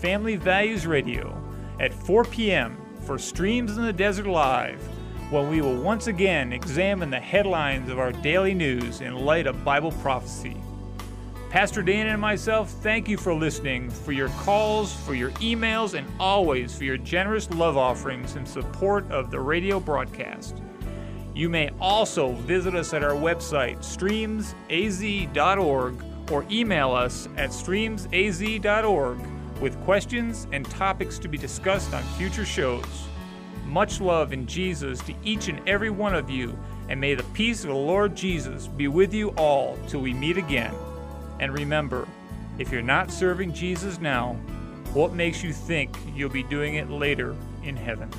Family 0.00 0.36
Values 0.36 0.86
Radio, 0.86 1.36
at 1.80 1.92
4 1.92 2.22
p.m. 2.26 2.76
for 3.00 3.18
Streams 3.18 3.76
in 3.76 3.82
the 3.82 3.92
Desert 3.92 4.28
Live, 4.28 4.80
when 5.30 5.50
we 5.50 5.60
will 5.60 5.82
once 5.82 6.06
again 6.06 6.52
examine 6.52 7.10
the 7.10 7.18
headlines 7.18 7.90
of 7.90 7.98
our 7.98 8.12
daily 8.12 8.54
news 8.54 9.00
in 9.00 9.16
light 9.16 9.48
of 9.48 9.64
Bible 9.64 9.90
prophecy. 9.90 10.56
Pastor 11.50 11.82
Dana 11.82 12.10
and 12.10 12.20
myself 12.20 12.70
thank 12.82 13.08
you 13.08 13.16
for 13.16 13.32
listening, 13.32 13.88
for 13.88 14.12
your 14.12 14.28
calls, 14.40 14.94
for 14.94 15.14
your 15.14 15.30
emails, 15.32 15.94
and 15.94 16.06
always 16.20 16.76
for 16.76 16.84
your 16.84 16.98
generous 16.98 17.48
love 17.52 17.78
offerings 17.78 18.36
in 18.36 18.44
support 18.44 19.10
of 19.10 19.30
the 19.30 19.40
radio 19.40 19.80
broadcast. 19.80 20.60
You 21.34 21.48
may 21.48 21.70
also 21.80 22.32
visit 22.32 22.74
us 22.74 22.92
at 22.92 23.02
our 23.02 23.14
website, 23.14 23.78
streamsaz.org, 23.78 26.04
or 26.30 26.44
email 26.50 26.92
us 26.92 27.28
at 27.38 27.48
streamsaz.org 27.48 29.18
with 29.62 29.80
questions 29.84 30.46
and 30.52 30.68
topics 30.68 31.18
to 31.18 31.28
be 31.28 31.38
discussed 31.38 31.94
on 31.94 32.02
future 32.18 32.44
shows. 32.44 33.08
Much 33.64 34.02
love 34.02 34.34
in 34.34 34.46
Jesus 34.46 35.00
to 35.00 35.14
each 35.24 35.48
and 35.48 35.66
every 35.66 35.88
one 35.88 36.14
of 36.14 36.28
you, 36.28 36.58
and 36.90 37.00
may 37.00 37.14
the 37.14 37.22
peace 37.32 37.62
of 37.62 37.68
the 37.68 37.74
Lord 37.74 38.14
Jesus 38.14 38.66
be 38.66 38.88
with 38.88 39.14
you 39.14 39.30
all 39.30 39.78
till 39.88 40.00
we 40.00 40.12
meet 40.12 40.36
again. 40.36 40.74
And 41.40 41.52
remember, 41.52 42.06
if 42.58 42.72
you're 42.72 42.82
not 42.82 43.10
serving 43.10 43.52
Jesus 43.52 44.00
now, 44.00 44.34
what 44.92 45.12
makes 45.12 45.42
you 45.42 45.52
think 45.52 45.96
you'll 46.14 46.30
be 46.30 46.42
doing 46.42 46.76
it 46.76 46.90
later 46.90 47.36
in 47.62 47.76
heaven? 47.76 48.10